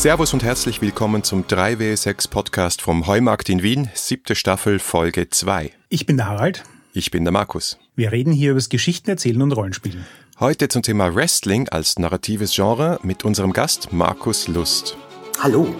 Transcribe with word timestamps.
Servus 0.00 0.32
und 0.32 0.42
herzlich 0.42 0.80
willkommen 0.80 1.24
zum 1.24 1.44
3W6 1.44 2.30
Podcast 2.30 2.80
vom 2.80 3.06
Heumarkt 3.06 3.50
in 3.50 3.62
Wien, 3.62 3.90
siebte 3.92 4.34
Staffel, 4.34 4.78
Folge 4.78 5.28
2. 5.28 5.72
Ich 5.90 6.06
bin 6.06 6.16
der 6.16 6.26
Harald. 6.26 6.62
Ich 6.94 7.10
bin 7.10 7.22
der 7.26 7.32
Markus. 7.32 7.78
Wir 7.96 8.10
reden 8.10 8.32
hier 8.32 8.52
über 8.52 8.60
das 8.60 8.70
Geschichten 8.70 9.10
erzählen 9.10 9.42
und 9.42 9.52
Rollenspielen. 9.52 10.06
Heute 10.38 10.68
zum 10.68 10.80
Thema 10.80 11.14
Wrestling 11.14 11.68
als 11.68 11.98
narratives 11.98 12.54
Genre 12.54 12.98
mit 13.02 13.26
unserem 13.26 13.52
Gast 13.52 13.92
Markus 13.92 14.48
Lust. 14.48 14.96
Hallo. 15.38 15.76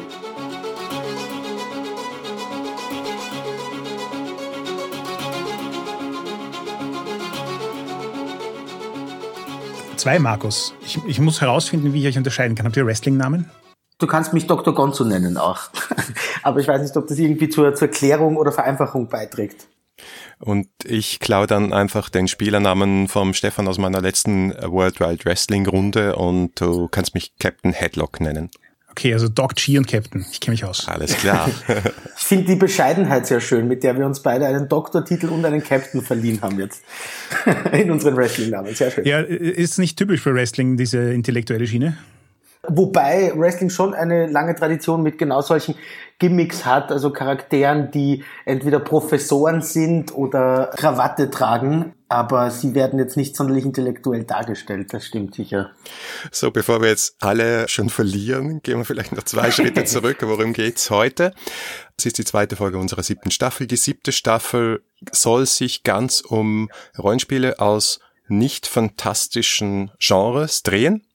Zwei 9.96 10.18
Markus. 10.18 10.74
Ich, 10.84 10.98
ich 11.06 11.20
muss 11.20 11.41
herausfinden, 11.41 11.95
wie 11.95 12.02
ich 12.02 12.06
euch 12.06 12.18
unterscheiden 12.18 12.55
kann. 12.55 12.66
Habt 12.66 12.77
ihr 12.77 12.84
Wrestling-Namen? 12.84 13.48
Du 14.00 14.06
kannst 14.06 14.32
mich 14.32 14.46
Dr. 14.46 14.74
Gonzo 14.74 15.04
nennen 15.04 15.36
auch. 15.36 15.70
Aber 16.42 16.58
ich 16.58 16.66
weiß 16.66 16.82
nicht, 16.82 16.96
ob 16.96 17.06
das 17.06 17.18
irgendwie 17.18 17.48
zur, 17.48 17.74
zur 17.74 17.88
Klärung 17.88 18.36
oder 18.36 18.50
Vereinfachung 18.50 19.08
beiträgt. 19.08 19.68
Und 20.38 20.68
ich 20.84 21.20
klaue 21.20 21.46
dann 21.46 21.74
einfach 21.74 22.08
den 22.08 22.27
Spielernamen 22.27 23.08
vom 23.08 23.34
Stefan 23.34 23.68
aus 23.68 23.77
meiner 23.77 24.00
letzten 24.00 24.55
World 24.55 24.98
Wide 24.98 25.24
Wrestling 25.27 25.66
Runde 25.66 26.16
und 26.16 26.58
du 26.58 26.88
kannst 26.88 27.14
mich 27.14 27.34
Captain 27.38 27.72
Headlock 27.72 28.20
nennen. 28.20 28.50
Okay, 28.91 29.12
also 29.12 29.28
Doc 29.28 29.55
G 29.55 29.78
und 29.78 29.86
Captain. 29.86 30.24
Ich 30.32 30.41
kenne 30.41 30.55
mich 30.55 30.64
aus. 30.64 30.88
Alles 30.88 31.16
klar. 31.16 31.48
ich 32.16 32.24
finde 32.24 32.46
die 32.46 32.56
Bescheidenheit 32.56 33.27
sehr 33.27 33.41
schön, 33.41 33.69
mit 33.69 33.84
der 33.84 33.97
wir 33.97 34.06
uns 34.06 34.20
beide 34.20 34.47
einen 34.47 34.69
Doktortitel 34.69 35.28
und 35.28 35.44
einen 35.44 35.62
Captain 35.62 36.03
verliehen 36.03 36.41
haben 36.42 36.58
jetzt. 36.58 36.82
In 37.72 37.91
unseren 37.91 38.16
Wrestling-Namen. 38.16 38.75
Sehr 38.75 38.91
schön. 38.91 39.05
Ja, 39.05 39.20
ist 39.20 39.78
nicht 39.78 39.97
typisch 39.97 40.22
für 40.22 40.34
Wrestling, 40.34 40.77
diese 40.77 41.12
intellektuelle 41.12 41.66
Schiene? 41.66 41.98
Wobei 42.69 43.33
Wrestling 43.34 43.70
schon 43.70 43.94
eine 43.94 44.27
lange 44.27 44.55
Tradition 44.55 45.03
mit 45.03 45.16
genau 45.16 45.41
solchen 45.41 45.77
Gimmicks 46.19 46.66
hat, 46.66 46.92
also 46.92 47.11
Charakteren, 47.11 47.91
die 47.91 48.22
entweder 48.44 48.78
Professoren 48.78 49.62
sind 49.62 50.14
oder 50.14 50.70
Krawatte 50.77 51.31
tragen, 51.31 51.94
aber 52.11 52.50
sie 52.50 52.75
werden 52.75 52.98
jetzt 52.98 53.16
nicht 53.16 53.34
sonderlich 53.34 53.64
intellektuell 53.64 54.25
dargestellt, 54.25 54.92
das 54.92 55.06
stimmt 55.06 55.34
sicher. 55.34 55.70
So, 56.31 56.50
bevor 56.50 56.83
wir 56.83 56.88
jetzt 56.91 57.16
alle 57.20 57.66
schon 57.69 57.88
verlieren, 57.88 58.61
gehen 58.62 58.77
wir 58.77 58.84
vielleicht 58.84 59.12
noch 59.12 59.22
zwei 59.22 59.50
Schritte 59.50 59.84
zurück. 59.86 60.19
Worum 60.20 60.53
geht's 60.53 60.91
heute? 60.91 61.33
Es 61.97 62.05
ist 62.05 62.19
die 62.19 62.25
zweite 62.25 62.56
Folge 62.56 62.77
unserer 62.77 63.03
siebten 63.03 63.31
Staffel. 63.31 63.66
Die 63.66 63.77
siebte 63.77 64.12
Staffel 64.12 64.83
soll 65.12 65.47
sich 65.47 65.83
ganz 65.83 66.20
um 66.20 66.69
Rollenspiele 66.98 67.58
aus 67.58 68.00
nicht 68.28 68.66
fantastischen 68.66 69.91
Genres 69.98 70.62
drehen. 70.62 71.06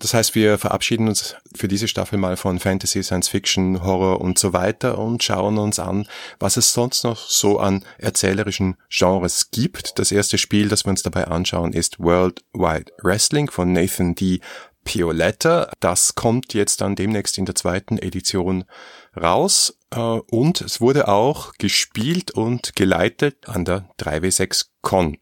Das 0.00 0.14
heißt, 0.14 0.34
wir 0.34 0.58
verabschieden 0.58 1.08
uns 1.08 1.34
für 1.54 1.68
diese 1.68 1.88
Staffel 1.88 2.18
mal 2.18 2.36
von 2.36 2.60
Fantasy, 2.60 3.02
Science 3.02 3.28
Fiction, 3.28 3.82
Horror 3.82 4.20
und 4.20 4.38
so 4.38 4.52
weiter 4.52 4.98
und 4.98 5.22
schauen 5.22 5.58
uns 5.58 5.78
an, 5.78 6.06
was 6.38 6.56
es 6.56 6.72
sonst 6.72 7.04
noch 7.04 7.18
so 7.28 7.58
an 7.58 7.84
erzählerischen 7.98 8.76
Genres 8.88 9.50
gibt. 9.50 9.98
Das 9.98 10.12
erste 10.12 10.38
Spiel, 10.38 10.68
das 10.68 10.84
wir 10.84 10.90
uns 10.90 11.02
dabei 11.02 11.26
anschauen, 11.26 11.72
ist 11.72 11.98
World 11.98 12.44
Wide 12.52 12.92
Wrestling 13.02 13.50
von 13.50 13.72
Nathan 13.72 14.14
D. 14.14 14.40
Pioletta. 14.84 15.70
Das 15.80 16.14
kommt 16.14 16.54
jetzt 16.54 16.80
dann 16.80 16.96
demnächst 16.96 17.36
in 17.36 17.44
der 17.44 17.54
zweiten 17.54 17.98
Edition 17.98 18.64
raus 19.14 19.78
äh, 19.90 19.98
und 19.98 20.60
es 20.60 20.80
wurde 20.80 21.08
auch 21.08 21.52
gespielt 21.58 22.30
und 22.30 22.74
geleitet 22.74 23.48
an 23.48 23.64
der 23.64 23.90
3W6 24.00 24.68
Con. 24.80 25.18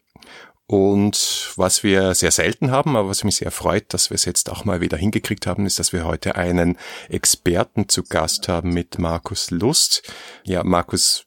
Und 0.68 1.52
was 1.56 1.84
wir 1.84 2.14
sehr 2.14 2.32
selten 2.32 2.72
haben, 2.72 2.96
aber 2.96 3.08
was 3.08 3.22
mich 3.22 3.36
sehr 3.36 3.52
freut, 3.52 3.94
dass 3.94 4.10
wir 4.10 4.16
es 4.16 4.24
jetzt 4.24 4.50
auch 4.50 4.64
mal 4.64 4.80
wieder 4.80 4.96
hingekriegt 4.96 5.46
haben, 5.46 5.64
ist, 5.64 5.78
dass 5.78 5.92
wir 5.92 6.04
heute 6.04 6.34
einen 6.34 6.76
Experten 7.08 7.88
zu 7.88 8.02
Gast 8.02 8.48
haben 8.48 8.74
mit 8.74 8.98
Markus 8.98 9.52
Lust. 9.52 10.12
Ja, 10.42 10.64
Markus, 10.64 11.24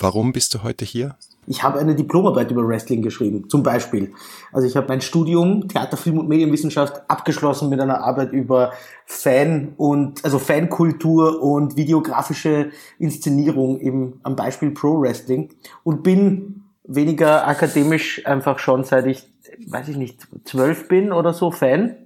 warum 0.00 0.32
bist 0.32 0.54
du 0.54 0.64
heute 0.64 0.84
hier? 0.84 1.16
Ich 1.46 1.62
habe 1.62 1.78
eine 1.78 1.94
Diplomarbeit 1.94 2.50
über 2.50 2.66
Wrestling 2.66 3.00
geschrieben, 3.00 3.48
zum 3.48 3.62
Beispiel. 3.62 4.12
Also 4.52 4.66
ich 4.66 4.76
habe 4.76 4.88
mein 4.88 5.00
Studium 5.00 5.68
Theater, 5.68 5.96
Film 5.96 6.18
und 6.18 6.28
Medienwissenschaft 6.28 7.02
abgeschlossen 7.08 7.68
mit 7.70 7.80
einer 7.80 8.02
Arbeit 8.02 8.32
über 8.32 8.72
Fan 9.06 9.72
und 9.76 10.24
also 10.24 10.38
Fankultur 10.38 11.42
und 11.42 11.76
videografische 11.76 12.70
Inszenierung 12.98 13.80
im, 13.80 14.20
am 14.22 14.36
Beispiel 14.36 14.72
Pro 14.72 15.00
Wrestling 15.00 15.54
und 15.82 16.02
bin 16.02 16.69
weniger 16.84 17.46
akademisch 17.46 18.26
einfach 18.26 18.58
schon 18.58 18.84
seit 18.84 19.06
ich, 19.06 19.28
weiß 19.66 19.88
ich 19.88 19.96
nicht, 19.96 20.26
zwölf 20.44 20.88
bin 20.88 21.12
oder 21.12 21.32
so 21.32 21.50
Fan. 21.50 21.96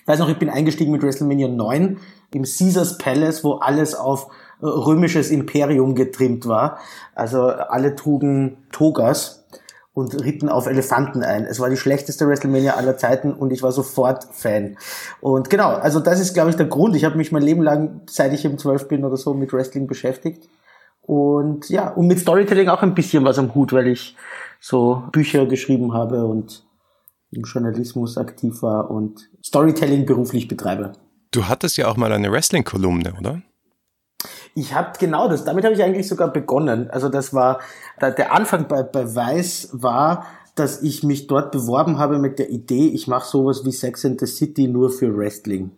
Ich 0.00 0.06
weiß 0.06 0.18
noch, 0.18 0.28
ich 0.28 0.38
bin 0.38 0.50
eingestiegen 0.50 0.92
mit 0.92 1.02
WrestleMania 1.02 1.48
9 1.48 1.98
im 2.34 2.42
Caesars 2.44 2.98
Palace, 2.98 3.44
wo 3.44 3.54
alles 3.54 3.94
auf 3.94 4.28
äh, 4.60 4.66
römisches 4.66 5.30
Imperium 5.30 5.94
getrimmt 5.94 6.46
war. 6.46 6.78
Also 7.14 7.42
alle 7.42 7.94
trugen 7.96 8.58
Togas 8.70 9.44
und 9.94 10.14
ritten 10.22 10.48
auf 10.48 10.66
Elefanten 10.66 11.22
ein. 11.22 11.44
Es 11.44 11.60
war 11.60 11.68
die 11.68 11.76
schlechteste 11.76 12.26
WrestleMania 12.26 12.74
aller 12.74 12.96
Zeiten 12.96 13.32
und 13.32 13.52
ich 13.52 13.62
war 13.62 13.72
sofort 13.72 14.26
Fan. 14.32 14.78
Und 15.20 15.50
genau, 15.50 15.68
also 15.70 16.00
das 16.00 16.20
ist, 16.20 16.32
glaube 16.32 16.50
ich, 16.50 16.56
der 16.56 16.66
Grund. 16.66 16.96
Ich 16.96 17.04
habe 17.04 17.16
mich 17.16 17.32
mein 17.32 17.42
Leben 17.42 17.62
lang, 17.62 18.00
seit 18.08 18.32
ich 18.32 18.44
eben 18.44 18.58
zwölf 18.58 18.88
bin 18.88 19.04
oder 19.04 19.16
so, 19.16 19.34
mit 19.34 19.52
Wrestling 19.52 19.86
beschäftigt. 19.86 20.48
Und 21.02 21.68
ja, 21.68 21.90
und 21.90 22.06
mit 22.06 22.20
Storytelling 22.20 22.68
auch 22.68 22.82
ein 22.82 22.94
bisschen 22.94 23.24
was 23.24 23.38
am 23.38 23.54
Hut, 23.54 23.72
weil 23.72 23.88
ich 23.88 24.16
so 24.60 25.02
Bücher 25.12 25.46
geschrieben 25.46 25.92
habe 25.92 26.24
und 26.24 26.64
im 27.32 27.42
Journalismus 27.42 28.16
aktiv 28.16 28.62
war 28.62 28.90
und 28.90 29.28
Storytelling 29.44 30.06
beruflich 30.06 30.46
betreibe. 30.48 30.92
Du 31.32 31.48
hattest 31.48 31.76
ja 31.76 31.88
auch 31.88 31.96
mal 31.96 32.12
eine 32.12 32.30
Wrestling-Kolumne, 32.30 33.14
oder? 33.18 33.42
Ich 34.54 34.74
habe 34.74 34.92
genau 34.98 35.28
das, 35.28 35.44
damit 35.44 35.64
habe 35.64 35.74
ich 35.74 35.82
eigentlich 35.82 36.06
sogar 36.06 36.32
begonnen. 36.32 36.90
Also 36.90 37.08
das 37.08 37.32
war, 37.32 37.60
der 38.00 38.32
Anfang 38.32 38.68
bei, 38.68 38.82
bei 38.82 39.14
Weiß 39.14 39.70
war, 39.72 40.26
dass 40.54 40.82
ich 40.82 41.02
mich 41.02 41.26
dort 41.26 41.50
beworben 41.50 41.98
habe 41.98 42.18
mit 42.18 42.38
der 42.38 42.50
Idee, 42.50 42.88
ich 42.88 43.08
mache 43.08 43.26
sowas 43.26 43.64
wie 43.64 43.72
Sex 43.72 44.04
in 44.04 44.18
the 44.18 44.26
City 44.26 44.68
nur 44.68 44.90
für 44.90 45.16
Wrestling. 45.16 45.72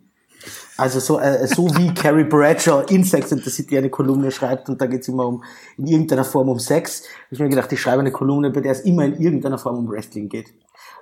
Also 0.77 0.99
so, 0.99 1.21
äh, 1.21 1.47
so 1.47 1.69
wie 1.77 1.95
Carrie 1.95 2.25
Bradshaw 2.25 2.83
in 2.89 3.05
Sex 3.05 3.33
and 3.33 3.45
the 3.45 3.51
City 3.51 3.79
eine 3.79 3.91
Kolumne 3.91 4.33
schreibt 4.33 4.69
und 4.69 4.81
da 4.81 4.87
geht's 4.87 5.07
immer 5.07 5.27
um 5.27 5.45
in 5.79 5.87
irgendeiner 5.87 6.25
Form 6.25 6.49
um 6.49 6.59
Sex. 6.59 7.03
Hab 7.03 7.33
ich 7.33 7.39
mir 7.39 7.49
gedacht, 7.49 7.73
ich 7.73 7.81
schreibe 7.81 8.01
eine 8.01 8.11
Kolumne, 8.11 8.51
bei 8.51 8.61
der 8.61 8.73
es 8.73 8.81
immer 8.81 9.05
in 9.05 9.21
irgendeiner 9.21 9.59
Form 9.59 9.79
um 9.79 9.89
Wrestling 9.89 10.29
geht. 10.29 10.53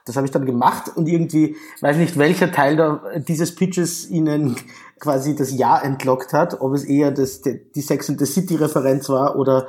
Das 0.04 0.16
habe 0.16 0.26
ich 0.26 0.32
dann 0.32 0.44
gemacht 0.44 0.90
und 0.94 1.08
irgendwie, 1.08 1.56
weiß 1.80 1.96
nicht, 1.96 2.18
welcher 2.18 2.50
Teil 2.50 2.76
da, 2.76 3.02
dieses 3.16 3.54
Pitches 3.54 4.10
ihnen 4.10 4.56
quasi 4.98 5.36
das 5.36 5.52
Ja 5.52 5.78
entlockt 5.78 6.32
hat, 6.32 6.60
ob 6.60 6.74
es 6.74 6.84
eher 6.84 7.10
das, 7.10 7.40
die 7.42 7.80
Sex 7.80 8.10
and 8.10 8.18
the 8.18 8.26
City 8.26 8.56
Referenz 8.56 9.08
war 9.08 9.36
oder 9.36 9.68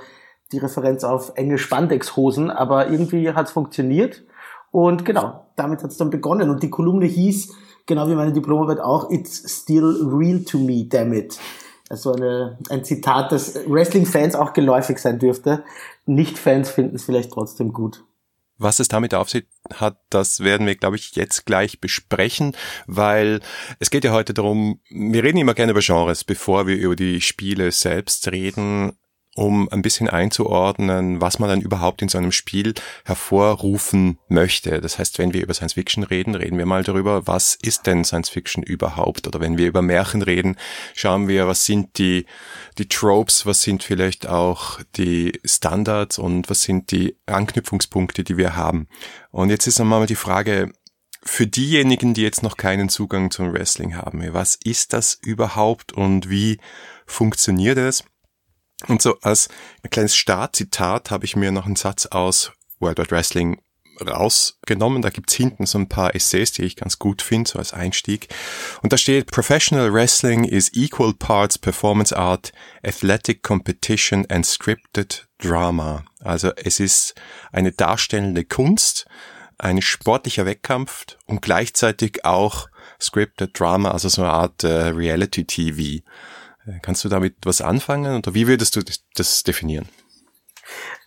die 0.51 0.57
Referenz 0.57 1.03
auf 1.03 1.33
enge 1.35 1.57
Spandex-Hosen, 1.57 2.51
aber 2.51 2.89
irgendwie 2.89 3.31
hat's 3.31 3.51
funktioniert. 3.51 4.23
Und 4.71 5.05
genau, 5.05 5.47
damit 5.55 5.83
hat's 5.83 5.97
dann 5.97 6.09
begonnen. 6.09 6.49
Und 6.49 6.63
die 6.63 6.69
Kolumne 6.69 7.05
hieß 7.05 7.53
genau 7.85 8.07
wie 8.07 8.15
meine 8.15 8.33
Diplomarbeit 8.33 8.79
auch, 8.79 9.09
it's 9.09 9.43
still 9.61 10.09
real 10.11 10.43
to 10.43 10.57
me, 10.57 10.85
damn 10.85 11.13
it. 11.13 11.39
Also 11.89 12.13
eine, 12.13 12.57
ein 12.69 12.83
Zitat, 12.83 13.31
das 13.31 13.55
Wrestling-Fans 13.67 14.35
auch 14.35 14.53
geläufig 14.53 14.97
sein 14.97 15.19
dürfte. 15.19 15.63
Nicht-Fans 16.05 16.71
finden 16.71 16.95
es 16.95 17.03
vielleicht 17.03 17.31
trotzdem 17.31 17.73
gut. 17.73 18.03
Was 18.57 18.79
es 18.79 18.87
damit 18.87 19.13
auf 19.13 19.29
sich 19.29 19.45
hat, 19.73 19.97
das 20.09 20.39
werden 20.39 20.65
wir, 20.67 20.75
glaube 20.75 20.95
ich, 20.95 21.15
jetzt 21.15 21.45
gleich 21.45 21.81
besprechen, 21.81 22.55
weil 22.87 23.41
es 23.79 23.89
geht 23.89 24.03
ja 24.03 24.11
heute 24.11 24.33
darum, 24.33 24.79
wir 24.89 25.23
reden 25.23 25.39
immer 25.39 25.53
gerne 25.53 25.71
über 25.71 25.81
Genres, 25.81 26.23
bevor 26.23 26.67
wir 26.67 26.77
über 26.77 26.95
die 26.95 27.19
Spiele 27.19 27.71
selbst 27.71 28.31
reden 28.31 28.93
um 29.35 29.67
ein 29.69 29.81
bisschen 29.81 30.09
einzuordnen, 30.09 31.19
was 31.19 31.39
man 31.39 31.49
dann 31.49 31.61
überhaupt 31.61 32.01
in 32.01 32.09
so 32.09 32.17
einem 32.17 32.31
Spiel 32.31 32.73
hervorrufen 33.03 34.19
möchte. 34.27 34.79
Das 34.79 34.99
heißt, 34.99 35.17
wenn 35.17 35.33
wir 35.33 35.41
über 35.41 35.53
Science 35.53 35.73
Fiction 35.73 36.03
reden, 36.03 36.35
reden 36.35 36.57
wir 36.57 36.65
mal 36.65 36.83
darüber, 36.83 37.25
was 37.25 37.57
ist 37.61 37.87
denn 37.87 38.03
Science 38.03 38.29
Fiction 38.29 38.63
überhaupt? 38.63 39.27
Oder 39.27 39.39
wenn 39.39 39.57
wir 39.57 39.67
über 39.67 39.81
Märchen 39.81 40.21
reden, 40.21 40.55
schauen 40.93 41.27
wir, 41.27 41.47
was 41.47 41.65
sind 41.65 41.97
die, 41.97 42.25
die 42.77 42.87
Tropes, 42.87 43.45
was 43.45 43.61
sind 43.61 43.83
vielleicht 43.83 44.27
auch 44.27 44.79
die 44.95 45.39
Standards 45.43 46.19
und 46.19 46.49
was 46.49 46.61
sind 46.61 46.91
die 46.91 47.17
Anknüpfungspunkte, 47.25 48.23
die 48.23 48.37
wir 48.37 48.55
haben. 48.55 48.87
Und 49.31 49.49
jetzt 49.49 49.65
ist 49.65 49.79
nochmal 49.79 50.05
die 50.05 50.15
Frage, 50.15 50.71
für 51.25 51.47
diejenigen, 51.47 52.13
die 52.13 52.21
jetzt 52.21 52.43
noch 52.43 52.57
keinen 52.57 52.89
Zugang 52.89 53.31
zum 53.31 53.53
Wrestling 53.53 53.95
haben, 53.95 54.21
was 54.33 54.59
ist 54.63 54.93
das 54.93 55.17
überhaupt 55.21 55.93
und 55.93 56.29
wie 56.29 56.59
funktioniert 57.05 57.77
es? 57.77 58.03
Und 58.87 59.01
so 59.01 59.19
als 59.21 59.49
ein 59.83 59.89
kleines 59.89 60.15
Startzitat 60.15 61.11
habe 61.11 61.25
ich 61.25 61.35
mir 61.35 61.51
noch 61.51 61.65
einen 61.65 61.75
Satz 61.75 62.05
aus 62.07 62.51
World 62.79 62.99
Wide 62.99 63.11
Wrestling 63.11 63.61
rausgenommen. 64.01 65.01
Da 65.01 65.09
gibt's 65.09 65.33
hinten 65.33 65.65
so 65.65 65.77
ein 65.77 65.89
paar 65.89 66.15
Essays, 66.15 66.51
die 66.51 66.63
ich 66.63 66.75
ganz 66.75 66.99
gut 66.99 67.21
finde, 67.21 67.49
so 67.49 67.59
als 67.59 67.73
Einstieg. 67.73 68.27
Und 68.81 68.93
da 68.93 68.97
steht, 68.97 69.31
Professional 69.31 69.93
Wrestling 69.93 70.43
is 70.43 70.73
equal 70.73 71.13
parts 71.13 71.57
Performance 71.57 72.15
Art, 72.15 72.51
Athletic 72.83 73.43
Competition 73.43 74.25
and 74.29 74.45
Scripted 74.45 75.27
Drama. 75.37 76.03
Also 76.19 76.51
es 76.55 76.79
ist 76.79 77.15
eine 77.51 77.71
darstellende 77.71 78.45
Kunst, 78.45 79.05
ein 79.57 79.81
sportlicher 79.81 80.45
Wettkampf 80.45 81.05
und 81.25 81.41
gleichzeitig 81.41 82.25
auch 82.25 82.67
Scripted 82.99 83.57
Drama, 83.57 83.91
also 83.91 84.09
so 84.09 84.23
eine 84.23 84.31
Art 84.31 84.63
äh, 84.63 84.87
Reality-TV. 84.89 86.03
Kannst 86.81 87.03
du 87.03 87.09
damit 87.09 87.35
was 87.43 87.61
anfangen 87.61 88.17
oder 88.17 88.33
wie 88.33 88.47
würdest 88.47 88.75
du 88.75 88.81
das 89.15 89.43
definieren? 89.43 89.87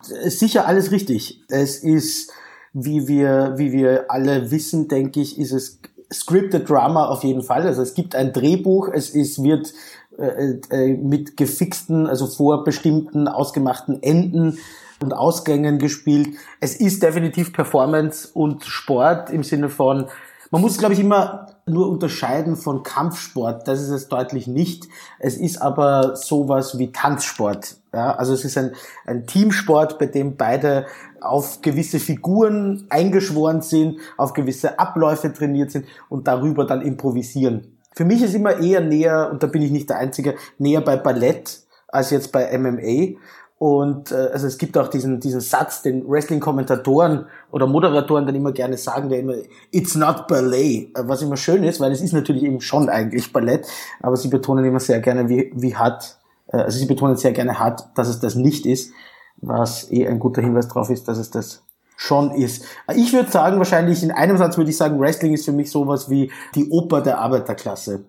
Sicher 0.02 0.66
alles 0.66 0.90
richtig. 0.90 1.40
Es 1.48 1.78
ist, 1.78 2.30
wie 2.72 3.08
wir, 3.08 3.54
wie 3.56 3.72
wir 3.72 4.10
alle 4.10 4.50
wissen, 4.50 4.88
denke 4.88 5.20
ich, 5.20 5.38
ist 5.38 5.52
es 5.52 5.80
Scripted 6.12 6.68
Drama 6.68 7.06
auf 7.06 7.24
jeden 7.24 7.42
Fall. 7.42 7.62
Also 7.62 7.82
es 7.82 7.94
gibt 7.94 8.14
ein 8.14 8.32
Drehbuch, 8.32 8.90
es 8.92 9.10
ist, 9.10 9.42
wird 9.42 9.72
äh, 10.18 10.60
äh, 10.70 10.96
mit 10.96 11.36
gefixten, 11.36 12.06
also 12.06 12.26
vorbestimmten, 12.26 13.26
ausgemachten 13.26 14.02
Enden 14.02 14.58
und 15.00 15.12
Ausgängen 15.12 15.78
gespielt. 15.78 16.28
Es 16.60 16.76
ist 16.76 17.02
definitiv 17.02 17.52
Performance 17.52 18.28
und 18.32 18.64
Sport 18.64 19.30
im 19.30 19.42
Sinne 19.42 19.68
von, 19.68 20.06
man 20.50 20.62
muss, 20.62 20.78
glaube 20.78 20.94
ich, 20.94 21.00
immer 21.00 21.55
nur 21.68 21.88
unterscheiden 21.88 22.54
von 22.54 22.84
Kampfsport. 22.84 23.66
Das 23.66 23.82
ist 23.82 23.90
es 23.90 24.08
deutlich 24.08 24.46
nicht. 24.46 24.86
Es 25.18 25.36
ist 25.36 25.60
aber 25.60 26.14
sowas 26.14 26.78
wie 26.78 26.92
Tanzsport. 26.92 27.76
Ja, 27.92 28.14
also 28.14 28.34
es 28.34 28.44
ist 28.44 28.56
ein, 28.56 28.72
ein 29.04 29.26
Teamsport, 29.26 29.98
bei 29.98 30.06
dem 30.06 30.36
beide 30.36 30.86
auf 31.20 31.62
gewisse 31.62 31.98
Figuren 31.98 32.86
eingeschworen 32.88 33.62
sind, 33.62 33.98
auf 34.16 34.32
gewisse 34.32 34.78
Abläufe 34.78 35.32
trainiert 35.32 35.72
sind 35.72 35.86
und 36.08 36.28
darüber 36.28 36.66
dann 36.66 36.82
improvisieren. 36.82 37.76
Für 37.96 38.04
mich 38.04 38.22
ist 38.22 38.34
immer 38.34 38.60
eher 38.60 38.80
näher, 38.80 39.30
und 39.32 39.42
da 39.42 39.48
bin 39.48 39.62
ich 39.62 39.72
nicht 39.72 39.90
der 39.90 39.98
Einzige, 39.98 40.36
näher 40.58 40.82
bei 40.82 40.96
Ballett 40.96 41.62
als 41.88 42.10
jetzt 42.10 42.30
bei 42.30 42.56
MMA. 42.56 43.18
Und 43.58 44.12
äh, 44.12 44.30
also 44.32 44.46
es 44.46 44.58
gibt 44.58 44.76
auch 44.76 44.88
diesen, 44.88 45.18
diesen 45.18 45.40
Satz, 45.40 45.80
den 45.80 46.06
Wrestling-Kommentatoren 46.06 47.26
oder 47.50 47.66
Moderatoren 47.66 48.26
dann 48.26 48.34
immer 48.34 48.52
gerne 48.52 48.76
sagen, 48.76 49.08
der 49.08 49.20
immer, 49.20 49.34
it's 49.70 49.94
not 49.94 50.26
ballet, 50.28 50.90
äh, 50.94 51.08
was 51.08 51.22
immer 51.22 51.38
schön 51.38 51.64
ist, 51.64 51.80
weil 51.80 51.90
es 51.90 52.02
ist 52.02 52.12
natürlich 52.12 52.42
eben 52.42 52.60
schon 52.60 52.90
eigentlich 52.90 53.32
Ballett, 53.32 53.66
aber 54.02 54.16
sie 54.16 54.28
betonen 54.28 54.64
immer 54.66 54.80
sehr 54.80 55.00
gerne, 55.00 55.30
wie, 55.30 55.50
wie 55.54 55.74
hart, 55.74 56.18
äh, 56.48 56.58
also 56.58 56.78
sie 56.78 56.84
betonen 56.84 57.16
sehr 57.16 57.32
gerne 57.32 57.58
hart, 57.58 57.88
dass 57.94 58.08
es 58.08 58.20
das 58.20 58.34
nicht 58.34 58.66
ist, 58.66 58.92
was 59.38 59.90
eh 59.90 60.06
ein 60.06 60.18
guter 60.18 60.42
Hinweis 60.42 60.68
darauf 60.68 60.90
ist, 60.90 61.08
dass 61.08 61.16
es 61.16 61.30
das 61.30 61.62
schon 61.96 62.32
ist. 62.32 62.66
Ich 62.94 63.14
würde 63.14 63.30
sagen, 63.30 63.56
wahrscheinlich 63.56 64.02
in 64.02 64.10
einem 64.10 64.36
Satz 64.36 64.58
würde 64.58 64.68
ich 64.68 64.76
sagen, 64.76 65.00
Wrestling 65.00 65.32
ist 65.32 65.46
für 65.46 65.52
mich 65.52 65.70
sowas 65.70 66.10
wie 66.10 66.30
die 66.54 66.68
Oper 66.68 67.00
der 67.00 67.20
Arbeiterklasse. 67.20 68.04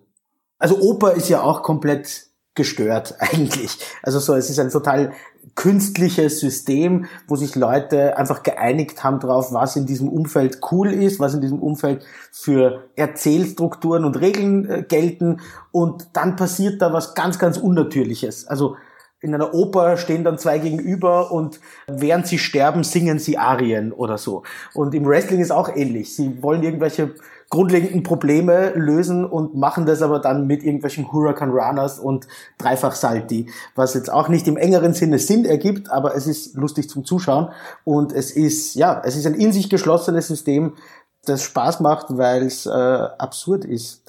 Also 0.58 0.78
Oper 0.78 1.14
ist 1.14 1.30
ja 1.30 1.42
auch 1.42 1.62
komplett 1.62 2.27
gestört 2.58 3.14
eigentlich. 3.20 3.78
Also 4.02 4.18
so, 4.18 4.34
es 4.34 4.50
ist 4.50 4.58
ein 4.58 4.68
total 4.68 5.12
künstliches 5.54 6.40
System, 6.40 7.06
wo 7.26 7.36
sich 7.36 7.56
Leute 7.56 8.18
einfach 8.18 8.42
geeinigt 8.42 9.02
haben 9.02 9.18
drauf, 9.18 9.52
was 9.52 9.76
in 9.76 9.86
diesem 9.86 10.10
Umfeld 10.10 10.60
cool 10.70 10.92
ist, 10.92 11.18
was 11.18 11.32
in 11.32 11.40
diesem 11.40 11.60
Umfeld 11.60 12.04
für 12.30 12.84
Erzählstrukturen 12.96 14.04
und 14.04 14.20
Regeln 14.20 14.68
äh, 14.68 14.82
gelten 14.82 15.40
und 15.72 16.08
dann 16.12 16.36
passiert 16.36 16.82
da 16.82 16.92
was 16.92 17.14
ganz, 17.14 17.38
ganz 17.38 17.56
Unnatürliches. 17.56 18.46
Also 18.46 18.76
in 19.20 19.34
einer 19.34 19.52
Oper 19.52 19.96
stehen 19.96 20.22
dann 20.22 20.38
zwei 20.38 20.58
gegenüber 20.58 21.32
und 21.32 21.58
während 21.88 22.26
sie 22.28 22.38
sterben, 22.38 22.84
singen 22.84 23.18
sie 23.18 23.36
Arien 23.36 23.92
oder 23.92 24.16
so. 24.16 24.44
Und 24.74 24.94
im 24.94 25.06
Wrestling 25.06 25.40
ist 25.40 25.50
auch 25.50 25.74
ähnlich. 25.74 26.14
Sie 26.14 26.40
wollen 26.40 26.62
irgendwelche 26.62 27.14
grundlegenden 27.50 28.02
Probleme 28.02 28.72
lösen 28.74 29.24
und 29.24 29.54
machen 29.54 29.86
das 29.86 30.02
aber 30.02 30.18
dann 30.18 30.46
mit 30.46 30.62
irgendwelchen 30.62 31.10
Hurricane 31.10 31.50
Runners 31.50 31.98
und 31.98 32.28
Dreifach 32.58 32.94
Salti, 32.94 33.50
was 33.74 33.94
jetzt 33.94 34.12
auch 34.12 34.28
nicht 34.28 34.46
im 34.48 34.56
engeren 34.56 34.92
Sinne 34.92 35.18
Sinn 35.18 35.44
ergibt, 35.44 35.90
aber 35.90 36.14
es 36.14 36.26
ist 36.26 36.54
lustig 36.54 36.90
zum 36.90 37.04
Zuschauen 37.04 37.48
und 37.84 38.12
es 38.12 38.30
ist, 38.30 38.74
ja, 38.74 39.00
es 39.04 39.16
ist 39.16 39.26
ein 39.26 39.34
in 39.34 39.52
sich 39.52 39.70
geschlossenes 39.70 40.28
System, 40.28 40.74
das 41.24 41.42
Spaß 41.42 41.80
macht, 41.80 42.06
weil 42.16 42.44
es 42.44 42.66
äh, 42.66 42.70
absurd 42.70 43.64
ist. 43.64 44.02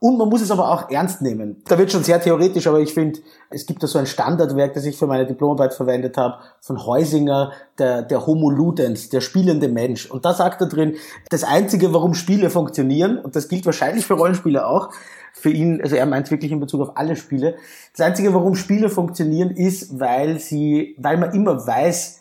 Und 0.00 0.18
man 0.18 0.28
muss 0.28 0.42
es 0.42 0.50
aber 0.50 0.70
auch 0.70 0.90
ernst 0.90 1.22
nehmen. 1.22 1.62
Da 1.66 1.78
wird 1.78 1.90
schon 1.90 2.04
sehr 2.04 2.20
theoretisch, 2.20 2.66
aber 2.66 2.80
ich 2.80 2.92
finde, 2.92 3.20
es 3.50 3.64
gibt 3.64 3.82
da 3.82 3.86
so 3.86 3.98
ein 3.98 4.06
Standardwerk, 4.06 4.74
das 4.74 4.84
ich 4.84 4.98
für 4.98 5.06
meine 5.06 5.24
Diplomarbeit 5.24 5.72
verwendet 5.72 6.16
habe, 6.16 6.38
von 6.60 6.84
Heusinger, 6.84 7.52
der, 7.78 8.02
der 8.02 8.26
Homo 8.26 8.50
Ludens, 8.50 9.08
der 9.08 9.20
spielende 9.20 9.68
Mensch. 9.68 10.10
Und 10.10 10.24
da 10.24 10.34
sagt 10.34 10.60
er 10.60 10.68
drin, 10.68 10.96
das 11.30 11.44
Einzige, 11.44 11.94
warum 11.94 12.14
Spiele 12.14 12.50
funktionieren, 12.50 13.18
und 13.18 13.34
das 13.34 13.48
gilt 13.48 13.64
wahrscheinlich 13.64 14.04
für 14.04 14.14
Rollenspiele 14.14 14.66
auch, 14.66 14.90
für 15.32 15.50
ihn, 15.50 15.80
also 15.80 15.96
er 15.96 16.06
meint 16.06 16.30
wirklich 16.30 16.52
in 16.52 16.60
Bezug 16.60 16.82
auf 16.82 16.96
alle 16.96 17.16
Spiele, 17.16 17.56
das 17.96 18.06
Einzige, 18.06 18.34
warum 18.34 18.56
Spiele 18.56 18.90
funktionieren, 18.90 19.50
ist, 19.50 19.98
weil 19.98 20.38
sie, 20.38 20.96
weil 20.98 21.16
man 21.16 21.32
immer 21.32 21.66
weiß, 21.66 22.20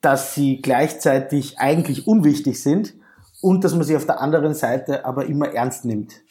dass 0.00 0.34
sie 0.34 0.60
gleichzeitig 0.60 1.58
eigentlich 1.58 2.06
unwichtig 2.06 2.62
sind 2.62 2.94
und 3.40 3.64
dass 3.64 3.74
man 3.74 3.84
sie 3.84 3.96
auf 3.96 4.06
der 4.06 4.20
anderen 4.20 4.54
Seite 4.54 5.04
aber 5.04 5.26
immer 5.26 5.52
ernst 5.52 5.84
nimmt 5.84 6.23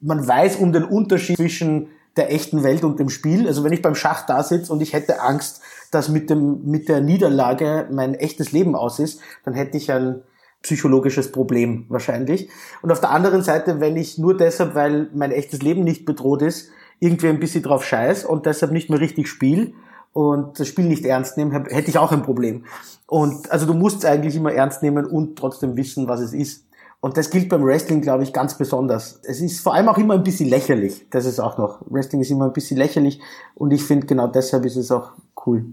man 0.00 0.26
weiß 0.26 0.56
um 0.56 0.72
den 0.72 0.84
Unterschied 0.84 1.36
zwischen 1.36 1.88
der 2.16 2.32
echten 2.32 2.62
Welt 2.62 2.84
und 2.84 2.98
dem 2.98 3.08
Spiel. 3.08 3.46
Also 3.46 3.64
wenn 3.64 3.72
ich 3.72 3.82
beim 3.82 3.94
Schach 3.94 4.26
da 4.26 4.42
sitze 4.42 4.72
und 4.72 4.80
ich 4.80 4.92
hätte 4.92 5.20
Angst, 5.22 5.60
dass 5.90 6.08
mit 6.08 6.30
dem, 6.30 6.64
mit 6.64 6.88
der 6.88 7.00
Niederlage 7.00 7.86
mein 7.90 8.14
echtes 8.14 8.52
Leben 8.52 8.74
aus 8.74 8.98
ist, 8.98 9.20
dann 9.44 9.54
hätte 9.54 9.76
ich 9.76 9.90
ein 9.92 10.22
psychologisches 10.62 11.32
Problem 11.32 11.86
wahrscheinlich. 11.88 12.50
Und 12.82 12.92
auf 12.92 13.00
der 13.00 13.10
anderen 13.10 13.42
Seite, 13.42 13.80
wenn 13.80 13.96
ich 13.96 14.18
nur 14.18 14.36
deshalb, 14.36 14.74
weil 14.74 15.08
mein 15.14 15.32
echtes 15.32 15.62
Leben 15.62 15.84
nicht 15.84 16.04
bedroht 16.04 16.42
ist, 16.42 16.70
irgendwie 16.98 17.28
ein 17.28 17.40
bisschen 17.40 17.62
drauf 17.62 17.84
scheiß 17.84 18.24
und 18.24 18.44
deshalb 18.44 18.72
nicht 18.72 18.90
mehr 18.90 19.00
richtig 19.00 19.28
spiele 19.28 19.72
und 20.12 20.60
das 20.60 20.68
Spiel 20.68 20.84
nicht 20.84 21.06
ernst 21.06 21.38
nehme, 21.38 21.64
hätte 21.70 21.88
ich 21.88 21.98
auch 21.98 22.12
ein 22.12 22.22
Problem. 22.22 22.66
Und 23.06 23.50
also 23.50 23.66
du 23.66 23.74
musst 23.74 23.98
es 23.98 24.04
eigentlich 24.04 24.36
immer 24.36 24.52
ernst 24.52 24.82
nehmen 24.82 25.06
und 25.06 25.38
trotzdem 25.38 25.76
wissen, 25.76 26.08
was 26.08 26.20
es 26.20 26.34
ist. 26.34 26.66
Und 27.00 27.16
das 27.16 27.30
gilt 27.30 27.48
beim 27.48 27.64
Wrestling, 27.64 28.02
glaube 28.02 28.24
ich, 28.24 28.32
ganz 28.32 28.58
besonders. 28.58 29.20
Es 29.24 29.40
ist 29.40 29.60
vor 29.60 29.74
allem 29.74 29.88
auch 29.88 29.96
immer 29.96 30.14
ein 30.14 30.22
bisschen 30.22 30.48
lächerlich. 30.48 31.06
Das 31.10 31.24
ist 31.24 31.40
auch 31.40 31.56
noch. 31.56 31.80
Wrestling 31.86 32.20
ist 32.20 32.30
immer 32.30 32.46
ein 32.46 32.52
bisschen 32.52 32.76
lächerlich. 32.76 33.20
Und 33.54 33.72
ich 33.72 33.82
finde, 33.82 34.06
genau 34.06 34.26
deshalb 34.26 34.66
ist 34.66 34.76
es 34.76 34.90
auch 34.90 35.12
cool. 35.46 35.64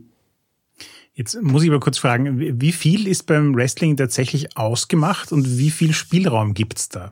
Jetzt 1.13 1.41
muss 1.41 1.63
ich 1.63 1.69
aber 1.69 1.79
kurz 1.79 1.97
fragen, 1.97 2.61
wie 2.61 2.71
viel 2.71 3.07
ist 3.07 3.23
beim 3.23 3.55
Wrestling 3.55 3.97
tatsächlich 3.97 4.55
ausgemacht 4.55 5.31
und 5.31 5.57
wie 5.57 5.71
viel 5.71 5.91
Spielraum 5.91 6.53
gibt's 6.53 6.89
da? 6.89 7.11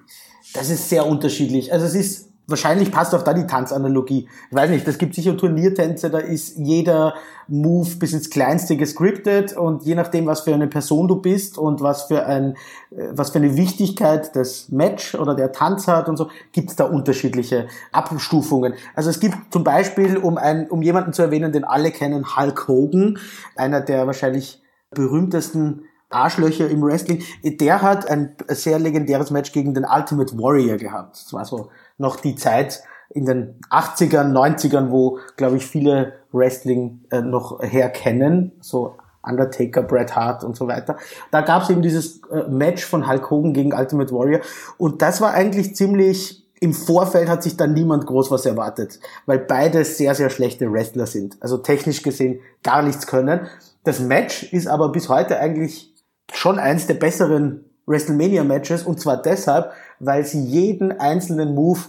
Das 0.53 0.69
ist 0.69 0.88
sehr 0.89 1.06
unterschiedlich. 1.06 1.73
Also 1.73 1.85
es 1.85 1.95
ist 1.95 2.29
Wahrscheinlich 2.47 2.92
passt 2.92 3.15
auch 3.15 3.24
da 3.24 3.33
die 3.33 3.47
Tanzanalogie. 3.47 4.27
Ich 4.50 4.56
weiß 4.56 4.69
nicht, 4.69 4.88
es 4.88 5.00
gibt 5.00 5.15
sicher 5.15 5.36
Turniertänze, 5.36 6.12
da 6.12 6.19
ist 6.19 6.58
jeder 6.58 7.15
Move 7.48 7.89
bis 7.98 8.13
ins 8.13 8.29
Kleinste 8.29 8.77
gescriptet 8.77 9.58
und 9.58 9.84
je 9.84 9.96
nachdem, 9.96 10.27
was 10.27 10.41
für 10.41 10.53
eine 10.53 10.67
Person 10.67 11.08
du 11.08 11.15
bist 11.15 11.58
und 11.58 11.81
was 11.81 12.03
für 12.03 12.25
ein, 12.25 12.55
äh, 12.91 13.08
was 13.12 13.31
für 13.31 13.39
eine 13.39 13.58
Wichtigkeit 13.58 14.36
das 14.36 14.69
Match 14.69 15.15
oder 15.15 15.34
der 15.34 15.51
Tanz 15.53 15.88
hat 15.88 16.08
und 16.08 16.17
so, 16.17 16.29
gibt 16.51 16.69
es 16.69 16.75
da 16.75 16.86
unterschiedliche 16.86 17.67
Abstufungen. 17.91 18.75
Also 18.93 19.10
es 19.10 19.19
gibt 19.19 19.38
zum 19.51 19.63
Beispiel, 19.63 20.17
um 20.17 20.38
ein, 20.38 20.69
um 20.69 20.84
jemanden 20.84 21.13
zu 21.13 21.24
erwähnen, 21.24 21.51
den 21.51 21.63
alle 21.63 21.89
kennen, 21.89 22.36
Hulk 22.38 22.67
Hogan, 22.67 23.17
einer 23.55 23.81
der 23.81 24.05
wahrscheinlich 24.05 24.62
berühmtesten 24.91 25.86
Arschlöcher 26.10 26.69
im 26.69 26.84
Wrestling, 26.84 27.24
der 27.43 27.81
hat 27.81 28.10
ein 28.10 28.36
sehr 28.50 28.79
legendäres 28.79 29.31
Match 29.31 29.51
gegen 29.51 29.74
den 29.74 29.86
Ultimate 29.86 30.38
Warrior 30.38 30.77
gehabt. 30.77 31.15
Das 31.15 31.34
war 31.34 31.46
so 31.46 31.69
noch 31.97 32.17
die 32.17 32.35
Zeit 32.35 32.83
in 33.09 33.25
den 33.25 33.59
80ern, 33.69 34.31
90ern, 34.31 34.89
wo, 34.89 35.19
glaube 35.37 35.57
ich, 35.57 35.65
viele 35.65 36.13
Wrestling 36.31 37.05
äh, 37.11 37.21
noch 37.21 37.61
herkennen, 37.61 38.51
so 38.59 38.95
Undertaker, 39.23 39.83
Bret 39.83 40.15
Hart 40.15 40.43
und 40.43 40.55
so 40.55 40.67
weiter. 40.67 40.97
Da 41.31 41.41
gab 41.41 41.63
es 41.63 41.69
eben 41.69 41.81
dieses 41.81 42.21
äh, 42.31 42.43
Match 42.49 42.85
von 42.85 43.07
Hulk 43.07 43.29
Hogan 43.29 43.53
gegen 43.53 43.73
Ultimate 43.73 44.13
Warrior 44.13 44.41
und 44.77 45.01
das 45.01 45.21
war 45.21 45.33
eigentlich 45.33 45.75
ziemlich 45.75 46.45
im 46.61 46.73
Vorfeld 46.73 47.27
hat 47.27 47.43
sich 47.43 47.57
dann 47.57 47.73
niemand 47.73 48.05
groß 48.05 48.31
was 48.31 48.45
erwartet, 48.45 48.99
weil 49.25 49.39
beide 49.39 49.83
sehr, 49.83 50.15
sehr 50.15 50.29
schlechte 50.29 50.71
Wrestler 50.71 51.05
sind. 51.05 51.37
Also 51.41 51.57
technisch 51.57 52.01
gesehen 52.01 52.39
gar 52.63 52.81
nichts 52.81 53.07
können. 53.07 53.47
Das 53.83 53.99
Match 53.99 54.51
ist 54.53 54.67
aber 54.67 54.89
bis 54.89 55.09
heute 55.09 55.37
eigentlich 55.37 55.93
schon 56.33 56.57
eins 56.57 56.87
der 56.87 56.95
besseren 56.95 57.65
WrestleMania-Matches 57.87 58.83
und 58.83 58.99
zwar 58.99 59.21
deshalb, 59.21 59.71
weil 59.99 60.25
sie 60.25 60.41
jeden 60.43 60.99
einzelnen 60.99 61.55
Move 61.55 61.79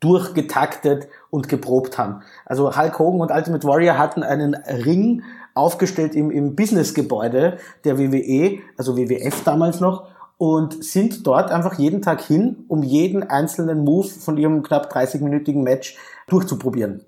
durchgetaktet 0.00 1.08
und 1.30 1.48
geprobt 1.48 1.96
haben. 1.96 2.22
Also 2.44 2.76
Hulk 2.76 2.98
Hogan 2.98 3.20
und 3.20 3.30
Ultimate 3.30 3.66
Warrior 3.66 3.98
hatten 3.98 4.22
einen 4.22 4.54
Ring 4.54 5.22
aufgestellt 5.54 6.14
im, 6.14 6.30
im 6.30 6.56
Businessgebäude 6.56 7.58
der 7.84 7.98
WWE, 7.98 8.58
also 8.76 8.96
WWF 8.96 9.44
damals 9.44 9.80
noch, 9.80 10.08
und 10.38 10.82
sind 10.82 11.26
dort 11.26 11.52
einfach 11.52 11.78
jeden 11.78 12.02
Tag 12.02 12.20
hin, 12.20 12.64
um 12.66 12.82
jeden 12.82 13.22
einzelnen 13.22 13.84
Move 13.84 14.08
von 14.08 14.38
ihrem 14.38 14.62
knapp 14.64 14.92
30-minütigen 14.92 15.62
Match 15.62 15.96
durchzuprobieren. 16.26 17.04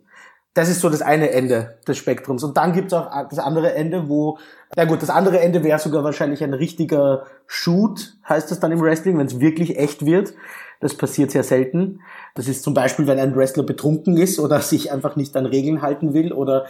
Das 0.55 0.69
ist 0.69 0.81
so 0.81 0.89
das 0.89 1.03
eine 1.03 1.31
Ende 1.31 1.79
des 1.87 1.99
Spektrums. 1.99 2.45
Und 2.45 2.57
dann 2.57 2.73
gibt's 2.73 2.93
auch 2.93 3.11
das 3.29 3.41
andere 3.41 3.75
Ende, 3.75 4.09
wo, 4.09 4.39
ja 4.77 4.85
gut, 4.85 5.03
das 5.03 5.11
andere 5.11 5.41
Ende 5.41 5.65
wäre 5.65 5.81
sogar 5.81 6.05
wahrscheinlich 6.05 6.45
ein 6.45 6.55
richtiger 6.55 7.25
Shoot, 7.47 8.17
heißt 8.29 8.51
das 8.51 8.61
dann 8.61 8.71
im 8.71 8.81
Wrestling, 8.81 9.19
wenn 9.19 9.27
es 9.27 9.41
wirklich 9.41 9.77
echt 9.77 10.07
wird. 10.07 10.33
Das 10.81 10.97
passiert 10.97 11.33
sehr 11.33 11.43
selten. 11.43 12.01
Das 12.35 12.47
ist 12.47 12.63
zum 12.63 12.73
Beispiel, 12.73 13.07
wenn 13.07 13.19
ein 13.19 13.35
Wrestler 13.35 13.65
betrunken 13.65 14.17
ist 14.17 14.39
oder 14.39 14.61
sich 14.61 14.93
einfach 14.93 15.17
nicht 15.17 15.37
an 15.37 15.47
Regeln 15.47 15.83
halten 15.83 16.15
will 16.15 16.33
oder 16.33 16.67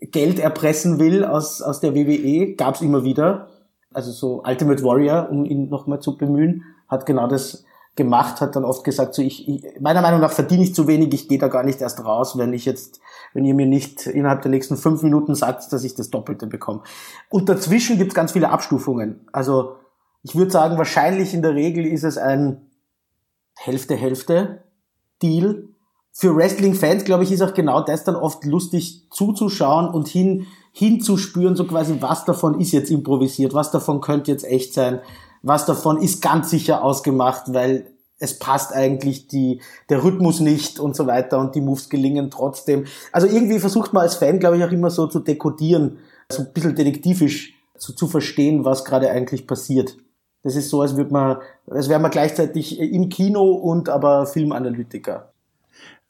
Geld 0.00 0.38
erpressen 0.38 0.98
will 0.98 1.24
aus, 1.24 1.62
aus 1.62 1.80
der 1.80 1.94
WWE, 1.94 2.54
gab's 2.56 2.82
immer 2.82 3.04
wieder. 3.04 3.48
Also 3.92 4.10
so 4.10 4.42
Ultimate 4.46 4.82
Warrior, 4.82 5.28
um 5.30 5.44
ihn 5.44 5.68
nochmal 5.68 6.00
zu 6.00 6.18
bemühen, 6.18 6.64
hat 6.88 7.06
genau 7.06 7.26
das 7.26 7.64
gemacht, 7.96 8.40
hat 8.40 8.56
dann 8.56 8.64
oft 8.64 8.82
gesagt, 8.82 9.14
so 9.14 9.22
ich, 9.22 9.48
ich 9.48 9.62
meiner 9.80 10.02
Meinung 10.02 10.20
nach 10.20 10.32
verdiene 10.32 10.64
ich 10.64 10.74
zu 10.74 10.88
wenig, 10.88 11.14
ich 11.14 11.28
gehe 11.28 11.38
da 11.38 11.46
gar 11.48 11.62
nicht 11.62 11.80
erst 11.80 12.04
raus, 12.04 12.36
wenn 12.36 12.52
ich 12.52 12.64
jetzt, 12.64 13.00
wenn 13.34 13.44
ihr 13.44 13.54
mir 13.54 13.66
nicht 13.66 14.06
innerhalb 14.06 14.42
der 14.42 14.50
nächsten 14.50 14.76
fünf 14.76 15.02
Minuten 15.02 15.36
sagt, 15.36 15.72
dass 15.72 15.84
ich 15.84 15.94
das 15.94 16.10
Doppelte 16.10 16.46
bekomme. 16.46 16.82
Und 17.28 17.48
dazwischen 17.48 17.96
gibt 17.96 18.10
es 18.10 18.14
ganz 18.14 18.32
viele 18.32 18.50
Abstufungen. 18.50 19.26
Also 19.32 19.76
ich 20.22 20.34
würde 20.34 20.50
sagen, 20.50 20.76
wahrscheinlich 20.76 21.34
in 21.34 21.42
der 21.42 21.54
Regel 21.54 21.86
ist 21.86 22.02
es 22.02 22.18
ein 22.18 22.68
Hälfte-Hälfte-Deal. 23.56 25.68
Für 26.10 26.36
Wrestling-Fans, 26.36 27.04
glaube 27.04 27.22
ich, 27.24 27.32
ist 27.32 27.42
auch 27.42 27.54
genau 27.54 27.80
das 27.80 28.04
dann 28.04 28.16
oft 28.16 28.44
lustig 28.44 29.06
zuzuschauen 29.10 29.88
und 29.88 30.08
hin, 30.08 30.46
hinzuspüren, 30.72 31.56
so 31.56 31.66
quasi, 31.66 31.96
was 32.00 32.24
davon 32.24 32.60
ist 32.60 32.72
jetzt 32.72 32.90
improvisiert, 32.90 33.54
was 33.54 33.70
davon 33.70 34.00
könnte 34.00 34.32
jetzt 34.32 34.44
echt 34.44 34.74
sein 34.74 35.00
was 35.44 35.66
davon 35.66 36.00
ist 36.00 36.22
ganz 36.22 36.50
sicher 36.50 36.82
ausgemacht, 36.82 37.52
weil 37.52 37.86
es 38.18 38.38
passt 38.38 38.72
eigentlich 38.72 39.28
die, 39.28 39.60
der 39.90 40.02
Rhythmus 40.02 40.40
nicht 40.40 40.80
und 40.80 40.96
so 40.96 41.06
weiter 41.06 41.38
und 41.38 41.54
die 41.54 41.60
Moves 41.60 41.90
gelingen 41.90 42.30
trotzdem. 42.30 42.86
Also 43.12 43.26
irgendwie 43.26 43.58
versucht 43.58 43.92
man 43.92 44.04
als 44.04 44.14
Fan, 44.14 44.38
glaube 44.38 44.56
ich, 44.56 44.64
auch 44.64 44.70
immer 44.70 44.90
so 44.90 45.06
zu 45.06 45.20
dekodieren, 45.20 45.98
so 46.30 46.42
ein 46.42 46.52
bisschen 46.54 46.74
detektivisch 46.74 47.54
zu, 47.76 47.92
zu 47.92 48.06
verstehen, 48.06 48.64
was 48.64 48.84
gerade 48.84 49.10
eigentlich 49.10 49.46
passiert. 49.46 49.98
Das 50.42 50.56
ist 50.56 50.70
so, 50.70 50.80
als 50.80 50.96
würde 50.96 51.12
man, 51.12 51.38
als 51.68 51.88
wäre 51.88 52.00
man 52.00 52.10
gleichzeitig 52.10 52.78
im 52.78 53.08
Kino 53.10 53.52
und 53.52 53.88
aber 53.88 54.26
Filmanalytiker. 54.26 55.33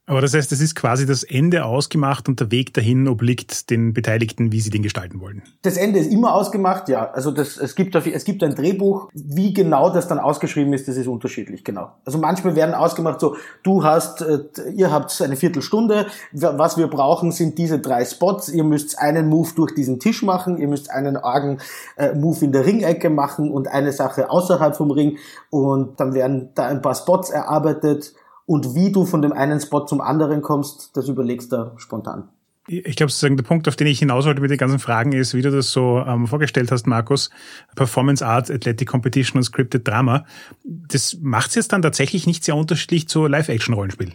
Aber 0.06 0.20
das 0.20 0.34
heißt, 0.34 0.52
es 0.52 0.60
ist 0.60 0.74
quasi 0.74 1.06
das 1.06 1.22
Ende 1.22 1.64
ausgemacht 1.64 2.28
und 2.28 2.38
der 2.38 2.50
Weg 2.50 2.74
dahin 2.74 3.08
obliegt 3.08 3.70
den 3.70 3.94
Beteiligten, 3.94 4.52
wie 4.52 4.60
sie 4.60 4.68
den 4.68 4.82
gestalten 4.82 5.20
wollen. 5.20 5.42
Das 5.62 5.78
Ende 5.78 5.98
ist 5.98 6.12
immer 6.12 6.34
ausgemacht, 6.34 6.90
ja. 6.90 7.10
Also 7.10 7.30
das, 7.30 7.56
es, 7.56 7.74
gibt, 7.74 7.94
es 7.94 8.24
gibt 8.24 8.42
ein 8.42 8.54
Drehbuch. 8.54 9.08
Wie 9.14 9.54
genau 9.54 9.88
das 9.88 10.06
dann 10.06 10.18
ausgeschrieben 10.18 10.74
ist, 10.74 10.88
das 10.88 10.98
ist 10.98 11.06
unterschiedlich, 11.06 11.64
genau. 11.64 11.92
Also 12.04 12.18
manchmal 12.18 12.54
werden 12.54 12.74
ausgemacht 12.74 13.18
so, 13.18 13.36
du 13.62 13.82
hast, 13.82 14.20
äh, 14.20 14.40
ihr 14.74 14.90
habt 14.90 15.22
eine 15.22 15.36
Viertelstunde, 15.36 16.06
was 16.32 16.76
wir 16.76 16.88
brauchen 16.88 17.32
sind 17.32 17.56
diese 17.56 17.78
drei 17.78 18.04
Spots, 18.04 18.50
ihr 18.50 18.64
müsst 18.64 18.98
einen 18.98 19.28
Move 19.28 19.50
durch 19.56 19.74
diesen 19.74 20.00
Tisch 20.00 20.22
machen, 20.22 20.58
ihr 20.58 20.68
müsst 20.68 20.90
einen 20.90 21.16
argen 21.16 21.58
äh, 21.96 22.14
Move 22.14 22.44
in 22.44 22.52
der 22.52 22.66
Ringecke 22.66 23.08
machen 23.08 23.50
und 23.50 23.68
eine 23.68 23.92
Sache 23.92 24.28
außerhalb 24.28 24.76
vom 24.76 24.90
Ring 24.90 25.16
und 25.48 25.98
dann 25.98 26.12
werden 26.12 26.50
da 26.54 26.66
ein 26.66 26.82
paar 26.82 26.94
Spots 26.94 27.30
erarbeitet 27.30 28.12
und 28.46 28.74
wie 28.74 28.92
du 28.92 29.04
von 29.04 29.22
dem 29.22 29.32
einen 29.32 29.60
Spot 29.60 29.86
zum 29.86 30.00
anderen 30.00 30.42
kommst, 30.42 30.96
das 30.96 31.08
überlegst 31.08 31.52
du 31.52 31.72
spontan. 31.76 32.28
Ich 32.66 32.96
glaube, 32.96 33.10
sozusagen 33.10 33.36
der 33.36 33.44
Punkt, 33.44 33.68
auf 33.68 33.76
den 33.76 33.86
ich 33.86 33.98
hinaus 33.98 34.24
wollte 34.24 34.40
mit 34.40 34.50
den 34.50 34.56
ganzen 34.56 34.78
Fragen, 34.78 35.12
ist, 35.12 35.34
wie 35.34 35.42
du 35.42 35.50
das 35.50 35.70
so 35.70 36.02
ähm, 36.06 36.26
vorgestellt 36.26 36.72
hast, 36.72 36.86
Markus, 36.86 37.28
Performance 37.76 38.24
Art, 38.24 38.50
Athletic 38.50 38.88
Competition 38.88 39.38
und 39.38 39.42
Scripted 39.42 39.86
Drama. 39.86 40.24
Das 40.64 41.18
macht 41.20 41.50
es 41.50 41.56
jetzt 41.56 41.72
dann 41.74 41.82
tatsächlich 41.82 42.26
nicht 42.26 42.42
sehr 42.42 42.56
unterschiedlich 42.56 43.06
zu 43.06 43.26
Live-Action-Rollenspiel. 43.26 44.12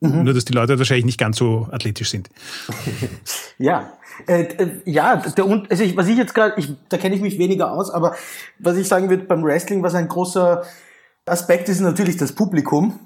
Mhm. 0.00 0.24
Nur, 0.24 0.34
dass 0.34 0.44
die 0.44 0.52
Leute 0.52 0.76
wahrscheinlich 0.76 1.06
nicht 1.06 1.18
ganz 1.18 1.38
so 1.38 1.68
athletisch 1.70 2.10
sind. 2.10 2.28
ja, 3.58 3.90
äh, 4.26 4.42
äh, 4.42 4.70
ja, 4.84 5.16
der, 5.16 5.44
also 5.70 5.82
ich, 5.82 5.96
was 5.96 6.08
ich 6.08 6.18
jetzt 6.18 6.34
gerade, 6.34 6.62
da 6.90 6.98
kenne 6.98 7.14
ich 7.14 7.22
mich 7.22 7.38
weniger 7.38 7.72
aus, 7.72 7.90
aber 7.90 8.14
was 8.58 8.76
ich 8.76 8.88
sagen 8.88 9.08
würde 9.08 9.24
beim 9.24 9.42
Wrestling, 9.42 9.82
was 9.82 9.94
ein 9.94 10.08
großer 10.08 10.64
Aspekt 11.24 11.70
ist, 11.70 11.80
natürlich 11.80 12.18
das 12.18 12.32
Publikum 12.32 13.00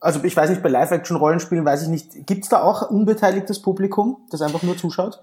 also 0.00 0.22
ich 0.24 0.36
weiß 0.36 0.50
nicht, 0.50 0.62
bei 0.62 0.68
Live-Action-Rollenspielen 0.68 1.64
weiß 1.64 1.82
ich 1.82 1.88
nicht, 1.88 2.26
gibt's 2.26 2.48
da 2.48 2.62
auch 2.62 2.90
unbeteiligtes 2.90 3.62
Publikum, 3.62 4.18
das 4.30 4.42
einfach 4.42 4.62
nur 4.62 4.76
zuschaut? 4.76 5.22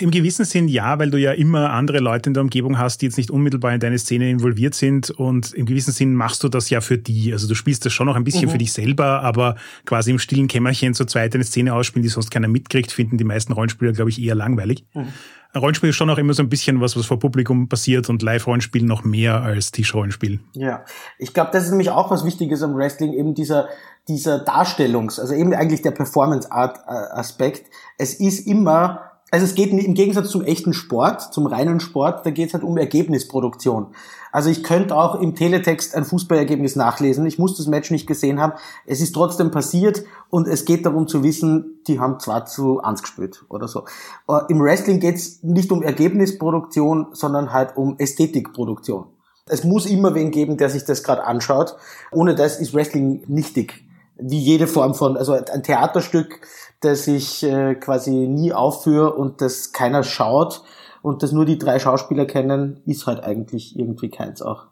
Im 0.00 0.12
gewissen 0.12 0.44
Sinn 0.44 0.68
ja, 0.68 0.98
weil 0.98 1.10
du 1.10 1.18
ja 1.18 1.32
immer 1.32 1.70
andere 1.70 1.98
Leute 1.98 2.30
in 2.30 2.34
der 2.34 2.42
Umgebung 2.42 2.78
hast, 2.78 3.02
die 3.02 3.06
jetzt 3.06 3.16
nicht 3.16 3.30
unmittelbar 3.30 3.74
in 3.74 3.80
deine 3.80 3.98
Szene 3.98 4.30
involviert 4.30 4.74
sind 4.74 5.10
und 5.10 5.52
im 5.54 5.66
gewissen 5.66 5.92
Sinn 5.92 6.14
machst 6.14 6.44
du 6.44 6.48
das 6.48 6.70
ja 6.70 6.80
für 6.80 6.98
die. 6.98 7.32
Also 7.32 7.48
du 7.48 7.54
spielst 7.54 7.84
das 7.84 7.92
schon 7.92 8.06
noch 8.06 8.14
ein 8.14 8.22
bisschen 8.22 8.46
mhm. 8.46 8.52
für 8.52 8.58
dich 8.58 8.72
selber, 8.72 9.22
aber 9.22 9.56
quasi 9.84 10.12
im 10.12 10.20
stillen 10.20 10.46
Kämmerchen 10.46 10.94
zu 10.94 11.04
zweit 11.04 11.34
eine 11.34 11.44
Szene 11.44 11.74
ausspielen, 11.74 12.04
die 12.04 12.08
sonst 12.08 12.30
keiner 12.30 12.48
mitkriegt, 12.48 12.92
finden 12.92 13.18
die 13.18 13.24
meisten 13.24 13.52
Rollenspieler, 13.52 13.92
glaube 13.92 14.10
ich, 14.10 14.22
eher 14.22 14.36
langweilig. 14.36 14.84
Mhm. 14.94 15.08
Rollenspiel 15.54 15.90
ist 15.90 15.96
schon 15.96 16.10
auch 16.10 16.18
immer 16.18 16.34
so 16.34 16.42
ein 16.42 16.48
bisschen 16.48 16.80
was, 16.80 16.96
was 16.96 17.06
vor 17.06 17.18
Publikum 17.18 17.68
passiert 17.68 18.08
und 18.08 18.22
Live-Rollenspiel 18.22 18.84
noch 18.84 19.04
mehr 19.04 19.42
als 19.42 19.72
Tischrollenspiel. 19.72 20.40
Ja, 20.52 20.84
ich 21.18 21.32
glaube, 21.32 21.50
das 21.52 21.64
ist 21.64 21.70
nämlich 21.70 21.90
auch 21.90 22.10
was 22.10 22.24
Wichtiges 22.24 22.62
am 22.62 22.76
Wrestling, 22.76 23.14
eben 23.14 23.34
dieser, 23.34 23.68
dieser 24.06 24.44
Darstellungs-, 24.44 25.18
also 25.18 25.34
eben 25.34 25.54
eigentlich 25.54 25.82
der 25.82 25.92
Performance-Art-Aspekt. 25.92 27.70
Es 27.96 28.14
ist 28.14 28.46
immer 28.46 29.05
also 29.32 29.44
es 29.44 29.54
geht 29.54 29.72
im 29.72 29.94
Gegensatz 29.94 30.30
zum 30.30 30.42
echten 30.42 30.72
Sport, 30.72 31.34
zum 31.34 31.46
reinen 31.46 31.80
Sport, 31.80 32.24
da 32.24 32.30
geht 32.30 32.48
es 32.48 32.54
halt 32.54 32.62
um 32.62 32.76
Ergebnisproduktion. 32.76 33.88
Also 34.30 34.50
ich 34.50 34.62
könnte 34.62 34.94
auch 34.94 35.20
im 35.20 35.34
Teletext 35.34 35.94
ein 35.96 36.04
Fußballergebnis 36.04 36.76
nachlesen. 36.76 37.26
Ich 37.26 37.38
muss 37.38 37.56
das 37.56 37.66
Match 37.66 37.90
nicht 37.90 38.06
gesehen 38.06 38.40
haben. 38.40 38.52
Es 38.84 39.00
ist 39.00 39.12
trotzdem 39.12 39.50
passiert 39.50 40.04
und 40.30 40.46
es 40.46 40.64
geht 40.64 40.86
darum 40.86 41.08
zu 41.08 41.24
wissen, 41.24 41.80
die 41.88 41.98
haben 41.98 42.20
zwar 42.20 42.46
zu 42.46 42.80
Angst 42.82 43.02
gespielt 43.02 43.44
oder 43.48 43.66
so. 43.66 43.84
Äh, 44.28 44.40
Im 44.48 44.60
Wrestling 44.60 45.00
geht 45.00 45.16
es 45.16 45.42
nicht 45.42 45.72
um 45.72 45.82
Ergebnisproduktion, 45.82 47.08
sondern 47.12 47.52
halt 47.52 47.76
um 47.76 47.98
Ästhetikproduktion. 47.98 49.06
Es 49.48 49.64
muss 49.64 49.86
immer 49.86 50.14
wen 50.14 50.30
geben, 50.30 50.56
der 50.56 50.70
sich 50.70 50.84
das 50.84 51.02
gerade 51.02 51.24
anschaut. 51.24 51.76
Ohne 52.12 52.34
das 52.34 52.60
ist 52.60 52.74
Wrestling 52.74 53.22
nichtig. 53.26 53.85
Wie 54.18 54.38
jede 54.38 54.66
Form 54.66 54.94
von, 54.94 55.16
also 55.16 55.32
ein 55.32 55.62
Theaterstück 55.62 56.40
das 56.80 57.06
ich 57.06 57.42
äh, 57.42 57.74
quasi 57.74 58.10
nie 58.10 58.52
aufführe 58.52 59.14
und 59.14 59.40
das 59.40 59.72
keiner 59.72 60.02
schaut 60.02 60.62
und 61.02 61.22
das 61.22 61.32
nur 61.32 61.44
die 61.44 61.58
drei 61.58 61.78
Schauspieler 61.78 62.26
kennen, 62.26 62.82
ist 62.86 63.06
halt 63.06 63.22
eigentlich 63.22 63.78
irgendwie 63.78 64.10
keins 64.10 64.42
auch. 64.42 64.66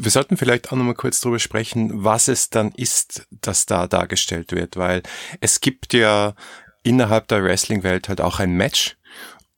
Wir 0.00 0.10
sollten 0.10 0.36
vielleicht 0.36 0.68
auch 0.68 0.76
nochmal 0.76 0.94
kurz 0.94 1.20
darüber 1.20 1.40
sprechen, 1.40 2.04
was 2.04 2.28
es 2.28 2.50
dann 2.50 2.70
ist, 2.72 3.26
das 3.30 3.66
da 3.66 3.88
dargestellt 3.88 4.52
wird, 4.52 4.76
weil 4.76 5.02
es 5.40 5.60
gibt 5.60 5.92
ja 5.92 6.34
innerhalb 6.84 7.26
der 7.28 7.42
Wrestling-Welt 7.42 8.08
halt 8.08 8.20
auch 8.20 8.38
ein 8.38 8.52
Match 8.52 8.96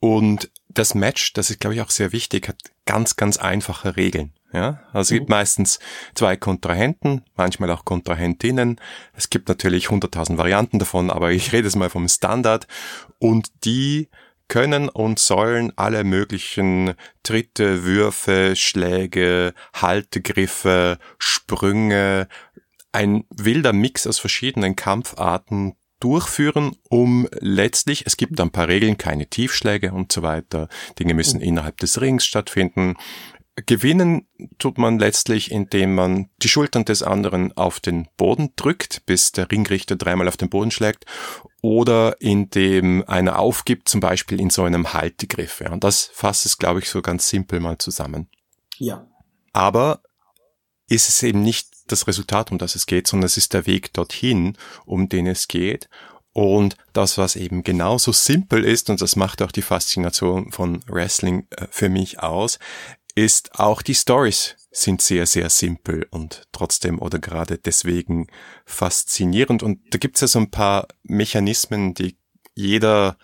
und 0.00 0.50
das 0.68 0.94
Match, 0.94 1.34
das 1.34 1.50
ist 1.50 1.60
glaube 1.60 1.74
ich 1.74 1.82
auch 1.82 1.90
sehr 1.90 2.12
wichtig, 2.12 2.48
hat 2.48 2.56
ganz, 2.86 3.16
ganz 3.16 3.36
einfache 3.36 3.96
Regeln. 3.96 4.32
Ja, 4.52 4.80
also 4.92 5.00
es 5.00 5.18
gibt 5.18 5.28
mhm. 5.28 5.34
meistens 5.34 5.78
zwei 6.14 6.36
Kontrahenten, 6.36 7.22
manchmal 7.36 7.70
auch 7.70 7.84
Kontrahentinnen. 7.84 8.80
Es 9.14 9.30
gibt 9.30 9.48
natürlich 9.48 9.90
hunderttausend 9.90 10.38
Varianten 10.38 10.78
davon, 10.78 11.10
aber 11.10 11.30
ich 11.30 11.52
rede 11.52 11.68
jetzt 11.68 11.76
mal 11.76 11.90
vom 11.90 12.08
Standard 12.08 12.66
und 13.18 13.64
die 13.64 14.08
können 14.48 14.88
und 14.88 15.20
sollen 15.20 15.72
alle 15.76 16.02
möglichen 16.02 16.94
Tritte, 17.22 17.84
Würfe, 17.84 18.56
Schläge, 18.56 19.54
Haltegriffe, 19.72 20.98
Sprünge, 21.18 22.26
ein 22.90 23.24
wilder 23.30 23.72
Mix 23.72 24.08
aus 24.08 24.18
verschiedenen 24.18 24.74
Kampfarten 24.74 25.76
durchführen, 26.00 26.76
um 26.88 27.28
letztlich, 27.38 28.06
es 28.06 28.16
gibt 28.16 28.40
ein 28.40 28.50
paar 28.50 28.66
Regeln, 28.68 28.98
keine 28.98 29.26
Tiefschläge 29.26 29.92
und 29.92 30.10
so 30.10 30.22
weiter, 30.22 30.68
Dinge 30.98 31.14
müssen 31.14 31.38
mhm. 31.38 31.44
innerhalb 31.44 31.76
des 31.76 32.00
Rings 32.00 32.24
stattfinden, 32.24 32.96
Gewinnen 33.66 34.26
tut 34.58 34.78
man 34.78 34.98
letztlich, 34.98 35.50
indem 35.50 35.94
man 35.94 36.30
die 36.42 36.48
Schultern 36.48 36.84
des 36.84 37.02
anderen 37.02 37.56
auf 37.56 37.80
den 37.80 38.08
Boden 38.16 38.52
drückt, 38.56 39.04
bis 39.06 39.32
der 39.32 39.50
Ringrichter 39.50 39.96
dreimal 39.96 40.28
auf 40.28 40.36
den 40.36 40.50
Boden 40.50 40.70
schlägt, 40.70 41.04
oder 41.62 42.16
indem 42.20 43.04
einer 43.06 43.38
aufgibt, 43.38 43.88
zum 43.88 44.00
Beispiel 44.00 44.40
in 44.40 44.50
so 44.50 44.64
einem 44.64 44.92
Haltegriff. 44.92 45.60
Ja. 45.60 45.70
Und 45.70 45.84
das 45.84 46.10
fasst 46.12 46.46
es, 46.46 46.58
glaube 46.58 46.80
ich, 46.80 46.88
so 46.88 47.02
ganz 47.02 47.28
simpel 47.28 47.60
mal 47.60 47.78
zusammen. 47.78 48.28
Ja. 48.78 49.06
Aber 49.52 50.00
ist 50.88 51.08
es 51.08 51.22
eben 51.22 51.42
nicht 51.42 51.68
das 51.86 52.06
Resultat, 52.06 52.50
um 52.50 52.58
das 52.58 52.74
es 52.74 52.86
geht, 52.86 53.06
sondern 53.06 53.26
es 53.26 53.36
ist 53.36 53.52
der 53.52 53.66
Weg 53.66 53.92
dorthin, 53.92 54.56
um 54.86 55.08
den 55.08 55.26
es 55.26 55.48
geht. 55.48 55.88
Und 56.32 56.76
das, 56.92 57.18
was 57.18 57.34
eben 57.34 57.64
genauso 57.64 58.12
simpel 58.12 58.64
ist, 58.64 58.88
und 58.88 59.00
das 59.00 59.16
macht 59.16 59.42
auch 59.42 59.50
die 59.50 59.62
Faszination 59.62 60.52
von 60.52 60.82
Wrestling 60.86 61.46
äh, 61.50 61.66
für 61.70 61.88
mich 61.88 62.20
aus, 62.20 62.58
ist 63.14 63.58
auch 63.58 63.82
die 63.82 63.94
Stories 63.94 64.56
sind 64.72 65.02
sehr, 65.02 65.26
sehr 65.26 65.50
simpel 65.50 66.06
und 66.10 66.44
trotzdem 66.52 67.00
oder 67.00 67.18
gerade 67.18 67.58
deswegen 67.58 68.28
faszinierend. 68.64 69.62
Und 69.62 69.80
da 69.92 69.98
gibt's 69.98 70.20
ja 70.20 70.28
so 70.28 70.38
ein 70.38 70.50
paar 70.50 70.86
Mechanismen, 71.02 71.94
die 71.94 72.16
jeder 72.54 73.16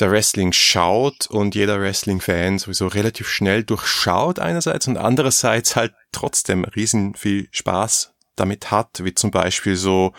der 0.00 0.10
Wrestling 0.10 0.52
schaut 0.52 1.28
und 1.28 1.54
jeder 1.54 1.80
Wrestling-Fan 1.80 2.58
sowieso 2.58 2.88
relativ 2.88 3.28
schnell 3.28 3.62
durchschaut 3.62 4.40
einerseits 4.40 4.88
und 4.88 4.96
andererseits 4.96 5.76
halt 5.76 5.94
trotzdem 6.10 6.64
riesen 6.64 7.14
viel 7.14 7.48
Spaß 7.52 8.12
damit 8.34 8.72
hat, 8.72 9.04
wie 9.04 9.14
zum 9.14 9.30
Beispiel 9.30 9.76
so 9.76 10.12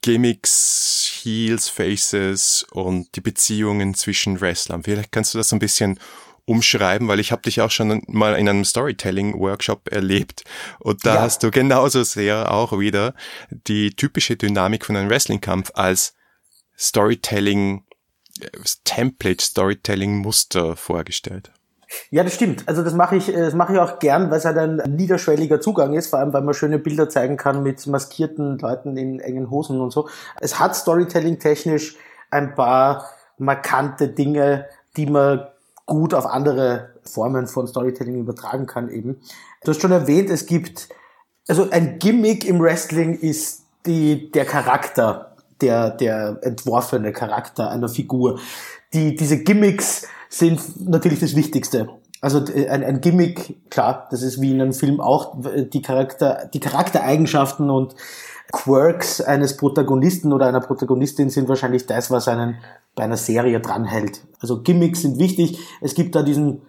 Gimmicks, 0.00 1.20
Heels, 1.22 1.68
Faces 1.68 2.66
und 2.72 3.14
die 3.14 3.20
Beziehungen 3.20 3.94
zwischen 3.94 4.40
Wrestlern. 4.40 4.82
Vielleicht 4.82 5.12
kannst 5.12 5.34
du 5.34 5.38
das 5.38 5.48
so 5.48 5.56
ein 5.56 5.60
bisschen 5.60 6.00
umschreiben, 6.44 7.08
weil 7.08 7.20
ich 7.20 7.32
habe 7.32 7.42
dich 7.42 7.60
auch 7.60 7.70
schon 7.70 8.02
mal 8.08 8.34
in 8.34 8.48
einem 8.48 8.64
Storytelling-Workshop 8.64 9.88
erlebt 9.90 10.42
und 10.80 11.06
da 11.06 11.16
ja. 11.16 11.20
hast 11.22 11.42
du 11.42 11.50
genauso 11.50 12.02
sehr 12.02 12.50
auch 12.50 12.78
wieder 12.78 13.14
die 13.50 13.94
typische 13.94 14.36
Dynamik 14.36 14.84
von 14.84 14.96
einem 14.96 15.08
Wrestling-Kampf 15.08 15.70
als 15.74 16.14
Storytelling, 16.76 17.84
Template, 18.84 19.44
Storytelling-Muster 19.44 20.76
vorgestellt. 20.76 21.52
Ja, 22.10 22.24
das 22.24 22.34
stimmt. 22.34 22.64
Also 22.66 22.82
das 22.82 22.94
mache 22.94 23.16
ich, 23.16 23.28
äh, 23.28 23.40
das 23.40 23.54
mache 23.54 23.74
ich 23.74 23.78
auch 23.78 23.98
gern, 23.98 24.30
weil 24.30 24.38
es 24.38 24.44
halt 24.44 24.56
ein 24.58 24.76
niederschwelliger 24.96 25.60
Zugang 25.60 25.92
ist, 25.92 26.08
vor 26.08 26.18
allem 26.18 26.32
weil 26.32 26.42
man 26.42 26.54
schöne 26.54 26.78
Bilder 26.78 27.08
zeigen 27.08 27.36
kann 27.36 27.62
mit 27.62 27.86
maskierten 27.86 28.58
Leuten 28.58 28.96
in 28.96 29.20
engen 29.20 29.50
Hosen 29.50 29.80
und 29.80 29.92
so. 29.92 30.08
Es 30.40 30.58
hat 30.58 30.74
Storytelling 30.74 31.38
technisch 31.38 31.96
ein 32.30 32.54
paar 32.54 33.10
markante 33.38 34.08
Dinge, 34.08 34.66
die 34.96 35.06
man 35.06 35.46
gut 35.92 36.14
auf 36.14 36.24
andere 36.24 36.88
Formen 37.02 37.46
von 37.46 37.66
Storytelling 37.66 38.18
übertragen 38.18 38.64
kann 38.64 38.88
eben. 38.88 39.20
Du 39.62 39.72
hast 39.72 39.82
schon 39.82 39.92
erwähnt, 39.92 40.30
es 40.30 40.46
gibt, 40.46 40.88
also 41.46 41.68
ein 41.70 41.98
Gimmick 41.98 42.46
im 42.46 42.60
Wrestling 42.60 43.18
ist 43.18 43.64
die, 43.84 44.30
der 44.30 44.46
Charakter, 44.46 45.36
der, 45.60 45.90
der 45.90 46.38
entworfene 46.40 47.12
Charakter 47.12 47.70
einer 47.70 47.90
Figur. 47.90 48.40
Die, 48.94 49.16
diese 49.16 49.42
Gimmicks 49.42 50.08
sind 50.30 50.88
natürlich 50.88 51.20
das 51.20 51.36
Wichtigste. 51.36 51.90
Also 52.22 52.42
äh, 52.46 52.70
ein, 52.70 52.82
ein 52.82 53.02
Gimmick, 53.02 53.68
klar, 53.68 54.08
das 54.10 54.22
ist 54.22 54.40
wie 54.40 54.52
in 54.52 54.62
einem 54.62 54.72
Film 54.72 54.98
auch 54.98 55.36
die 55.44 55.82
Charakter, 55.82 56.48
die 56.54 56.60
Charaktereigenschaften 56.60 57.68
und 57.68 57.94
Quirks 58.52 59.20
eines 59.20 59.56
Protagonisten 59.56 60.32
oder 60.32 60.46
einer 60.46 60.60
Protagonistin 60.60 61.30
sind 61.30 61.48
wahrscheinlich 61.48 61.86
das, 61.86 62.10
was 62.10 62.28
einen 62.28 62.58
bei 62.94 63.04
einer 63.04 63.16
Serie 63.16 63.60
dranhält. 63.60 64.22
Also 64.40 64.62
Gimmicks 64.62 65.02
sind 65.02 65.18
wichtig. 65.18 65.58
Es 65.80 65.94
gibt 65.94 66.14
da 66.14 66.22
diesen 66.22 66.62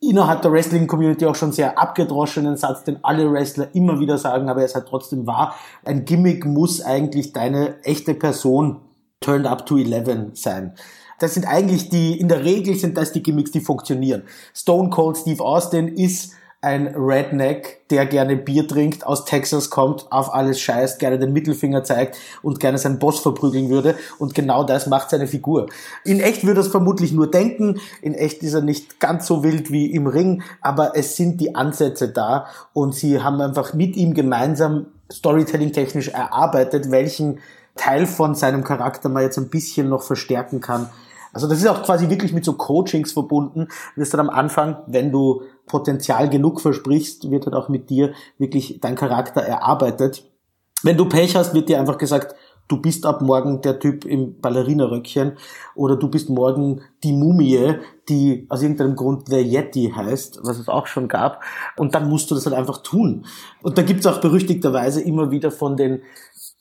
innerhalb 0.00 0.42
der 0.42 0.52
Wrestling-Community 0.52 1.26
auch 1.26 1.34
schon 1.34 1.52
sehr 1.52 1.78
abgedroschenen 1.78 2.56
Satz, 2.56 2.84
den 2.84 3.04
alle 3.04 3.30
Wrestler 3.30 3.74
immer 3.74 4.00
wieder 4.00 4.18
sagen, 4.18 4.48
aber 4.48 4.60
er 4.60 4.66
ist 4.66 4.74
halt 4.74 4.88
trotzdem 4.88 5.26
wahr. 5.26 5.54
Ein 5.84 6.04
Gimmick 6.04 6.44
muss 6.46 6.80
eigentlich 6.82 7.32
deine 7.32 7.82
echte 7.84 8.14
Person 8.14 8.80
turned 9.20 9.46
up 9.46 9.66
to 9.66 9.76
11 9.76 10.30
sein. 10.34 10.74
Das 11.18 11.34
sind 11.34 11.46
eigentlich 11.46 11.90
die, 11.90 12.18
in 12.18 12.28
der 12.28 12.44
Regel 12.44 12.76
sind 12.76 12.96
das 12.96 13.12
die 13.12 13.22
Gimmicks, 13.22 13.50
die 13.50 13.60
funktionieren. 13.60 14.22
Stone 14.54 14.88
Cold 14.88 15.18
Steve 15.18 15.44
Austin 15.44 15.88
ist 15.88 16.32
ein 16.62 16.88
Redneck, 16.88 17.88
der 17.88 18.04
gerne 18.04 18.36
Bier 18.36 18.68
trinkt, 18.68 19.06
aus 19.06 19.24
Texas 19.24 19.70
kommt, 19.70 20.12
auf 20.12 20.34
alles 20.34 20.60
scheißt, 20.60 20.98
gerne 20.98 21.18
den 21.18 21.32
Mittelfinger 21.32 21.84
zeigt 21.84 22.18
und 22.42 22.60
gerne 22.60 22.76
seinen 22.76 22.98
Boss 22.98 23.20
verprügeln 23.20 23.70
würde. 23.70 23.94
Und 24.18 24.34
genau 24.34 24.64
das 24.64 24.86
macht 24.86 25.08
seine 25.08 25.26
Figur. 25.26 25.68
In 26.04 26.20
echt 26.20 26.44
würde 26.44 26.60
er 26.60 26.64
es 26.64 26.70
vermutlich 26.70 27.12
nur 27.12 27.30
denken. 27.30 27.80
In 28.02 28.12
echt 28.12 28.42
ist 28.42 28.52
er 28.52 28.60
nicht 28.60 29.00
ganz 29.00 29.26
so 29.26 29.42
wild 29.42 29.70
wie 29.70 29.90
im 29.90 30.06
Ring, 30.06 30.42
aber 30.60 30.96
es 30.96 31.16
sind 31.16 31.40
die 31.40 31.54
Ansätze 31.54 32.10
da 32.10 32.46
und 32.74 32.94
sie 32.94 33.22
haben 33.22 33.40
einfach 33.40 33.72
mit 33.72 33.96
ihm 33.96 34.12
gemeinsam 34.12 34.86
Storytelling 35.10 35.72
technisch 35.72 36.08
erarbeitet, 36.08 36.90
welchen 36.90 37.38
Teil 37.74 38.06
von 38.06 38.34
seinem 38.34 38.64
Charakter 38.64 39.08
man 39.08 39.22
jetzt 39.22 39.38
ein 39.38 39.48
bisschen 39.48 39.88
noch 39.88 40.02
verstärken 40.02 40.60
kann 40.60 40.90
also 41.32 41.46
das 41.48 41.58
ist 41.58 41.66
auch 41.68 41.82
quasi 41.82 42.10
wirklich 42.10 42.32
mit 42.32 42.44
so 42.44 42.54
Coachings 42.54 43.12
verbunden. 43.12 43.68
Du 43.94 44.00
wirst 44.00 44.12
dann 44.12 44.20
am 44.20 44.30
Anfang, 44.30 44.78
wenn 44.86 45.12
du 45.12 45.42
Potenzial 45.70 46.28
genug 46.28 46.60
versprichst, 46.60 47.30
wird 47.30 47.46
dann 47.46 47.54
auch 47.54 47.68
mit 47.68 47.90
dir 47.90 48.12
wirklich 48.38 48.80
dein 48.80 48.96
Charakter 48.96 49.40
erarbeitet. 49.40 50.24
Wenn 50.82 50.96
du 50.96 51.08
Pech 51.08 51.36
hast, 51.36 51.54
wird 51.54 51.68
dir 51.68 51.78
einfach 51.78 51.98
gesagt, 51.98 52.34
du 52.66 52.76
bist 52.76 53.06
ab 53.06 53.22
morgen 53.22 53.60
der 53.62 53.78
Typ 53.78 54.04
im 54.04 54.40
Ballerinaröckchen 54.40 55.36
oder 55.74 55.96
du 55.96 56.08
bist 56.08 56.28
morgen 56.28 56.80
die 57.04 57.12
Mumie, 57.12 57.74
die 58.08 58.46
aus 58.48 58.62
irgendeinem 58.62 58.96
Grund 58.96 59.28
The 59.28 59.40
Yeti 59.40 59.92
heißt, 59.94 60.40
was 60.42 60.58
es 60.58 60.68
auch 60.68 60.86
schon 60.86 61.06
gab. 61.06 61.42
Und 61.76 61.94
dann 61.94 62.08
musst 62.08 62.30
du 62.30 62.34
das 62.34 62.46
halt 62.46 62.56
einfach 62.56 62.78
tun. 62.78 63.26
Und 63.62 63.78
da 63.78 63.82
gibt's 63.82 64.06
auch 64.06 64.20
berüchtigterweise 64.20 65.00
immer 65.02 65.30
wieder 65.30 65.50
von 65.50 65.76
den 65.76 66.02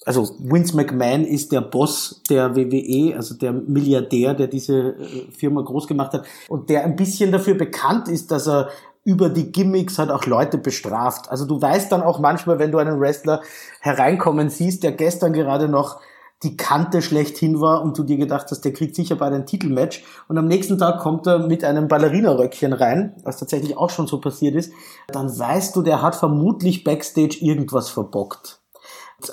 also 0.06 0.30
Vince 0.40 0.76
McMahon 0.76 1.26
ist 1.26 1.52
der 1.52 1.62
Boss 1.62 2.22
der 2.30 2.56
WWE, 2.56 3.16
also 3.16 3.36
der 3.36 3.52
Milliardär, 3.52 4.34
der 4.34 4.48
diese 4.48 4.96
äh, 4.96 5.32
Firma 5.32 5.62
groß 5.62 5.88
gemacht 5.88 6.14
hat 6.14 6.26
und 6.48 6.70
der 6.70 6.86
ein 6.86 6.96
bisschen 6.96 7.32
dafür 7.32 7.56
bekannt 7.56 8.08
ist, 8.08 8.32
dass 8.32 8.48
er 8.48 8.70
über 9.10 9.30
die 9.30 9.52
Gimmicks 9.52 9.98
halt 9.98 10.12
auch 10.12 10.28
Leute 10.28 10.60
bestraft. 10.60 11.32
Also 11.32 11.46
du 11.46 11.60
weißt 11.60 11.92
dann 11.92 12.04
auch 12.04 12.20
manchmal, 12.20 12.60
wenn 12.60 12.72
du 12.72 12.78
einen 12.78 13.00
Wrestler 13.00 13.42
hereinkommen 13.82 14.52
siehst, 14.52 14.84
der 14.84 14.92
gestern 14.92 15.34
gerade 15.34 15.68
noch 15.68 16.00
die 16.44 16.56
Kante 16.56 17.02
schlechthin 17.02 17.60
war 17.60 17.82
und 17.82 17.98
du 17.98 18.04
dir 18.04 18.18
gedacht 18.18 18.46
hast, 18.52 18.62
der 18.62 18.72
kriegt 18.72 18.96
sicher 18.96 19.16
bald 19.16 19.34
ein 19.34 19.48
Titelmatch 19.48 20.04
und 20.28 20.38
am 20.38 20.46
nächsten 20.46 20.78
Tag 20.78 21.00
kommt 21.00 21.26
er 21.26 21.40
mit 21.40 21.64
einem 21.64 21.88
Ballerinaröckchen 21.88 22.72
rein, 22.72 23.16
was 23.24 23.38
tatsächlich 23.38 23.76
auch 23.76 23.90
schon 23.90 24.06
so 24.06 24.22
passiert 24.22 24.56
ist, 24.56 24.72
dann 25.08 25.28
weißt 25.28 25.76
du, 25.76 25.82
der 25.82 26.04
hat 26.04 26.16
vermutlich 26.16 26.84
backstage 26.84 27.40
irgendwas 27.42 27.90
verbockt. 27.90 28.60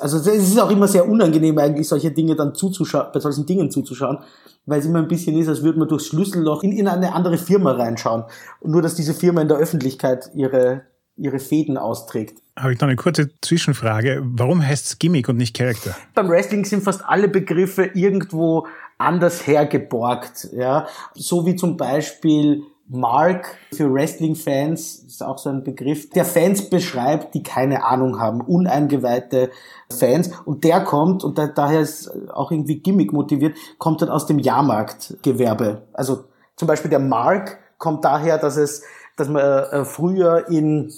Also 0.00 0.16
es 0.16 0.26
ist 0.26 0.58
auch 0.58 0.70
immer 0.70 0.88
sehr 0.88 1.06
unangenehm 1.06 1.58
eigentlich, 1.58 1.86
solche 1.86 2.10
Dinge 2.10 2.34
dann 2.34 2.54
zuzuschauen, 2.54 3.08
bei 3.12 3.20
solchen 3.20 3.44
Dingen 3.44 3.70
zuzuschauen, 3.70 4.18
weil 4.66 4.80
es 4.80 4.86
immer 4.86 4.98
ein 4.98 5.08
bisschen 5.08 5.38
ist, 5.38 5.48
als 5.48 5.62
würde 5.62 5.78
man 5.78 5.88
durchs 5.88 6.06
Schlüsselloch 6.08 6.62
in, 6.62 6.72
in 6.72 6.88
eine 6.88 7.14
andere 7.14 7.38
Firma 7.38 7.72
reinschauen. 7.72 8.24
Und 8.60 8.72
nur, 8.72 8.82
dass 8.82 8.94
diese 8.94 9.14
Firma 9.14 9.40
in 9.40 9.48
der 9.48 9.56
Öffentlichkeit 9.56 10.30
ihre, 10.34 10.82
ihre 11.16 11.38
Fäden 11.38 11.78
austrägt. 11.78 12.42
Habe 12.56 12.72
ich 12.72 12.80
noch 12.80 12.88
eine 12.88 12.96
kurze 12.96 13.30
Zwischenfrage. 13.40 14.22
Warum 14.24 14.66
heißt 14.66 14.86
es 14.86 14.98
Gimmick 14.98 15.28
und 15.28 15.36
nicht 15.36 15.56
Charakter? 15.56 15.96
Beim 16.14 16.28
Wrestling 16.28 16.64
sind 16.64 16.82
fast 16.82 17.04
alle 17.04 17.28
Begriffe 17.28 17.90
irgendwo 17.94 18.66
anders 18.98 19.46
hergeborgt. 19.46 20.48
Ja? 20.52 20.86
So 21.14 21.46
wie 21.46 21.54
zum 21.54 21.76
Beispiel 21.76 22.62
Mark 22.88 23.58
für 23.72 23.92
Wrestling-Fans, 23.92 25.04
ist 25.06 25.22
auch 25.22 25.38
so 25.38 25.50
ein 25.50 25.64
Begriff, 25.64 26.10
der 26.10 26.24
Fans 26.24 26.70
beschreibt, 26.70 27.34
die 27.34 27.42
keine 27.42 27.84
Ahnung 27.84 28.20
haben, 28.20 28.40
uneingeweihte 28.40 29.50
Fans. 29.90 30.30
Und 30.44 30.62
der 30.64 30.84
kommt, 30.84 31.24
und 31.24 31.36
da, 31.36 31.48
daher 31.48 31.80
ist 31.80 32.10
auch 32.32 32.52
irgendwie 32.52 32.78
Gimmick 32.78 33.12
motiviert, 33.12 33.56
kommt 33.78 34.02
dann 34.02 34.08
aus 34.08 34.26
dem 34.26 34.38
Jahrmarktgewerbe. 34.38 35.82
Also 35.92 36.24
zum 36.54 36.68
Beispiel 36.68 36.90
der 36.90 37.00
Mark 37.00 37.58
kommt 37.78 38.04
daher, 38.04 38.38
dass 38.38 38.56
es, 38.56 38.82
dass 39.16 39.28
man 39.28 39.42
äh, 39.42 39.84
früher 39.84 40.48
in, 40.48 40.92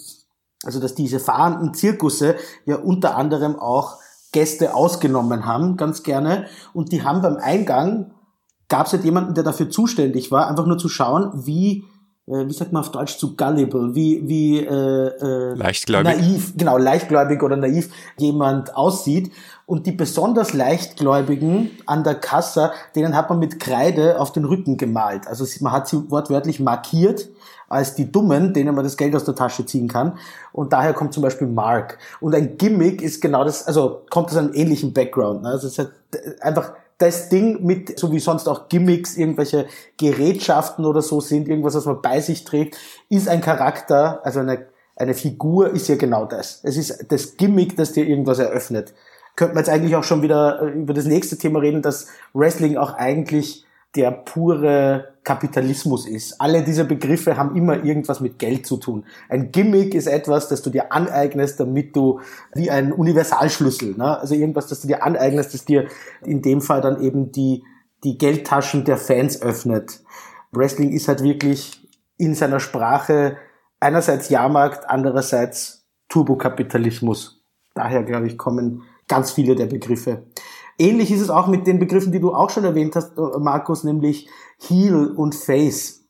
also 0.65 0.81
dass 0.81 0.95
diese 0.95 1.21
fahrenden 1.21 1.73
Zirkusse 1.73 2.37
ja 2.67 2.77
unter 2.77 3.17
anderem 3.17 3.59
auch 3.59 3.97
Gäste 4.33 4.75
ausgenommen 4.75 5.47
haben, 5.47 5.79
ganz 5.79 6.03
gerne. 6.03 6.47
Und 6.75 6.93
die 6.93 7.03
haben 7.03 7.23
beim 7.23 7.37
Eingang 7.37 8.11
gab 8.69 8.87
es 8.87 8.93
halt 8.93 9.05
jemanden, 9.05 9.35
der 9.35 9.45
dafür 9.45 9.71
zuständig 9.71 10.31
war, 10.31 10.49
einfach 10.49 10.67
nur 10.67 10.79
zu 10.79 10.89
schauen, 10.89 11.31
wie 11.47 11.85
äh, 12.29 12.47
wie 12.47 12.53
sagt 12.53 12.73
man 12.73 12.81
auf 12.83 12.91
Deutsch 12.91 13.17
zu 13.17 13.37
gullible, 13.37 13.95
wie 13.95 14.23
wie 14.29 14.59
äh, 14.59 14.71
äh, 14.71 15.55
leichtgläubig. 15.55 16.17
naiv, 16.17 16.53
genau 16.57 16.77
leichtgläubig 16.77 17.43
oder 17.43 17.57
naiv 17.57 17.89
jemand 18.19 18.77
aussieht 18.77 19.33
und 19.65 19.87
die 19.87 19.93
besonders 19.93 20.53
leichtgläubigen 20.53 21.71
an 21.87 22.05
der 22.05 22.17
Kasse, 22.17 22.73
denen 22.95 23.17
hat 23.17 23.31
man 23.31 23.39
mit 23.39 23.59
Kreide 23.59 24.21
auf 24.21 24.33
den 24.33 24.45
Rücken 24.45 24.77
gemalt. 24.77 25.27
Also 25.27 25.47
man 25.61 25.73
hat 25.73 25.89
sie 25.89 26.11
wortwörtlich 26.11 26.61
markiert 26.61 27.29
als 27.69 27.95
die 27.95 28.11
Dummen, 28.11 28.55
denen 28.55 28.75
man 28.75 28.85
das 28.85 28.97
Geld 28.97 29.15
aus 29.15 29.25
der 29.25 29.35
Tasche 29.35 29.67
ziehen 29.67 29.89
kann. 29.89 30.19
Und 30.53 30.73
daher 30.73 30.95
kommt 30.95 31.13
zum 31.13 31.23
Beispiel 31.23 31.47
Mark. 31.47 31.99
Und 32.21 32.35
ein 32.35 32.57
Gimmick 32.57 33.03
ist 33.03 33.21
genau 33.21 33.45
das, 33.45 33.67
also 33.67 34.03
kommt 34.09 34.31
aus 34.31 34.37
einem 34.37 34.55
ähnlichen 34.55 34.95
Background. 34.95 35.43
Ne? 35.43 35.51
Also 35.51 35.67
es 35.67 35.75
ist 35.75 35.79
halt 35.79 35.93
einfach 36.41 36.73
das 36.99 37.29
Ding 37.29 37.65
mit, 37.65 37.99
so 37.99 38.13
wie 38.13 38.19
sonst 38.19 38.49
auch 38.49 38.69
Gimmicks, 38.69 39.17
irgendwelche 39.17 39.67
Gerätschaften 39.97 40.85
oder 40.85 41.01
so 41.01 41.21
sind, 41.21 41.49
irgendwas, 41.49 41.75
was 41.75 41.87
man 41.87 42.03
bei 42.03 42.21
sich 42.21 42.45
trägt, 42.45 42.77
ist 43.09 43.29
ein 43.29 43.41
Charakter, 43.41 44.21
also 44.25 44.41
eine, 44.41 44.67
eine 44.97 45.15
Figur 45.15 45.71
ist 45.71 45.89
ja 45.89 45.95
genau 45.95 46.25
das. 46.25 46.61
Es 46.65 46.77
ist 46.77 47.07
das 47.09 47.37
Gimmick, 47.37 47.77
das 47.77 47.93
dir 47.93 48.05
irgendwas 48.05 48.41
eröffnet. 48.41 48.95
Könnte 49.37 49.55
man 49.55 49.63
jetzt 49.63 49.71
eigentlich 49.71 49.95
auch 49.95 50.03
schon 50.03 50.23
wieder 50.23 50.61
äh, 50.61 50.71
über 50.71 50.93
das 50.93 51.05
nächste 51.05 51.39
Thema 51.39 51.61
reden, 51.61 51.83
dass 51.83 52.09
Wrestling 52.35 52.77
auch 52.77 52.95
eigentlich 52.95 53.65
der 53.95 54.11
pure 54.11 55.15
Kapitalismus 55.25 56.07
ist. 56.07 56.41
Alle 56.41 56.63
diese 56.63 56.85
Begriffe 56.85 57.37
haben 57.37 57.57
immer 57.57 57.85
irgendwas 57.85 58.21
mit 58.21 58.39
Geld 58.39 58.67
zu 58.67 58.77
tun. 58.77 59.05
Ein 59.29 59.53
Gimmick 59.53 59.95
ist 59.95 60.07
etwas, 60.07 60.49
das 60.49 60.63
du 60.63 60.71
dir 60.71 60.93
aneignest, 60.93 61.61
damit 61.61 61.95
du 61.97 62.21
wie 62.55 62.71
ein 62.71 62.93
Universalschlüssel, 62.93 63.97
ne? 63.97 64.19
also 64.19 64.35
irgendwas, 64.35 64.69
das 64.69 64.81
du 64.81 64.89
dir 64.89 65.03
aneignest, 65.03 65.55
das 65.55 65.65
dir 65.65 65.89
in 66.25 66.43
dem 66.43 66.61
Fall 66.61 66.81
dann 66.81 67.03
eben 67.03 67.33
die, 67.33 67.63
die 68.05 68.17
Geldtaschen 68.17 68.85
der 68.85 68.97
Fans 68.97 69.43
öffnet. 69.43 70.01
Wrestling 70.53 70.93
ist 70.93 71.09
halt 71.09 71.23
wirklich 71.23 71.87
in 72.17 72.35
seiner 72.35 72.61
Sprache 72.61 73.37
einerseits 73.81 74.29
Jahrmarkt, 74.29 74.89
andererseits 74.89 75.87
Turbokapitalismus. 76.09 77.43
Daher, 77.75 78.03
glaube 78.03 78.27
ich, 78.27 78.39
kommen 78.39 78.83
ganz 79.09 79.33
viele 79.33 79.55
der 79.55 79.67
Begriffe. 79.67 80.25
Ähnlich 80.79 81.11
ist 81.11 81.21
es 81.21 81.31
auch 81.31 81.49
mit 81.49 81.67
den 81.67 81.79
Begriffen, 81.79 82.13
die 82.13 82.21
du 82.21 82.33
auch 82.33 82.51
schon 82.51 82.65
erwähnt 82.65 82.95
hast, 82.95 83.19
äh, 83.19 83.39
Markus, 83.39 83.85
nämlich 83.85 84.29
Heel 84.59 85.09
und 85.09 85.35
Face. 85.35 86.05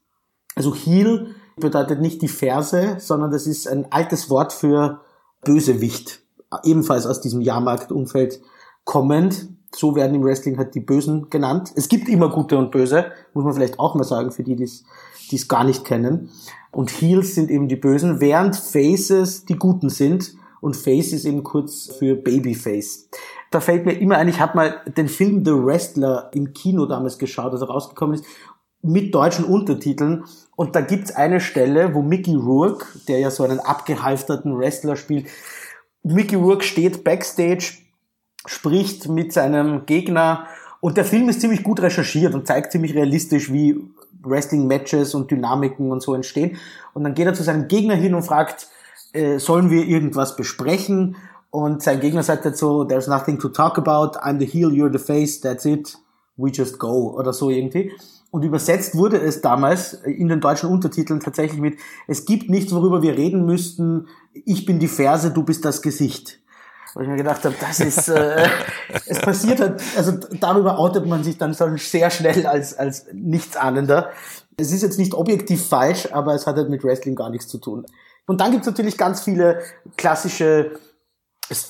Also 0.55 0.75
Heel 0.75 1.35
bedeutet 1.57 2.01
nicht 2.01 2.23
die 2.23 2.29
Ferse, 2.29 2.97
sondern 2.99 3.31
das 3.31 3.47
ist 3.47 3.67
ein 3.67 3.91
altes 3.91 4.31
Wort 4.31 4.53
für 4.53 5.01
Bösewicht. 5.45 6.21
Ebenfalls 6.65 7.07
aus 7.07 7.21
diesem 7.21 7.41
Jahrmarktumfeld 7.41 8.41
kommend. 8.85 9.49
So 9.75 9.95
werden 9.95 10.15
im 10.15 10.25
Wrestling 10.25 10.57
halt 10.57 10.75
die 10.75 10.81
Bösen 10.81 11.29
genannt. 11.29 11.73
Es 11.75 11.89
gibt 11.89 12.09
immer 12.09 12.31
Gute 12.31 12.57
und 12.57 12.71
Böse, 12.71 13.13
muss 13.35 13.45
man 13.45 13.53
vielleicht 13.53 13.79
auch 13.79 13.95
mal 13.95 14.05
sagen, 14.05 14.31
für 14.31 14.43
die, 14.43 14.57
die 14.57 14.65
es 14.65 15.49
gar 15.49 15.65
nicht 15.65 15.85
kennen. 15.85 16.31
Und 16.71 16.91
Heels 16.91 17.35
sind 17.35 17.51
eben 17.51 17.69
die 17.69 17.77
Bösen, 17.77 18.21
während 18.21 18.57
Faces 18.57 19.45
die 19.45 19.57
Guten 19.57 19.91
sind. 19.91 20.35
Und 20.61 20.77
Face 20.77 21.12
ist 21.12 21.25
eben 21.25 21.42
kurz 21.42 21.90
für 21.99 22.14
Babyface. 22.16 23.09
Da 23.51 23.61
fällt 23.61 23.87
mir 23.87 23.92
immer 23.92 24.18
ein, 24.18 24.29
ich 24.29 24.40
habe 24.40 24.57
mal 24.57 24.83
den 24.97 25.09
Film 25.09 25.44
The 25.44 25.53
Wrestler 25.53 26.31
im 26.35 26.53
Kino 26.53 26.87
damals 26.87 27.18
geschaut, 27.18 27.53
als 27.53 27.62
er 27.62 27.68
rausgekommen 27.68 28.16
ist. 28.16 28.25
mit 28.83 29.14
deutschen 29.14 29.44
Untertiteln. 29.44 30.25
Und 30.57 30.75
da 30.77 30.81
gibt's 30.81 31.11
eine 31.11 31.40
Stelle, 31.40 31.94
wo 31.94 32.03
Mickey 32.03 32.35
Rourke, 32.35 32.87
der 33.09 33.18
ja 33.18 33.31
so 33.31 33.44
einen 33.44 33.61
abgehalfterten 33.61 34.57
Wrestler 34.59 34.97
spielt, 34.97 35.27
Mickey 36.03 36.37
Rourke 36.37 36.64
steht 36.64 37.05
backstage, 37.05 37.79
spricht 38.47 39.09
mit 39.09 39.33
seinem 39.33 39.85
Gegner 39.87 40.47
und 40.81 40.97
der 40.97 41.05
Film 41.05 41.29
ist 41.29 41.40
ziemlich 41.40 41.62
gut 41.62 41.81
recherchiert 41.81 42.35
und 42.35 42.47
zeigt 42.47 42.73
ziemlich 42.73 42.94
realistisch, 42.94 43.53
wie 43.53 43.77
Wrestling-Matches 44.23 45.14
und 45.14 45.31
Dynamiken 45.31 45.90
und 45.90 46.03
so 46.03 46.14
entstehen. 46.14 46.57
Und 46.94 47.05
dann 47.05 47.14
geht 47.14 47.27
er 47.27 47.35
zu 47.35 47.42
seinem 47.42 47.68
Gegner 47.68 47.94
hin 47.94 48.14
und 48.14 48.23
fragt, 48.23 48.68
äh, 49.12 49.38
sollen 49.38 49.71
wir 49.71 49.87
irgendwas 49.87 50.37
besprechen? 50.37 51.16
Und 51.51 51.83
sein 51.83 52.01
Gegner 52.01 52.23
sagt 52.23 52.57
so, 52.57 52.85
there's 52.85 53.07
nothing 53.07 53.38
to 53.38 53.49
talk 53.49 53.79
about, 53.79 54.18
I'm 54.18 54.38
the 54.38 54.47
heel, 54.47 54.68
you're 54.68 54.92
the 54.92 54.99
face, 54.99 55.40
that's 55.40 55.64
it, 55.64 55.97
we 56.37 56.51
just 56.51 56.79
go 56.79 57.14
oder 57.16 57.33
so 57.33 57.49
irgendwie. 57.49 57.92
Und 58.31 58.42
übersetzt 58.42 58.94
wurde 58.94 59.16
es 59.18 59.40
damals 59.40 59.94
in 59.94 60.29
den 60.29 60.40
deutschen 60.40 60.68
Untertiteln 60.68 61.21
tatsächlich 61.21 61.61
mit, 61.61 61.79
es 62.07 62.27
gibt 62.27 62.51
nichts, 62.51 62.75
worüber 62.75 63.01
wir 63.01 63.16
reden 63.16 63.47
müssten, 63.47 64.09
ich 64.33 64.66
bin 64.66 64.79
die 64.79 64.88
Ferse, 64.88 65.31
du 65.31 65.42
bist 65.42 65.64
das 65.64 65.81
Gesicht. 65.81 66.38
Wo 66.94 67.01
ich 67.01 67.09
mir 67.09 67.16
gedacht 67.16 67.44
habe, 67.44 67.55
das 67.59 67.81
ist, 67.81 68.09
äh, 68.09 68.47
es 69.07 69.21
passiert 69.21 69.61
halt, 69.61 69.81
also 69.97 70.12
darüber 70.40 70.79
outet 70.79 71.07
man 71.07 71.25
sich 71.25 71.38
dann 71.38 71.55
sehr 71.55 72.11
schnell 72.11 72.47
als, 72.47 72.75
als 72.75 73.07
Nichtsahnender. 73.12 74.11
Es 74.59 74.73
ist 74.73 74.83
jetzt 74.83 74.99
nicht 74.99 75.14
objektiv 75.14 75.66
falsch, 75.66 76.09
aber 76.12 76.35
es 76.35 76.47
hat 76.47 76.57
halt 76.57 76.68
mit 76.68 76.85
Wrestling 76.85 77.14
gar 77.14 77.31
nichts 77.31 77.49
zu 77.49 77.59
tun. 77.59 77.87
Und 78.29 78.43
dann 78.43 78.53
gibt 78.53 78.61
es 78.61 78.67
natürlich 78.67 78.99
ganz 78.99 79.23
viele 79.23 79.62
klassische 79.97 80.79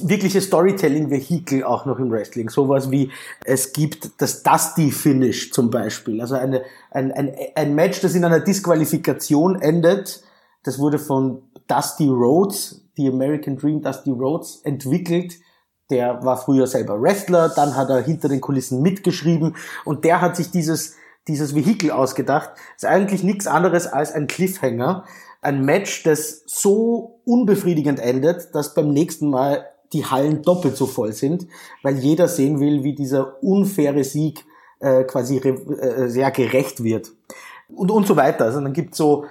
wirkliche 0.01 0.41
Storytelling-Vehikel 0.41 1.63
auch 1.63 1.87
noch 1.87 2.01
im 2.01 2.11
Wrestling. 2.11 2.51
Sowas 2.51 2.91
wie, 2.91 3.13
es 3.45 3.73
gibt 3.73 4.21
das 4.21 4.43
Dusty-Finish 4.43 5.53
zum 5.53 5.71
Beispiel. 5.71 6.21
Also 6.21 6.35
eine, 6.35 6.63
ein, 6.91 7.13
ein, 7.13 7.33
ein 7.55 7.75
Match, 7.77 8.01
das 8.01 8.17
in 8.17 8.25
einer 8.25 8.41
Disqualifikation 8.41 9.63
endet. 9.63 10.25
Das 10.65 10.81
wurde 10.81 10.99
von 10.99 11.43
Dusty 11.69 12.09
Rhodes, 12.09 12.89
die 12.97 13.07
American 13.07 13.57
Dream 13.57 13.81
Dusty 13.81 14.11
Rhodes, 14.11 14.61
entwickelt. 14.65 15.35
Der 15.91 16.25
war 16.25 16.39
früher 16.39 16.67
selber 16.67 17.01
Wrestler, 17.01 17.49
dann 17.49 17.77
hat 17.77 17.89
er 17.89 18.03
hinter 18.03 18.29
den 18.29 18.41
Kulissen 18.41 18.83
mitgeschrieben 18.83 19.55
und 19.85 20.05
der 20.05 20.21
hat 20.21 20.35
sich 20.35 20.51
dieses, 20.51 20.97
dieses 21.29 21.55
Vehikel 21.55 21.91
ausgedacht. 21.91 22.51
ist 22.77 22.85
eigentlich 22.85 23.23
nichts 23.23 23.47
anderes 23.47 23.87
als 23.87 24.13
ein 24.13 24.27
Cliffhanger 24.27 25.05
ein 25.41 25.65
Match, 25.65 26.03
das 26.03 26.43
so 26.47 27.21
unbefriedigend 27.25 28.01
endet, 28.01 28.55
dass 28.55 28.75
beim 28.75 28.93
nächsten 28.93 29.31
Mal 29.31 29.67
die 29.93 30.05
Hallen 30.05 30.43
doppelt 30.43 30.77
so 30.77 30.87
voll 30.87 31.13
sind, 31.13 31.47
weil 31.83 31.97
jeder 31.99 32.29
sehen 32.29 32.61
will, 32.61 32.83
wie 32.83 32.95
dieser 32.95 33.43
unfaire 33.43 34.05
Sieg 34.05 34.45
äh, 34.81 35.05
quasi 35.05 35.39
äh, 35.39 36.09
sehr 36.09 36.31
gerecht 36.31 36.83
wird. 36.83 37.13
Und, 37.69 37.91
und 37.91 38.07
so 38.07 38.17
weiter. 38.17 38.47
Also 38.47 38.61
dann 38.61 38.73
gibt 38.73 38.95
so, 38.95 39.27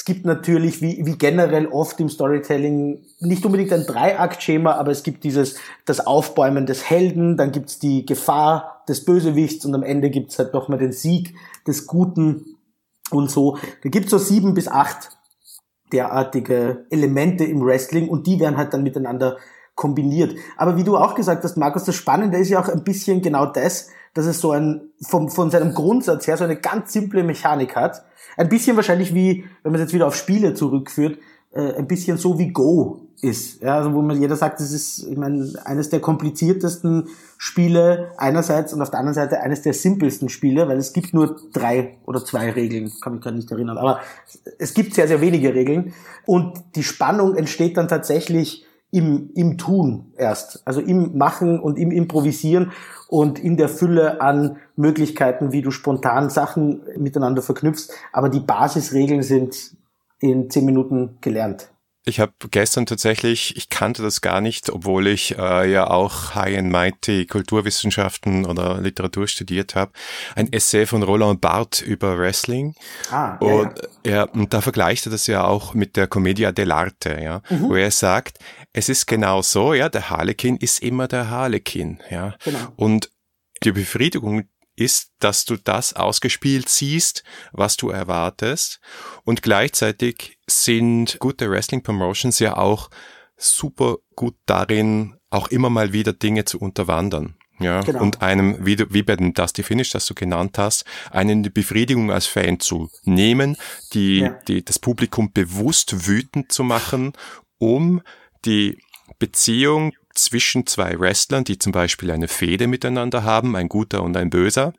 es 0.00 0.06
gibt 0.06 0.24
natürlich, 0.24 0.80
wie, 0.80 1.04
wie 1.04 1.18
generell 1.18 1.66
oft 1.66 2.00
im 2.00 2.08
Storytelling, 2.08 3.04
nicht 3.18 3.44
unbedingt 3.44 3.70
ein 3.70 3.84
Dreiakt-Schema, 3.84 4.72
aber 4.72 4.92
es 4.92 5.02
gibt 5.02 5.24
dieses, 5.24 5.56
das 5.84 6.06
Aufbäumen 6.06 6.64
des 6.64 6.88
Helden, 6.88 7.36
dann 7.36 7.52
gibt's 7.52 7.78
die 7.78 8.06
Gefahr 8.06 8.82
des 8.88 9.04
Bösewichts 9.04 9.66
und 9.66 9.74
am 9.74 9.82
Ende 9.82 10.08
gibt's 10.08 10.38
halt 10.38 10.54
nochmal 10.54 10.78
den 10.78 10.92
Sieg 10.92 11.34
des 11.66 11.86
Guten 11.86 12.56
und 13.10 13.30
so. 13.30 13.58
Da 13.82 13.90
gibt's 13.90 14.10
so 14.10 14.16
sieben 14.16 14.54
bis 14.54 14.68
acht 14.68 15.18
derartige 15.92 16.86
Elemente 16.88 17.44
im 17.44 17.62
Wrestling 17.62 18.08
und 18.08 18.26
die 18.26 18.40
werden 18.40 18.56
halt 18.56 18.72
dann 18.72 18.82
miteinander 18.82 19.36
kombiniert. 19.80 20.36
Aber 20.58 20.76
wie 20.76 20.84
du 20.84 20.96
auch 20.98 21.14
gesagt 21.14 21.42
hast, 21.42 21.56
Markus, 21.56 21.84
das 21.84 21.94
Spannende 21.94 22.36
ist 22.36 22.50
ja 22.50 22.60
auch 22.60 22.68
ein 22.68 22.84
bisschen 22.84 23.22
genau 23.22 23.46
das, 23.46 23.88
dass 24.12 24.26
es 24.26 24.38
so 24.40 24.52
ein, 24.52 24.90
vom, 25.00 25.30
von 25.30 25.50
seinem 25.50 25.72
Grundsatz 25.72 26.26
her 26.26 26.36
so 26.36 26.44
eine 26.44 26.56
ganz 26.56 26.92
simple 26.92 27.24
Mechanik 27.24 27.74
hat. 27.74 28.04
Ein 28.36 28.50
bisschen 28.50 28.76
wahrscheinlich 28.76 29.14
wie, 29.14 29.44
wenn 29.62 29.72
man 29.72 29.80
es 29.80 29.86
jetzt 29.86 29.94
wieder 29.94 30.06
auf 30.06 30.14
Spiele 30.14 30.52
zurückführt, 30.52 31.18
äh, 31.52 31.72
ein 31.74 31.86
bisschen 31.88 32.18
so 32.18 32.38
wie 32.38 32.52
Go 32.52 33.08
ist. 33.22 33.62
Ja, 33.62 33.78
also 33.78 33.94
wo 33.94 34.02
man 34.02 34.20
jeder 34.20 34.36
sagt, 34.36 34.60
das 34.60 34.70
ist, 34.70 35.06
ich 35.08 35.16
meine, 35.16 35.50
eines 35.64 35.88
der 35.88 36.00
kompliziertesten 36.00 37.08
Spiele 37.38 38.12
einerseits 38.18 38.74
und 38.74 38.82
auf 38.82 38.90
der 38.90 39.00
anderen 39.00 39.14
Seite 39.14 39.40
eines 39.40 39.62
der 39.62 39.72
simpelsten 39.72 40.28
Spiele, 40.28 40.68
weil 40.68 40.76
es 40.76 40.92
gibt 40.92 41.14
nur 41.14 41.36
drei 41.54 41.96
oder 42.04 42.22
zwei 42.22 42.50
Regeln, 42.50 42.92
kann 43.00 43.14
mich 43.14 43.22
gerade 43.22 43.36
nicht 43.36 43.50
erinnern, 43.50 43.78
aber 43.78 44.00
es 44.58 44.74
gibt 44.74 44.94
sehr, 44.94 45.08
sehr 45.08 45.22
wenige 45.22 45.54
Regeln 45.54 45.94
und 46.26 46.62
die 46.76 46.82
Spannung 46.82 47.34
entsteht 47.34 47.78
dann 47.78 47.88
tatsächlich 47.88 48.66
im, 48.90 49.30
im 49.34 49.58
Tun 49.58 50.12
erst, 50.16 50.62
also 50.66 50.80
im 50.80 51.16
Machen 51.16 51.60
und 51.60 51.78
im 51.78 51.90
Improvisieren 51.90 52.72
und 53.08 53.38
in 53.38 53.56
der 53.56 53.68
Fülle 53.68 54.20
an 54.20 54.56
Möglichkeiten, 54.76 55.52
wie 55.52 55.62
du 55.62 55.70
spontan 55.70 56.30
Sachen 56.30 56.82
miteinander 56.96 57.42
verknüpfst, 57.42 57.90
aber 58.12 58.28
die 58.28 58.40
Basisregeln 58.40 59.22
sind 59.22 59.76
in 60.20 60.50
zehn 60.50 60.64
Minuten 60.64 61.18
gelernt. 61.20 61.70
Ich 62.06 62.18
habe 62.18 62.32
gestern 62.50 62.86
tatsächlich, 62.86 63.56
ich 63.58 63.68
kannte 63.68 64.02
das 64.02 64.22
gar 64.22 64.40
nicht, 64.40 64.70
obwohl 64.70 65.06
ich 65.06 65.36
äh, 65.36 65.70
ja 65.70 65.86
auch 65.88 66.34
High 66.34 66.58
and 66.58 66.72
Mighty 66.72 67.26
Kulturwissenschaften 67.26 68.46
oder 68.46 68.80
Literatur 68.80 69.28
studiert 69.28 69.74
habe, 69.74 69.92
ein 70.34 70.50
Essay 70.50 70.86
von 70.86 71.02
Roland 71.02 71.42
Barthes 71.42 71.82
über 71.82 72.18
Wrestling. 72.18 72.74
Ah, 73.10 73.38
ja, 73.40 73.46
und, 73.46 73.72
ja. 74.06 74.12
ja, 74.12 74.22
und 74.24 74.54
da 74.54 74.62
vergleicht 74.62 75.06
er 75.06 75.12
das 75.12 75.26
ja 75.26 75.44
auch 75.44 75.74
mit 75.74 75.96
der 75.96 76.06
Commedia 76.06 76.50
dell'arte, 76.50 77.22
ja, 77.22 77.42
mhm. 77.50 77.68
wo 77.68 77.74
er 77.74 77.90
sagt, 77.90 78.38
es 78.72 78.88
ist 78.88 79.06
genau 79.06 79.42
so, 79.42 79.74
ja, 79.74 79.88
der 79.88 80.10
Harlekin 80.10 80.56
ist 80.56 80.82
immer 80.82 81.08
der 81.08 81.30
Harlekin, 81.30 82.00
ja. 82.10 82.36
Genau. 82.44 82.72
Und 82.76 83.10
die 83.62 83.72
Befriedigung 83.72 84.44
ist, 84.76 85.12
dass 85.18 85.44
du 85.44 85.56
das 85.56 85.92
ausgespielt 85.92 86.68
siehst, 86.68 87.22
was 87.52 87.76
du 87.76 87.90
erwartest. 87.90 88.80
Und 89.24 89.42
gleichzeitig 89.42 90.38
sind 90.48 91.18
gute 91.18 91.50
Wrestling 91.50 91.82
Promotions 91.82 92.38
ja 92.38 92.56
auch 92.56 92.90
super 93.36 93.98
gut 94.16 94.36
darin, 94.46 95.16
auch 95.28 95.48
immer 95.48 95.70
mal 95.70 95.92
wieder 95.92 96.12
Dinge 96.12 96.44
zu 96.44 96.58
unterwandern. 96.58 97.36
Ja, 97.58 97.82
genau. 97.82 98.00
und 98.00 98.22
einem, 98.22 98.64
wie, 98.64 98.76
du, 98.76 98.86
wie 98.90 99.02
bei 99.02 99.16
dem 99.16 99.34
Dusty 99.34 99.62
Finish, 99.62 99.90
das 99.90 100.06
du 100.06 100.14
genannt 100.14 100.56
hast, 100.56 100.86
einen 101.10 101.42
die 101.42 101.50
Befriedigung 101.50 102.10
als 102.10 102.24
Fan 102.26 102.58
zu 102.58 102.88
nehmen, 103.04 103.58
die, 103.92 104.20
ja. 104.20 104.30
die, 104.48 104.64
das 104.64 104.78
Publikum 104.78 105.30
bewusst 105.30 106.06
wütend 106.06 106.50
zu 106.52 106.64
machen, 106.64 107.12
um 107.58 108.00
die 108.44 108.78
Beziehung 109.18 109.92
zwischen 110.14 110.66
zwei 110.66 110.98
Wrestlern, 110.98 111.44
die 111.44 111.58
zum 111.58 111.72
Beispiel 111.72 112.10
eine 112.10 112.28
Fehde 112.28 112.66
miteinander 112.66 113.24
haben, 113.24 113.56
ein 113.56 113.68
guter 113.68 114.02
und 114.02 114.16
ein 114.16 114.30
böser, 114.30 114.72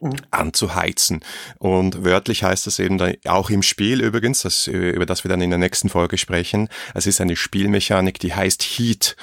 mhm. 0.00 0.16
anzuheizen. 0.30 1.20
Und 1.58 2.04
wörtlich 2.04 2.42
heißt 2.42 2.66
das 2.66 2.78
eben 2.78 3.00
auch 3.24 3.50
im 3.50 3.62
Spiel 3.62 4.00
übrigens, 4.00 4.42
das, 4.42 4.66
über 4.66 5.06
das 5.06 5.24
wir 5.24 5.28
dann 5.28 5.40
in 5.40 5.50
der 5.50 5.58
nächsten 5.58 5.88
Folge 5.88 6.18
sprechen. 6.18 6.68
Es 6.94 7.06
ist 7.06 7.20
eine 7.20 7.36
Spielmechanik, 7.36 8.18
die 8.18 8.34
heißt 8.34 8.62
Heat. 8.62 9.16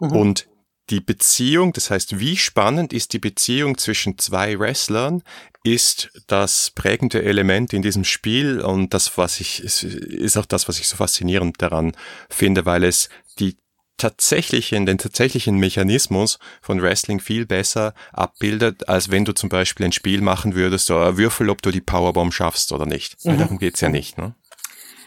Mhm. 0.00 0.12
Und 0.12 0.48
die 0.90 1.00
Beziehung, 1.00 1.72
das 1.72 1.90
heißt, 1.90 2.18
wie 2.18 2.36
spannend 2.36 2.92
ist 2.92 3.12
die 3.12 3.18
Beziehung 3.18 3.78
zwischen 3.78 4.18
zwei 4.18 4.58
Wrestlern, 4.58 5.22
ist 5.64 6.10
das 6.26 6.72
prägende 6.74 7.22
Element 7.22 7.72
in 7.72 7.82
diesem 7.82 8.02
Spiel 8.02 8.60
und 8.60 8.92
das, 8.92 9.16
was 9.16 9.38
ich, 9.40 9.62
ist 9.62 10.36
auch 10.36 10.44
das, 10.44 10.68
was 10.68 10.80
ich 10.80 10.88
so 10.88 10.96
faszinierend 10.96 11.62
daran 11.62 11.92
finde, 12.28 12.66
weil 12.66 12.82
es 12.82 13.08
tatsächlichen, 14.02 14.84
den 14.84 14.98
tatsächlichen 14.98 15.56
Mechanismus 15.58 16.40
von 16.60 16.82
Wrestling 16.82 17.20
viel 17.20 17.46
besser 17.46 17.94
abbildet, 18.12 18.88
als 18.88 19.12
wenn 19.12 19.24
du 19.24 19.32
zum 19.32 19.48
Beispiel 19.48 19.86
ein 19.86 19.92
Spiel 19.92 20.22
machen 20.22 20.56
würdest, 20.56 20.86
so 20.86 20.94
Würfel, 21.16 21.50
ob 21.50 21.62
du 21.62 21.70
die 21.70 21.80
Powerbomb 21.80 22.34
schaffst 22.34 22.72
oder 22.72 22.84
nicht. 22.84 23.24
Mhm. 23.24 23.38
Darum 23.38 23.58
geht's 23.58 23.80
ja 23.80 23.88
nicht. 23.88 24.18
Ne? 24.18 24.34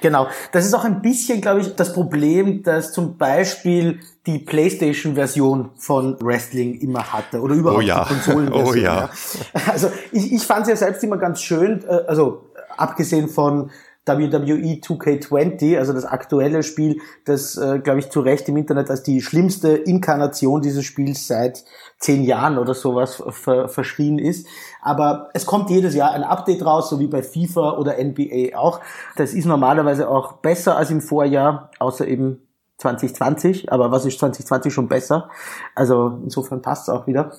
Genau. 0.01 0.27
Das 0.53 0.65
ist 0.65 0.73
auch 0.73 0.86
ein 0.86 1.01
bisschen, 1.01 1.41
glaube 1.41 1.60
ich, 1.60 1.75
das 1.75 1.91
Problem, 1.91 2.63
dass 2.63 2.93
zum 2.93 3.17
Beispiel 3.17 3.99
die 4.27 4.39
PlayStation-Version 4.39 5.71
von 5.75 6.17
Wrestling 6.21 6.79
immer 6.79 7.12
hatte 7.12 7.41
oder 7.41 7.55
überhaupt 7.55 7.84
oh 7.84 7.86
ja. 7.86 8.05
die 8.05 8.13
Konsolenversion. 8.13 8.65
Oh 8.67 8.73
ja. 8.75 9.10
ja. 9.53 9.71
Also 9.71 9.91
ich, 10.13 10.31
ich 10.31 10.43
fand 10.43 10.63
es 10.63 10.69
ja 10.69 10.75
selbst 10.77 11.03
immer 11.03 11.17
ganz 11.17 11.41
schön, 11.41 11.84
äh, 11.84 12.05
also 12.08 12.45
abgesehen 12.77 13.27
von 13.27 13.71
WWE 14.08 14.80
2K20, 14.82 15.78
also 15.78 15.94
das 15.94 16.06
aktuelle 16.06 16.63
Spiel, 16.63 17.02
das, 17.26 17.58
äh, 17.58 17.80
glaube 17.80 18.00
ich, 18.00 18.10
zu 18.10 18.20
Recht 18.22 18.48
im 18.48 18.58
Internet 18.58 18.89
als 18.89 19.04
die 19.04 19.22
schlimmste 19.22 19.70
Inkarnation 19.70 20.62
dieses 20.62 20.86
Spiels 20.86 21.28
seit 21.28 21.63
zehn 22.00 22.24
Jahren 22.24 22.58
oder 22.58 22.74
sowas 22.74 23.24
ver 23.30 23.68
verschrien 23.68 24.20
ist. 24.20 24.48
Aber 24.82 25.30
es 25.34 25.46
kommt 25.46 25.70
jedes 25.70 25.96
Jahr 25.96 26.12
ein 26.12 26.24
Update 26.24 26.65
raus, 26.65 26.89
so 26.89 27.00
wie 27.00 27.08
bei 27.08 27.24
FIFA 27.24 27.78
oder 27.78 27.96
NBA 28.04 28.58
auch. 28.58 28.80
Das 29.15 29.34
ist 29.34 29.46
normalerweise 29.46 30.10
auch 30.10 30.34
besser 30.34 30.78
als 30.78 30.91
im 30.91 31.02
Vorjahr, 31.02 31.72
außer 31.80 32.08
eben 32.08 32.41
2020. 32.78 33.72
Aber 33.72 33.91
was 33.91 34.06
ist 34.06 34.20
2020 34.20 34.74
schon 34.74 34.88
besser? 34.88 35.30
Also 35.74 36.20
insofern 36.24 36.62
passt 36.62 36.88
es 36.88 36.94
auch 36.94 37.08
wieder. 37.08 37.32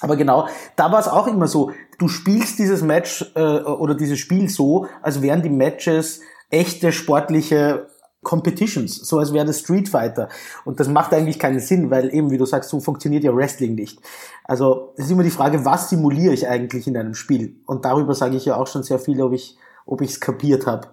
Aber 0.00 0.16
genau, 0.16 0.48
da 0.76 0.90
war 0.90 1.00
es 1.00 1.08
auch 1.08 1.26
immer 1.26 1.46
so, 1.46 1.72
du 1.98 2.08
spielst 2.08 2.58
dieses 2.58 2.82
Match 2.82 3.32
äh, 3.34 3.40
oder 3.40 3.94
dieses 3.94 4.18
Spiel 4.18 4.48
so, 4.48 4.86
als 5.02 5.22
wären 5.22 5.42
die 5.42 5.50
Matches 5.50 6.20
echte 6.50 6.92
sportliche 6.92 7.88
Competitions, 8.22 8.96
so 8.96 9.18
als 9.18 9.32
wäre 9.32 9.46
das 9.46 9.60
Street 9.60 9.88
Fighter. 9.88 10.28
Und 10.64 10.78
das 10.78 10.88
macht 10.88 11.14
eigentlich 11.14 11.38
keinen 11.38 11.60
Sinn, 11.60 11.90
weil 11.90 12.14
eben, 12.14 12.30
wie 12.30 12.38
du 12.38 12.44
sagst, 12.44 12.70
so 12.70 12.80
funktioniert 12.80 13.24
ja 13.24 13.34
Wrestling 13.34 13.74
nicht. 13.74 14.00
Also 14.44 14.92
es 14.96 15.06
ist 15.06 15.10
immer 15.10 15.22
die 15.22 15.30
Frage, 15.30 15.64
was 15.64 15.88
simuliere 15.88 16.34
ich 16.34 16.46
eigentlich 16.46 16.86
in 16.86 16.96
einem 16.96 17.14
Spiel? 17.14 17.56
Und 17.66 17.84
darüber 17.84 18.14
sage 18.14 18.36
ich 18.36 18.44
ja 18.44 18.56
auch 18.56 18.66
schon 18.66 18.82
sehr 18.82 18.98
viel, 18.98 19.22
ob 19.22 19.32
ich 19.32 19.56
ob 19.90 20.00
ich 20.00 20.10
es 20.10 20.20
kapiert 20.20 20.66
habe. 20.66 20.88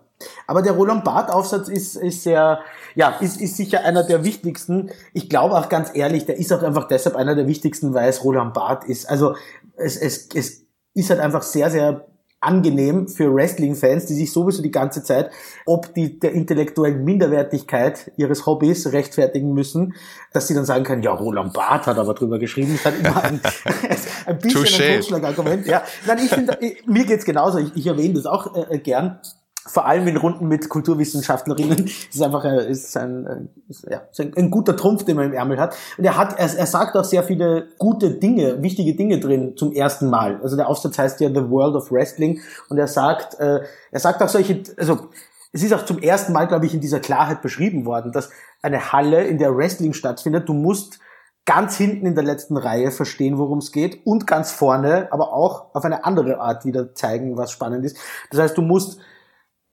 Aber 0.47 0.61
der 0.61 0.73
Roland 0.73 1.03
Barth 1.03 1.29
Aufsatz 1.29 1.69
ist, 1.69 1.95
ist 1.95 2.23
sehr, 2.23 2.59
ja, 2.95 3.09
ist, 3.19 3.39
ist 3.39 3.57
sicher 3.57 3.83
einer 3.83 4.03
der 4.03 4.23
wichtigsten. 4.23 4.89
Ich 5.13 5.29
glaube 5.29 5.55
auch 5.55 5.69
ganz 5.69 5.91
ehrlich, 5.93 6.25
der 6.25 6.37
ist 6.37 6.51
auch 6.51 6.63
einfach 6.63 6.87
deshalb 6.87 7.15
einer 7.15 7.35
der 7.35 7.47
wichtigsten, 7.47 7.93
weil 7.93 8.09
es 8.09 8.23
Roland 8.23 8.53
Barth 8.53 8.85
ist. 8.85 9.09
Also 9.09 9.35
es, 9.75 9.95
es, 9.97 10.29
es 10.33 10.65
ist 10.93 11.09
halt 11.09 11.19
einfach 11.19 11.43
sehr, 11.43 11.69
sehr 11.69 12.07
angenehm 12.39 13.07
für 13.07 13.33
Wrestling-Fans, 13.33 14.05
die 14.05 14.13
sich 14.13 14.31
sowieso 14.31 14.61
die 14.61 14.71
ganze 14.71 15.03
Zeit 15.03 15.31
ob 15.65 15.93
die 15.95 16.19
der 16.19 16.33
intellektuellen 16.33 17.03
Minderwertigkeit 17.03 18.11
ihres 18.15 18.45
Hobbys 18.45 18.91
rechtfertigen 18.91 19.53
müssen, 19.53 19.95
dass 20.33 20.47
sie 20.47 20.53
dann 20.53 20.65
sagen 20.65 20.83
können, 20.83 21.01
ja, 21.01 21.11
Roland 21.11 21.53
Barth 21.53 21.87
hat 21.87 21.97
aber 21.97 22.13
drüber 22.13 22.37
geschrieben, 22.37 22.75
ist 22.75 22.85
halt 22.85 22.99
immer 22.99 23.23
ein, 23.23 23.41
ein 24.27 24.37
bisschen 24.37 24.63
Touché. 24.63 24.87
ein 24.87 24.95
Totschlagargument. 24.97 25.65
Ja, 25.65 25.83
nein, 26.05 26.19
ich 26.23 26.29
finde, 26.29 26.57
mir 26.85 27.05
geht's 27.05 27.25
genauso. 27.25 27.57
Ich, 27.57 27.75
ich 27.75 27.87
erwähne 27.87 28.13
das 28.13 28.27
auch 28.27 28.69
äh, 28.69 28.77
gern 28.77 29.19
vor 29.67 29.85
allem 29.85 30.07
in 30.07 30.17
Runden 30.17 30.47
mit 30.47 30.69
Kulturwissenschaftlerinnen, 30.69 31.85
ist 32.13 32.21
einfach 32.21 32.45
äh, 32.45 32.69
ist 32.69 32.97
ein, 32.97 33.49
ist, 33.69 33.85
ja, 33.89 34.01
ist 34.09 34.19
ein, 34.19 34.33
ein, 34.35 34.49
guter 34.49 34.75
Trumpf, 34.75 35.03
den 35.03 35.15
man 35.15 35.25
im 35.25 35.33
Ärmel 35.33 35.59
hat. 35.59 35.75
Und 35.97 36.05
er 36.05 36.17
hat, 36.17 36.39
er, 36.39 36.57
er 36.57 36.65
sagt 36.65 36.95
auch 36.95 37.03
sehr 37.03 37.23
viele 37.23 37.67
gute 37.77 38.11
Dinge, 38.11 38.61
wichtige 38.61 38.95
Dinge 38.95 39.19
drin 39.19 39.55
zum 39.55 39.71
ersten 39.71 40.09
Mal. 40.09 40.39
Also 40.41 40.55
der 40.55 40.67
Aufsatz 40.67 40.97
heißt 40.97 41.19
ja 41.21 41.29
The 41.29 41.49
World 41.49 41.75
of 41.75 41.91
Wrestling 41.91 42.41
und 42.69 42.77
er 42.77 42.87
sagt, 42.87 43.39
äh, 43.39 43.61
er 43.91 43.99
sagt 43.99 44.21
auch 44.21 44.29
solche, 44.29 44.63
also 44.77 45.09
es 45.51 45.63
ist 45.63 45.73
auch 45.73 45.85
zum 45.85 45.99
ersten 45.99 46.33
Mal, 46.33 46.47
glaube 46.47 46.65
ich, 46.65 46.73
in 46.73 46.81
dieser 46.81 46.99
Klarheit 46.99 47.41
beschrieben 47.41 47.85
worden, 47.85 48.11
dass 48.11 48.29
eine 48.61 48.91
Halle, 48.91 49.23
in 49.23 49.37
der 49.37 49.55
Wrestling 49.55 49.93
stattfindet, 49.93 50.47
du 50.49 50.53
musst 50.53 50.99
ganz 51.45 51.77
hinten 51.77 52.05
in 52.05 52.13
der 52.13 52.25
letzten 52.25 52.57
Reihe 52.57 52.91
verstehen, 52.91 53.37
worum 53.37 53.59
es 53.59 53.71
geht 53.71 54.05
und 54.05 54.27
ganz 54.27 54.51
vorne, 54.51 55.07
aber 55.11 55.33
auch 55.33 55.73
auf 55.73 55.85
eine 55.85 56.03
andere 56.03 56.39
Art 56.39 56.65
wieder 56.65 56.93
zeigen, 56.93 57.37
was 57.37 57.51
spannend 57.51 57.85
ist. 57.85 57.97
Das 58.29 58.41
heißt, 58.41 58.57
du 58.57 58.61
musst 58.61 58.99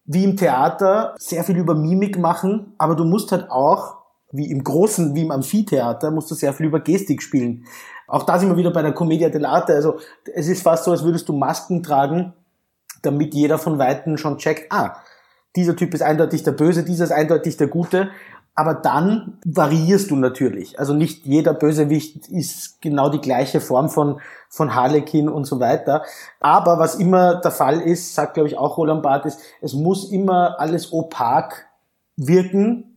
wie 0.06 0.24
im 0.24 0.36
Theater 0.36 1.14
sehr 1.18 1.44
viel 1.44 1.56
über 1.56 1.74
Mimik 1.74 2.18
machen, 2.18 2.74
aber 2.78 2.94
du 2.94 3.04
musst 3.04 3.32
halt 3.32 3.50
auch, 3.50 3.96
wie 4.32 4.50
im 4.50 4.62
großen, 4.62 5.14
wie 5.14 5.22
im 5.22 5.30
Amphitheater, 5.30 6.10
musst 6.10 6.30
du 6.30 6.34
sehr 6.34 6.52
viel 6.52 6.66
über 6.66 6.80
Gestik 6.80 7.22
spielen. 7.22 7.64
Auch 8.06 8.24
da 8.24 8.38
sind 8.38 8.48
wir 8.48 8.56
wieder 8.56 8.72
bei 8.72 8.82
der 8.82 8.92
Commedia 8.92 9.28
dell'arte. 9.28 9.72
Also 9.72 9.98
es 10.34 10.48
ist 10.48 10.62
fast 10.62 10.84
so, 10.84 10.90
als 10.90 11.04
würdest 11.04 11.28
du 11.28 11.32
Masken 11.32 11.82
tragen, 11.82 12.34
damit 13.02 13.34
jeder 13.34 13.58
von 13.58 13.78
Weitem 13.78 14.16
schon 14.16 14.38
checkt, 14.38 14.70
ah, 14.70 14.96
dieser 15.56 15.76
Typ 15.76 15.94
ist 15.94 16.02
eindeutig 16.02 16.42
der 16.42 16.52
Böse, 16.52 16.82
dieser 16.82 17.04
ist 17.04 17.12
eindeutig 17.12 17.56
der 17.56 17.68
Gute. 17.68 18.10
Aber 18.56 18.74
dann 18.74 19.38
variierst 19.44 20.10
du 20.10 20.16
natürlich. 20.16 20.78
Also 20.78 20.94
nicht 20.94 21.26
jeder 21.26 21.54
Bösewicht 21.54 22.28
ist 22.28 22.80
genau 22.80 23.08
die 23.08 23.20
gleiche 23.20 23.60
Form 23.60 23.88
von, 23.88 24.20
von 24.48 24.74
Harlekin 24.74 25.28
und 25.28 25.44
so 25.44 25.58
weiter. 25.58 26.04
Aber 26.38 26.78
was 26.78 26.94
immer 26.94 27.40
der 27.40 27.50
Fall 27.50 27.80
ist, 27.80 28.14
sagt 28.14 28.34
glaube 28.34 28.48
ich 28.48 28.56
auch 28.56 28.76
Roland 28.76 29.02
Barth, 29.02 29.26
ist, 29.26 29.40
es 29.60 29.74
muss 29.74 30.10
immer 30.10 30.60
alles 30.60 30.92
opak 30.92 31.66
wirken, 32.16 32.93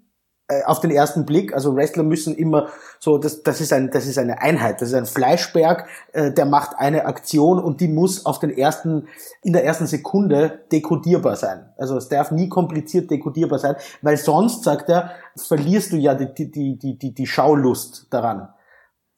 auf 0.66 0.80
den 0.80 0.92
ersten 0.92 1.26
Blick, 1.26 1.54
also 1.54 1.76
Wrestler 1.76 2.04
müssen 2.04 2.34
immer 2.36 2.70
so, 3.00 3.18
das, 3.18 3.44
das 3.44 3.60
ist 3.60 3.74
ein, 3.74 3.92
das 3.92 4.06
ist 4.06 4.18
eine 4.18 4.42
Einheit, 4.42 4.82
das 4.82 4.90
ist 4.90 4.96
ein 4.96 5.06
Fleischberg, 5.06 5.88
äh, 6.14 6.32
der 6.32 6.46
macht 6.46 6.72
eine 6.78 7.06
Aktion 7.06 7.60
und 7.60 7.82
die 7.82 7.90
muss 7.90 8.26
auf 8.26 8.40
den 8.40 8.50
ersten, 8.50 9.08
in 9.44 9.52
der 9.52 9.66
ersten 9.66 9.88
Sekunde 9.88 10.62
dekodierbar 10.72 11.36
sein. 11.36 11.70
Also 11.78 11.98
es 11.98 12.08
darf 12.08 12.32
nie 12.32 12.48
kompliziert 12.48 13.12
dekodierbar 13.12 13.60
sein, 13.60 13.76
weil 14.02 14.16
sonst, 14.16 14.64
sagt 14.64 14.90
er, 14.90 15.12
verlierst 15.36 15.92
du 15.92 15.98
ja 15.98 16.16
die, 16.16 16.34
die, 16.34 16.78
die, 16.78 16.98
die, 16.98 17.14
die 17.14 17.28
Schaulust 17.28 18.08
daran. 18.10 18.48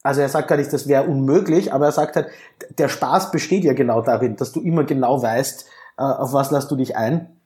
Also 0.02 0.22
er 0.22 0.28
sagt 0.28 0.48
gar 0.48 0.56
nicht, 0.56 0.72
das 0.72 0.88
wäre 0.88 1.04
unmöglich, 1.04 1.72
aber 1.72 1.86
er 1.86 1.92
sagt 1.92 2.16
halt, 2.16 2.28
der 2.78 2.88
Spaß 2.88 3.30
besteht 3.30 3.64
ja 3.64 3.74
genau 3.74 4.00
darin, 4.00 4.34
dass 4.34 4.50
du 4.50 4.60
immer 4.60 4.82
genau 4.82 5.22
weißt, 5.22 5.66
äh, 5.96 6.02
auf 6.02 6.32
was 6.32 6.50
lässt 6.50 6.70
du 6.72 6.76
dich 6.76 6.96
ein. 6.96 7.36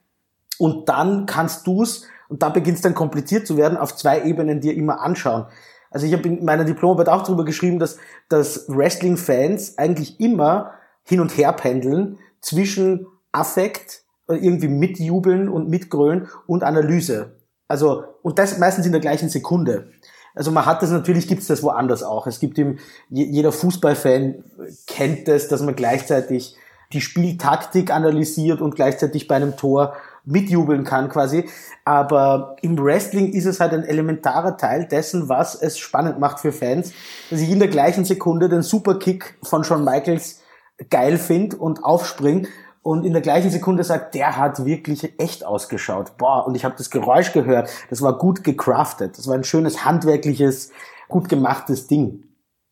Und 0.57 0.89
dann 0.89 1.25
kannst 1.27 1.67
du's 1.67 2.07
und 2.29 2.43
da 2.43 2.49
beginnt 2.49 2.77
es 2.77 2.81
dann 2.81 2.95
kompliziert 2.95 3.47
zu 3.47 3.57
werden, 3.57 3.77
auf 3.77 3.95
zwei 3.95 4.23
Ebenen 4.23 4.61
dir 4.61 4.73
immer 4.73 5.01
anschauen. 5.01 5.45
Also 5.91 6.05
ich 6.05 6.13
habe 6.13 6.27
in 6.27 6.43
meiner 6.43 6.65
Diplomarbeit 6.65 7.09
auch 7.09 7.23
darüber 7.23 7.45
geschrieben, 7.45 7.79
dass, 7.79 7.97
dass 8.27 8.67
Wrestling-Fans 8.67 9.77
eigentlich 9.77 10.19
immer 10.19 10.73
hin 11.03 11.21
und 11.21 11.37
her 11.37 11.53
pendeln 11.53 12.17
zwischen 12.41 13.07
Affekt, 13.31 14.03
äh, 14.27 14.35
irgendwie 14.35 14.67
mitjubeln 14.67 15.49
und 15.49 15.69
mitgrölen 15.69 16.27
und 16.47 16.63
Analyse. 16.63 17.35
Also, 17.67 18.03
und 18.21 18.39
das 18.39 18.57
meistens 18.57 18.85
in 18.85 18.91
der 18.91 19.01
gleichen 19.01 19.29
Sekunde. 19.29 19.91
Also 20.35 20.51
man 20.51 20.65
hat 20.65 20.81
das 20.81 20.91
natürlich, 20.91 21.27
gibt's 21.27 21.47
das 21.47 21.63
woanders 21.63 22.03
auch. 22.03 22.27
Es 22.27 22.39
gibt 22.39 22.59
im, 22.59 22.77
jeder 23.09 23.51
Fußballfan 23.51 24.43
kennt 24.85 25.27
das, 25.27 25.47
dass 25.47 25.61
man 25.61 25.75
gleichzeitig 25.75 26.57
die 26.91 27.01
Spieltaktik 27.01 27.91
analysiert 27.91 28.61
und 28.61 28.75
gleichzeitig 28.75 29.27
bei 29.27 29.35
einem 29.35 29.55
Tor 29.55 29.95
mitjubeln 30.25 30.83
kann 30.83 31.09
quasi. 31.09 31.45
Aber 31.83 32.55
im 32.61 32.77
Wrestling 32.77 33.33
ist 33.33 33.45
es 33.45 33.59
halt 33.59 33.73
ein 33.73 33.83
elementarer 33.83 34.57
Teil 34.57 34.85
dessen, 34.85 35.29
was 35.29 35.55
es 35.55 35.77
spannend 35.77 36.19
macht 36.19 36.39
für 36.39 36.51
Fans, 36.51 36.91
dass 37.29 37.39
ich 37.39 37.49
in 37.49 37.59
der 37.59 37.67
gleichen 37.67 38.05
Sekunde 38.05 38.49
den 38.49 38.61
Superkick 38.61 39.37
von 39.43 39.63
Shawn 39.63 39.83
Michaels 39.83 40.41
geil 40.89 41.17
finde 41.17 41.57
und 41.57 41.83
aufspring 41.83 42.47
und 42.85 43.03
in 43.03 43.13
der 43.13 43.23
gleichen 43.23 43.49
Sekunde 43.49 43.83
sagt, 43.83 44.13
der 44.13 44.37
hat 44.37 44.63
wirklich 44.63 45.19
echt 45.19 45.43
ausgeschaut. 45.43 46.17
Boah, 46.19 46.45
und 46.45 46.53
ich 46.53 46.63
habe 46.63 46.75
das 46.77 46.91
Geräusch 46.91 47.33
gehört. 47.33 47.67
Das 47.89 48.03
war 48.03 48.15
gut 48.19 48.43
gecraftet. 48.43 49.17
Das 49.17 49.27
war 49.27 49.33
ein 49.33 49.43
schönes 49.43 49.85
handwerkliches, 49.85 50.69
gut 51.07 51.27
gemachtes 51.27 51.87
Ding. 51.87 52.25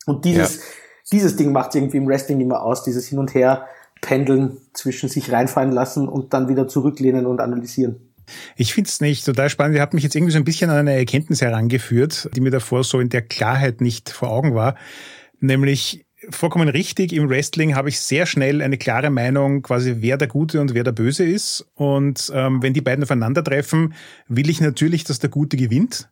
Und 0.06 0.24
dieses, 0.26 0.58
ja. 0.58 0.64
dieses 1.12 1.36
Ding 1.36 1.52
macht 1.52 1.74
irgendwie 1.74 1.98
im 1.98 2.08
Wrestling 2.08 2.40
immer 2.42 2.62
aus, 2.62 2.84
dieses 2.84 3.08
Hin 3.08 3.18
und 3.18 3.34
Her 3.34 3.66
pendeln, 4.04 4.58
zwischen 4.74 5.10
sich 5.10 5.32
reinfallen 5.32 5.72
lassen 5.72 6.08
und 6.08 6.34
dann 6.34 6.48
wieder 6.48 6.68
zurücklehnen 6.68 7.26
und 7.26 7.40
analysieren. 7.40 7.96
Ich 8.56 8.74
finde 8.74 8.90
es 8.90 9.02
nicht 9.02 9.26
total 9.26 9.50
spannend. 9.50 9.76
Ihr 9.76 9.82
habt 9.82 9.94
mich 9.94 10.04
jetzt 10.04 10.16
irgendwie 10.16 10.32
so 10.32 10.38
ein 10.38 10.46
bisschen 10.46 10.70
an 10.70 10.78
eine 10.78 10.94
Erkenntnis 10.94 11.42
herangeführt, 11.42 12.30
die 12.36 12.42
mir 12.42 12.52
davor 12.52 12.84
so 12.84 13.00
in 13.00 13.10
der 13.10 13.22
Klarheit 13.22 13.82
nicht 13.82 14.10
vor 14.10 14.30
Augen 14.30 14.56
war. 14.56 14.76
Nämlich 15.40 16.06
vollkommen 16.30 16.70
richtig, 16.70 17.14
im 17.14 17.30
Wrestling 17.30 17.76
habe 17.76 17.90
ich 17.90 18.00
sehr 18.00 18.26
schnell 18.26 18.62
eine 18.62 18.78
klare 18.78 19.10
Meinung, 19.10 19.62
quasi 19.62 19.98
wer 20.00 20.18
der 20.18 20.28
Gute 20.28 20.62
und 20.62 20.74
wer 20.74 20.84
der 20.84 20.92
Böse 20.92 21.26
ist. 21.26 21.66
Und 21.74 22.32
ähm, 22.34 22.62
wenn 22.62 22.74
die 22.74 22.82
beiden 22.82 23.04
aufeinandertreffen, 23.04 23.94
will 24.28 24.50
ich 24.50 24.62
natürlich, 24.62 25.04
dass 25.04 25.20
der 25.20 25.30
Gute 25.30 25.58
gewinnt. 25.58 26.10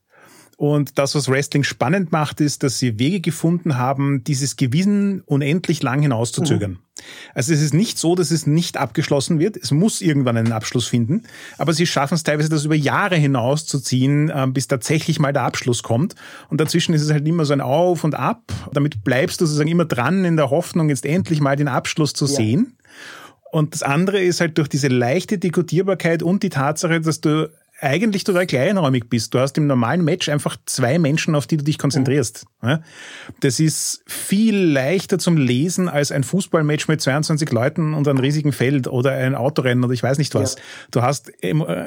Und 0.61 0.99
das, 0.99 1.15
was 1.15 1.27
Wrestling 1.27 1.63
spannend 1.63 2.11
macht, 2.11 2.39
ist, 2.39 2.61
dass 2.61 2.77
sie 2.77 2.99
Wege 2.99 3.19
gefunden 3.19 3.79
haben, 3.79 4.23
dieses 4.23 4.57
Gewissen 4.57 5.21
unendlich 5.25 5.81
lang 5.81 6.03
hinauszuzögern. 6.03 6.73
Mhm. 6.73 6.79
Also 7.33 7.51
es 7.51 7.63
ist 7.63 7.73
nicht 7.73 7.97
so, 7.97 8.13
dass 8.13 8.29
es 8.29 8.45
nicht 8.45 8.77
abgeschlossen 8.77 9.39
wird. 9.39 9.57
Es 9.57 9.71
muss 9.71 10.01
irgendwann 10.01 10.37
einen 10.37 10.51
Abschluss 10.51 10.85
finden. 10.85 11.23
Aber 11.57 11.73
sie 11.73 11.87
schaffen 11.87 12.13
es 12.13 12.21
teilweise, 12.21 12.49
das 12.49 12.65
über 12.65 12.75
Jahre 12.75 13.15
hinaus 13.15 13.65
zu 13.65 13.79
ziehen, 13.79 14.31
ähm, 14.31 14.53
bis 14.53 14.67
tatsächlich 14.67 15.19
mal 15.19 15.33
der 15.33 15.45
Abschluss 15.45 15.81
kommt. 15.81 16.13
Und 16.49 16.61
dazwischen 16.61 16.93
ist 16.93 17.01
es 17.01 17.11
halt 17.11 17.27
immer 17.27 17.45
so 17.45 17.53
ein 17.53 17.61
Auf 17.61 18.03
und 18.03 18.13
Ab. 18.13 18.43
Damit 18.71 19.03
bleibst 19.03 19.41
du 19.41 19.47
sozusagen 19.47 19.67
immer 19.67 19.85
dran 19.85 20.25
in 20.25 20.37
der 20.37 20.51
Hoffnung, 20.51 20.89
jetzt 20.89 21.07
endlich 21.07 21.41
mal 21.41 21.55
den 21.55 21.69
Abschluss 21.69 22.13
zu 22.13 22.25
ja. 22.25 22.35
sehen. 22.35 22.77
Und 23.51 23.73
das 23.73 23.81
andere 23.81 24.21
ist 24.21 24.39
halt 24.39 24.59
durch 24.59 24.69
diese 24.69 24.89
leichte 24.89 25.39
Dekodierbarkeit 25.39 26.21
und 26.21 26.43
die 26.43 26.49
Tatsache, 26.49 27.01
dass 27.01 27.19
du 27.19 27.49
eigentlich 27.81 28.23
total 28.23 28.45
kleinräumig 28.45 29.09
bist. 29.09 29.33
Du 29.33 29.39
hast 29.39 29.57
im 29.57 29.65
normalen 29.65 30.03
Match 30.05 30.29
einfach 30.29 30.55
zwei 30.65 30.99
Menschen, 30.99 31.33
auf 31.35 31.47
die 31.47 31.57
du 31.57 31.63
dich 31.63 31.79
konzentrierst. 31.79 32.45
Das 33.39 33.59
ist 33.59 34.03
viel 34.05 34.55
leichter 34.55 35.17
zum 35.17 35.35
Lesen 35.35 35.89
als 35.89 36.11
ein 36.11 36.23
Fußballmatch 36.23 36.87
mit 36.87 37.01
22 37.01 37.51
Leuten 37.51 37.95
und 37.95 38.07
einem 38.07 38.19
riesigen 38.19 38.51
Feld 38.51 38.87
oder 38.87 39.13
ein 39.13 39.33
Autorennen 39.33 39.83
oder 39.83 39.93
ich 39.93 40.03
weiß 40.03 40.19
nicht 40.19 40.35
was. 40.35 40.55
Ja. 40.55 40.61
Du 40.91 41.01
hast 41.01 41.31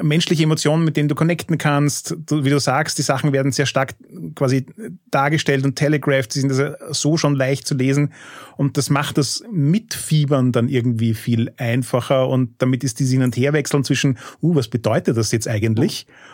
menschliche 0.03 0.43
Emotionen, 0.43 0.83
mit 0.83 0.97
denen 0.97 1.07
du 1.07 1.15
connecten 1.15 1.57
kannst. 1.57 2.17
Du, 2.25 2.43
wie 2.43 2.49
du 2.49 2.59
sagst, 2.59 2.97
die 2.97 3.03
Sachen 3.03 3.31
werden 3.31 3.53
sehr 3.53 3.65
stark 3.65 3.95
quasi 4.35 4.65
dargestellt 5.11 5.63
und 5.63 5.77
telegraphed. 5.77 6.33
Sie 6.33 6.41
sind 6.41 6.51
also 6.51 6.73
so 6.91 7.15
schon 7.15 7.35
leicht 7.35 7.65
zu 7.65 7.73
lesen. 7.73 8.11
Und 8.57 8.77
das 8.77 8.89
macht 8.89 9.17
das 9.17 9.43
Mitfiebern 9.51 10.51
dann 10.51 10.69
irgendwie 10.69 11.13
viel 11.13 11.51
einfacher. 11.57 12.27
Und 12.27 12.51
damit 12.57 12.83
ist 12.83 12.99
dieses 12.99 13.13
Hin- 13.13 13.23
und 13.23 13.35
Herwechseln 13.35 13.83
zwischen, 13.83 14.17
uh, 14.41 14.55
was 14.55 14.67
bedeutet 14.67 15.17
das 15.17 15.31
jetzt 15.31 15.47
eigentlich? 15.47 15.84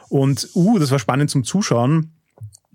Und, 0.09 0.49
uh, 0.55 0.79
das 0.79 0.91
war 0.91 0.99
spannend 0.99 1.29
zum 1.29 1.43
Zuschauen 1.43 2.11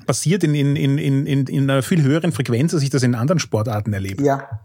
passiert 0.06 0.44
in, 0.44 0.54
in, 0.54 0.76
in, 0.76 0.98
in, 0.98 1.46
in 1.46 1.70
einer 1.70 1.82
viel 1.82 2.02
höheren 2.02 2.30
Frequenz, 2.30 2.72
als 2.72 2.82
ich 2.82 2.90
das 2.90 3.02
in 3.02 3.16
anderen 3.16 3.40
Sportarten 3.40 3.92
erlebe. 3.92 4.22
Ja. 4.22 4.60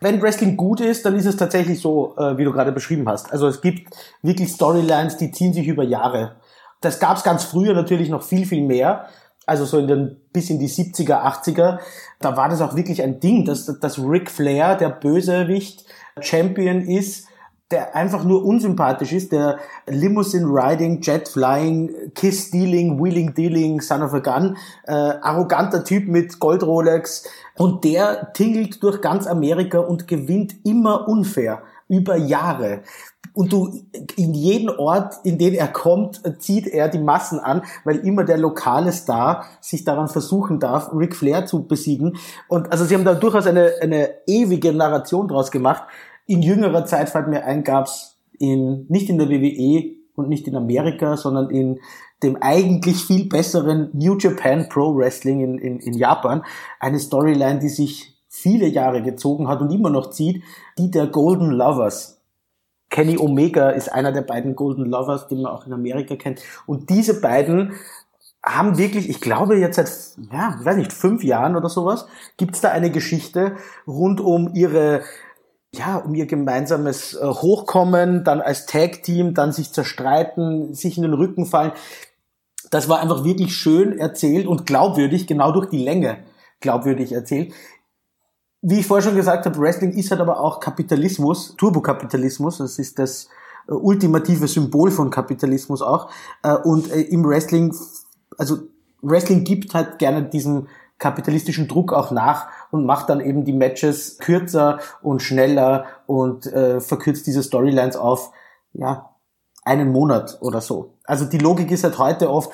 Wenn 0.00 0.20
Wrestling 0.20 0.56
gut 0.56 0.80
ist, 0.80 1.06
dann 1.06 1.16
ist 1.16 1.26
es 1.26 1.36
tatsächlich 1.36 1.80
so, 1.80 2.14
äh, 2.18 2.36
wie 2.36 2.44
du 2.44 2.52
gerade 2.52 2.72
beschrieben 2.72 3.08
hast. 3.08 3.32
Also 3.32 3.46
es 3.46 3.60
gibt 3.60 3.94
wirklich 4.22 4.50
Storylines, 4.50 5.16
die 5.16 5.30
ziehen 5.30 5.54
sich 5.54 5.66
über 5.66 5.82
Jahre. 5.82 6.36
Das 6.82 6.98
gab 7.00 7.16
es 7.16 7.22
ganz 7.22 7.44
früher 7.44 7.74
natürlich 7.74 8.08
noch 8.08 8.22
viel, 8.22 8.44
viel 8.44 8.62
mehr 8.62 9.08
also 9.50 9.64
so 9.64 9.78
in 9.78 9.88
den 9.88 10.16
bis 10.32 10.48
in 10.48 10.60
die 10.60 10.68
70er, 10.68 11.24
80er, 11.24 11.80
da 12.20 12.36
war 12.36 12.48
das 12.48 12.60
auch 12.60 12.76
wirklich 12.76 13.02
ein 13.02 13.18
Ding, 13.18 13.44
dass, 13.44 13.66
dass 13.80 13.98
Ric 13.98 14.30
Flair, 14.30 14.76
der 14.76 14.90
Bösewicht, 14.90 15.84
Champion 16.20 16.82
ist 16.82 17.26
der 17.70 17.94
einfach 17.94 18.24
nur 18.24 18.44
unsympathisch 18.44 19.12
ist, 19.12 19.32
der 19.32 19.58
Limousine 19.86 20.46
Riding, 20.46 21.00
Jet 21.02 21.28
Flying, 21.28 22.12
Kiss 22.14 22.48
Stealing, 22.48 23.02
Wheeling 23.02 23.34
Dealing, 23.34 23.80
Son 23.80 24.02
of 24.02 24.12
a 24.12 24.18
Gun, 24.18 24.56
äh, 24.84 24.92
arroganter 24.92 25.84
Typ 25.84 26.08
mit 26.08 26.40
Gold 26.40 26.62
Rolex 26.62 27.24
und 27.56 27.84
der 27.84 28.32
tingelt 28.32 28.82
durch 28.82 29.00
ganz 29.00 29.26
Amerika 29.26 29.78
und 29.78 30.08
gewinnt 30.08 30.54
immer 30.64 31.08
unfair 31.08 31.62
über 31.88 32.16
Jahre. 32.16 32.82
Und 33.32 33.52
du, 33.52 33.84
in 34.16 34.34
jeden 34.34 34.70
Ort, 34.70 35.14
in 35.22 35.38
den 35.38 35.54
er 35.54 35.68
kommt, 35.68 36.20
zieht 36.40 36.66
er 36.66 36.88
die 36.88 36.98
Massen 36.98 37.38
an, 37.38 37.62
weil 37.84 37.98
immer 37.98 38.24
der 38.24 38.38
lokale 38.38 38.92
Star 38.92 39.44
sich 39.60 39.84
daran 39.84 40.08
versuchen 40.08 40.58
darf, 40.58 40.90
Ric 40.92 41.14
Flair 41.14 41.46
zu 41.46 41.62
besiegen. 41.62 42.16
Und 42.48 42.72
also 42.72 42.84
sie 42.84 42.94
haben 42.94 43.04
da 43.04 43.14
durchaus 43.14 43.46
eine, 43.46 43.74
eine 43.80 44.10
ewige 44.26 44.72
Narration 44.72 45.28
draus 45.28 45.50
gemacht. 45.52 45.84
In 46.30 46.42
jüngerer 46.42 46.86
Zeit 46.86 47.08
fällt 47.08 47.26
mir 47.26 47.44
ein, 47.44 47.64
gab's 47.64 48.16
in, 48.38 48.86
nicht 48.88 49.10
in 49.10 49.18
der 49.18 49.28
WWE 49.28 49.96
und 50.14 50.28
nicht 50.28 50.46
in 50.46 50.54
Amerika, 50.54 51.16
sondern 51.16 51.50
in 51.50 51.80
dem 52.22 52.40
eigentlich 52.40 53.04
viel 53.04 53.28
besseren 53.28 53.90
New 53.94 54.16
Japan 54.16 54.68
Pro 54.68 54.94
Wrestling 54.96 55.40
in, 55.40 55.58
in, 55.58 55.80
in 55.80 55.92
Japan 55.92 56.44
eine 56.78 57.00
Storyline, 57.00 57.58
die 57.58 57.68
sich 57.68 58.16
viele 58.28 58.68
Jahre 58.68 59.02
gezogen 59.02 59.48
hat 59.48 59.60
und 59.60 59.72
immer 59.72 59.90
noch 59.90 60.10
zieht, 60.10 60.44
die 60.78 60.92
der 60.92 61.08
Golden 61.08 61.50
Lovers. 61.50 62.20
Kenny 62.90 63.18
Omega 63.18 63.70
ist 63.70 63.92
einer 63.92 64.12
der 64.12 64.22
beiden 64.22 64.54
Golden 64.54 64.84
Lovers, 64.84 65.26
den 65.26 65.42
man 65.42 65.50
auch 65.50 65.66
in 65.66 65.72
Amerika 65.72 66.14
kennt. 66.14 66.42
Und 66.64 66.90
diese 66.90 67.20
beiden 67.20 67.72
haben 68.46 68.78
wirklich, 68.78 69.10
ich 69.10 69.20
glaube 69.20 69.56
jetzt 69.56 69.74
seit, 69.74 70.32
ja, 70.32 70.56
ich 70.60 70.64
weiß 70.64 70.76
nicht, 70.76 70.92
fünf 70.92 71.24
Jahren 71.24 71.56
oder 71.56 71.68
sowas, 71.68 72.06
gibt 72.36 72.54
es 72.54 72.60
da 72.60 72.70
eine 72.70 72.92
Geschichte 72.92 73.56
rund 73.84 74.20
um 74.20 74.54
ihre, 74.54 75.02
ja, 75.74 75.96
um 75.96 76.14
ihr 76.14 76.26
gemeinsames 76.26 77.14
äh, 77.14 77.26
Hochkommen, 77.26 78.24
dann 78.24 78.40
als 78.40 78.66
Tag-Team, 78.66 79.34
dann 79.34 79.52
sich 79.52 79.72
zerstreiten, 79.72 80.74
sich 80.74 80.96
in 80.96 81.02
den 81.02 81.14
Rücken 81.14 81.46
fallen. 81.46 81.72
Das 82.70 82.88
war 82.88 83.00
einfach 83.00 83.24
wirklich 83.24 83.54
schön 83.54 83.98
erzählt 83.98 84.46
und 84.46 84.66
glaubwürdig, 84.66 85.26
genau 85.26 85.52
durch 85.52 85.70
die 85.70 85.82
Länge 85.82 86.18
glaubwürdig 86.60 87.12
erzählt 87.12 87.54
wie 88.62 88.80
ich 88.80 88.86
vorher 88.86 89.02
schon 89.02 89.16
gesagt 89.16 89.46
habe, 89.46 89.58
Wrestling 89.58 89.92
ist 89.92 90.10
halt 90.10 90.20
aber 90.20 90.40
auch 90.40 90.60
Kapitalismus, 90.60 91.54
Turbokapitalismus, 91.56 92.58
das 92.58 92.78
ist 92.78 92.98
das 92.98 93.28
äh, 93.68 93.72
ultimative 93.72 94.48
Symbol 94.48 94.90
von 94.90 95.10
Kapitalismus 95.10 95.82
auch. 95.82 96.10
Äh, 96.42 96.56
und 96.56 96.88
im 96.88 97.24
Wrestling, 97.24 97.74
also 98.36 98.58
Wrestling 99.02 99.44
gibt 99.44 99.74
halt 99.74 99.98
gerne 99.98 100.24
diesen 100.24 100.68
kapitalistischen 100.98 101.68
Druck 101.68 101.94
auch 101.94 102.10
nach 102.10 102.48
und 102.70 102.86
macht 102.86 103.08
dann 103.08 103.20
eben 103.20 103.44
die 103.44 103.52
Matches 103.52 104.18
kürzer 104.18 104.78
und 105.02 105.22
schneller 105.22 105.86
und 106.06 106.46
äh, 106.46 106.80
verkürzt 106.80 107.26
diese 107.26 107.42
Storylines 107.42 107.96
auf, 107.96 108.32
ja, 108.72 109.10
einen 109.64 109.92
Monat 109.92 110.38
oder 110.40 110.60
so. 110.60 110.94
Also 111.04 111.24
die 111.24 111.38
Logik 111.38 111.70
ist 111.70 111.84
halt 111.84 111.98
heute 111.98 112.30
oft, 112.30 112.50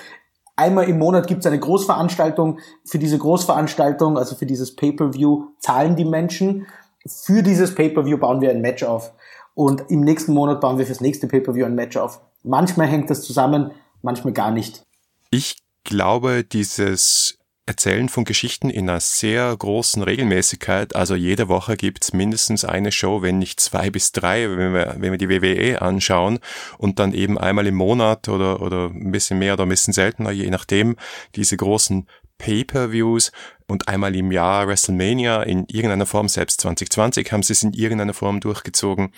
Einmal 0.58 0.88
im 0.88 0.98
Monat 0.98 1.26
gibt 1.26 1.40
es 1.40 1.46
eine 1.46 1.60
Großveranstaltung. 1.60 2.58
Für 2.82 2.98
diese 2.98 3.18
Großveranstaltung, 3.18 4.16
also 4.16 4.34
für 4.34 4.46
dieses 4.46 4.74
Pay-per-View, 4.74 5.48
zahlen 5.60 5.96
die 5.96 6.06
Menschen. 6.06 6.66
Für 7.06 7.42
dieses 7.42 7.74
Pay-per-View 7.74 8.16
bauen 8.16 8.40
wir 8.40 8.50
ein 8.50 8.62
Match 8.62 8.82
auf. 8.82 9.12
Und 9.54 9.90
im 9.90 10.00
nächsten 10.00 10.32
Monat 10.32 10.62
bauen 10.62 10.78
wir 10.78 10.86
fürs 10.86 11.02
nächste 11.02 11.26
Pay-per-View 11.26 11.66
ein 11.66 11.74
Match 11.74 11.98
auf. 11.98 12.20
Manchmal 12.42 12.86
hängt 12.86 13.10
das 13.10 13.22
zusammen, 13.22 13.70
manchmal 14.00 14.32
gar 14.32 14.50
nicht. 14.50 14.82
Ich 15.30 15.56
glaube, 15.84 16.42
dieses 16.42 17.35
Erzählen 17.68 18.08
von 18.08 18.24
Geschichten 18.24 18.70
in 18.70 18.88
einer 18.88 19.00
sehr 19.00 19.54
großen 19.56 20.00
Regelmäßigkeit. 20.02 20.94
Also 20.94 21.16
jede 21.16 21.48
Woche 21.48 21.76
gibt's 21.76 22.12
mindestens 22.12 22.64
eine 22.64 22.92
Show, 22.92 23.22
wenn 23.22 23.38
nicht 23.38 23.58
zwei 23.58 23.90
bis 23.90 24.12
drei, 24.12 24.48
wenn 24.48 24.72
wir, 24.72 24.94
wenn 24.98 25.10
wir 25.10 25.18
die 25.18 25.28
WWE 25.28 25.82
anschauen 25.82 26.38
und 26.78 27.00
dann 27.00 27.12
eben 27.12 27.38
einmal 27.38 27.66
im 27.66 27.74
Monat 27.74 28.28
oder, 28.28 28.62
oder 28.62 28.90
ein 28.90 29.10
bisschen 29.10 29.40
mehr 29.40 29.54
oder 29.54 29.64
ein 29.64 29.68
bisschen 29.68 29.92
seltener, 29.92 30.30
je 30.30 30.48
nachdem, 30.48 30.94
diese 31.34 31.56
großen 31.56 32.06
Pay-per-Views 32.38 33.32
und 33.66 33.88
einmal 33.88 34.14
im 34.14 34.30
Jahr 34.30 34.68
WrestleMania 34.68 35.42
in 35.42 35.64
irgendeiner 35.66 36.06
Form, 36.06 36.28
selbst 36.28 36.60
2020 36.60 37.32
haben 37.32 37.42
sie 37.42 37.54
es 37.54 37.64
in 37.64 37.72
irgendeiner 37.72 38.14
Form 38.14 38.38
durchgezogen. 38.38 39.12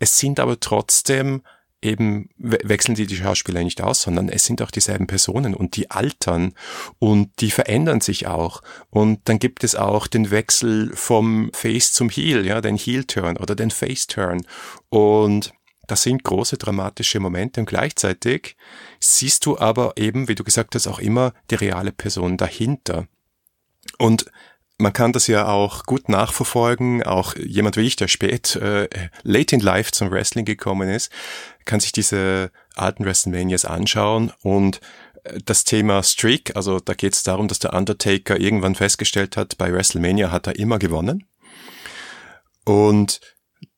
Es 0.00 0.16
sind 0.18 0.40
aber 0.40 0.58
trotzdem 0.60 1.42
eben 1.82 2.30
wechseln 2.38 2.94
die 2.94 3.06
die 3.06 3.16
Schauspieler 3.16 3.62
nicht 3.62 3.82
aus, 3.82 4.02
sondern 4.02 4.28
es 4.28 4.44
sind 4.44 4.62
auch 4.62 4.70
dieselben 4.70 5.06
Personen 5.06 5.54
und 5.54 5.76
die 5.76 5.90
altern 5.90 6.54
und 6.98 7.40
die 7.40 7.50
verändern 7.50 8.00
sich 8.00 8.26
auch. 8.26 8.62
Und 8.90 9.20
dann 9.24 9.38
gibt 9.38 9.64
es 9.64 9.74
auch 9.74 10.06
den 10.06 10.30
Wechsel 10.30 10.92
vom 10.94 11.50
Face 11.52 11.92
zum 11.92 12.08
Heel, 12.08 12.46
ja, 12.46 12.60
den 12.60 12.76
Heel-Turn 12.76 13.36
oder 13.36 13.54
den 13.54 13.70
Face-Turn. 13.70 14.46
Und 14.88 15.52
das 15.88 16.02
sind 16.02 16.22
große 16.22 16.56
dramatische 16.56 17.20
Momente 17.20 17.60
und 17.60 17.66
gleichzeitig 17.66 18.56
siehst 19.00 19.44
du 19.44 19.58
aber 19.58 19.92
eben, 19.96 20.28
wie 20.28 20.36
du 20.36 20.44
gesagt 20.44 20.74
hast, 20.74 20.86
auch 20.86 21.00
immer 21.00 21.34
die 21.50 21.56
reale 21.56 21.92
Person 21.92 22.36
dahinter. 22.36 23.08
Und 23.98 24.26
man 24.78 24.92
kann 24.92 25.12
das 25.12 25.26
ja 25.26 25.46
auch 25.46 25.84
gut 25.84 26.08
nachverfolgen. 26.08 27.02
Auch 27.02 27.36
jemand 27.36 27.76
wie 27.76 27.86
ich, 27.86 27.96
der 27.96 28.08
spät, 28.08 28.56
äh, 28.56 28.88
late 29.22 29.54
in 29.54 29.60
life 29.60 29.92
zum 29.92 30.10
Wrestling 30.10 30.44
gekommen 30.44 30.88
ist, 30.88 31.10
kann 31.64 31.80
sich 31.80 31.92
diese 31.92 32.50
alten 32.74 33.04
WrestleManias 33.04 33.64
anschauen 33.64 34.32
und 34.42 34.80
äh, 35.24 35.38
das 35.44 35.64
Thema 35.64 36.02
Streak, 36.02 36.56
also 36.56 36.80
da 36.80 36.94
geht 36.94 37.14
es 37.14 37.22
darum, 37.22 37.48
dass 37.48 37.58
der 37.58 37.74
Undertaker 37.74 38.40
irgendwann 38.40 38.74
festgestellt 38.74 39.36
hat, 39.36 39.58
bei 39.58 39.72
WrestleMania 39.72 40.30
hat 40.30 40.46
er 40.46 40.56
immer 40.56 40.78
gewonnen. 40.78 41.26
Und 42.64 43.20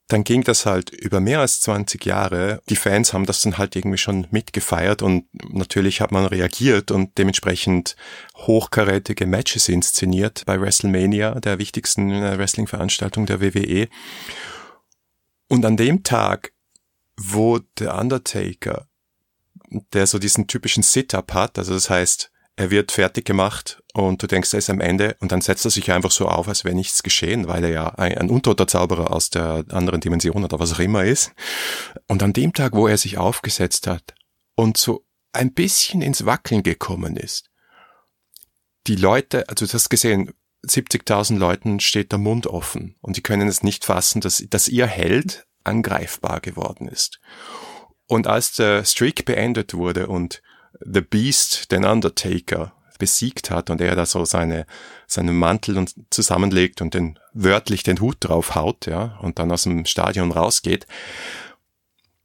dann 0.08 0.22
ging 0.22 0.44
das 0.44 0.66
halt 0.66 0.90
über 0.90 1.20
mehr 1.20 1.40
als 1.40 1.60
20 1.62 2.04
Jahre. 2.04 2.60
Die 2.68 2.76
Fans 2.76 3.14
haben 3.14 3.24
das 3.24 3.40
dann 3.40 3.56
halt 3.56 3.74
irgendwie 3.74 3.98
schon 3.98 4.26
mitgefeiert 4.30 5.00
und 5.00 5.26
natürlich 5.52 6.02
hat 6.02 6.12
man 6.12 6.26
reagiert 6.26 6.90
und 6.90 7.16
dementsprechend 7.16 7.96
hochkarätige 8.36 9.26
Matches 9.26 9.68
inszeniert 9.68 10.42
bei 10.44 10.60
WrestleMania, 10.60 11.40
der 11.40 11.58
wichtigsten 11.58 12.10
äh, 12.10 12.36
Wrestling-Veranstaltung 12.36 13.24
der 13.24 13.40
WWE. 13.40 13.88
Und 15.48 15.64
an 15.64 15.78
dem 15.78 16.02
Tag, 16.02 16.52
wo 17.16 17.60
der 17.78 17.96
Undertaker, 17.96 18.88
der 19.94 20.06
so 20.06 20.18
diesen 20.18 20.46
typischen 20.46 20.82
Sit-Up 20.82 21.32
hat, 21.32 21.58
also 21.58 21.72
das 21.72 21.88
heißt, 21.88 22.30
er 22.56 22.70
wird 22.70 22.92
fertig 22.92 23.24
gemacht 23.24 23.82
und 23.94 24.22
du 24.22 24.26
denkst, 24.26 24.52
er 24.52 24.58
ist 24.58 24.70
am 24.70 24.80
Ende 24.80 25.16
und 25.20 25.32
dann 25.32 25.40
setzt 25.40 25.64
er 25.64 25.70
sich 25.70 25.90
einfach 25.90 26.10
so 26.10 26.28
auf, 26.28 26.46
als 26.46 26.64
wäre 26.64 26.74
nichts 26.74 27.02
geschehen, 27.02 27.48
weil 27.48 27.64
er 27.64 27.70
ja 27.70 27.86
ein, 27.94 28.16
ein 28.16 28.30
untoter 28.30 28.66
Zauberer 28.66 29.12
aus 29.12 29.30
der 29.30 29.64
anderen 29.70 30.00
Dimension 30.00 30.44
oder 30.44 30.60
was 30.60 30.72
auch 30.72 30.78
immer 30.78 31.04
ist. 31.04 31.32
Und 32.06 32.22
an 32.22 32.32
dem 32.32 32.52
Tag, 32.52 32.74
wo 32.74 32.86
er 32.86 32.96
sich 32.96 33.18
aufgesetzt 33.18 33.86
hat 33.86 34.14
und 34.54 34.76
so 34.76 35.04
ein 35.32 35.52
bisschen 35.52 36.00
ins 36.00 36.26
Wackeln 36.26 36.62
gekommen 36.62 37.16
ist, 37.16 37.50
die 38.86 38.96
Leute, 38.96 39.48
also 39.48 39.66
du 39.66 39.72
hast 39.72 39.88
gesehen, 39.88 40.32
70.000 40.64 41.36
Leuten 41.36 41.80
steht 41.80 42.12
der 42.12 42.18
Mund 42.18 42.46
offen 42.46 42.96
und 43.00 43.16
die 43.16 43.22
können 43.22 43.48
es 43.48 43.62
nicht 43.62 43.84
fassen, 43.84 44.20
dass, 44.20 44.44
dass 44.48 44.68
ihr 44.68 44.86
Held 44.86 45.46
angreifbar 45.64 46.40
geworden 46.40 46.88
ist. 46.88 47.20
Und 48.06 48.26
als 48.26 48.52
der 48.54 48.84
Streak 48.84 49.24
beendet 49.24 49.74
wurde 49.74 50.06
und 50.06 50.42
The 50.80 51.00
Beast, 51.00 51.70
den 51.72 51.84
Undertaker, 51.84 52.72
besiegt 52.98 53.50
hat 53.50 53.70
und 53.70 53.80
er 53.80 53.96
da 53.96 54.06
so 54.06 54.24
seine, 54.24 54.66
seinen 55.06 55.36
Mantel 55.36 55.78
und 55.78 55.94
zusammenlegt 56.10 56.80
und 56.80 56.94
den 56.94 57.18
wörtlich 57.32 57.82
den 57.82 58.00
Hut 58.00 58.16
drauf 58.20 58.54
haut, 58.54 58.86
ja, 58.86 59.18
und 59.20 59.38
dann 59.38 59.50
aus 59.50 59.64
dem 59.64 59.84
Stadion 59.84 60.32
rausgeht. 60.32 60.86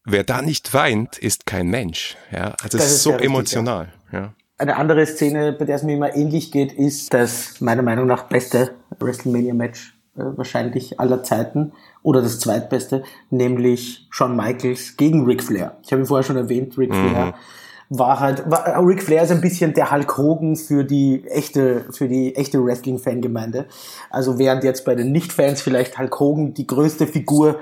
Wer 0.06 0.24
da 0.24 0.42
nicht 0.42 0.74
weint, 0.74 1.18
ist 1.18 1.46
kein 1.46 1.68
Mensch, 1.68 2.18
ja. 2.32 2.56
Also 2.62 2.78
es 2.78 2.86
ist 2.86 3.04
so 3.04 3.12
emotional, 3.12 3.86
richtig, 3.86 4.14
ja. 4.14 4.20
ja. 4.20 4.34
Eine 4.58 4.76
andere 4.76 5.06
Szene, 5.06 5.54
bei 5.54 5.66
der 5.66 5.78
es 5.78 5.84
mir 5.84 5.96
immer 5.96 6.16
ähnlich 6.16 6.52
geht, 6.52 6.74
ist 6.74 7.14
das 7.14 7.62
meiner 7.62 7.82
Meinung 7.82 8.08
nach 8.08 8.24
beste 8.24 8.76
WrestleMania-Match 9.00 9.94
äh, 10.18 10.22
wahrscheinlich 10.36 11.00
aller 11.00 11.24
Zeiten 11.24 11.72
oder 12.04 12.22
das 12.22 12.40
zweitbeste, 12.40 13.04
nämlich 13.30 14.08
Shawn 14.10 14.36
Michaels 14.36 14.98
gegen 14.98 15.26
Ric 15.26 15.44
Flair. 15.44 15.78
Ich 15.84 15.92
habe 15.92 16.02
ihn 16.02 16.06
vorher 16.06 16.24
schon 16.24 16.38
erwähnt, 16.38 16.78
Ric 16.78 16.92
mhm. 16.92 17.10
Flair 17.10 17.34
war 17.90 18.20
halt, 18.20 18.50
war, 18.50 18.86
Ric 18.86 19.02
Flair 19.02 19.24
ist 19.24 19.32
ein 19.32 19.42
bisschen 19.42 19.74
der 19.74 19.92
Hulk 19.92 20.18
Hogan 20.18 20.56
für 20.56 20.84
die 20.84 21.26
echte, 21.28 21.86
für 21.92 22.08
die 22.08 22.36
echte 22.36 22.64
Wrestling-Fangemeinde. 22.64 23.66
Also 24.12 24.38
während 24.38 24.64
jetzt 24.64 24.86
bei 24.86 24.94
den 24.94 25.12
Nicht-Fans 25.12 25.62
vielleicht 25.62 25.98
Hulk 25.98 26.20
Hogan 26.20 26.54
die 26.54 26.68
größte 26.68 27.08
Figur 27.08 27.60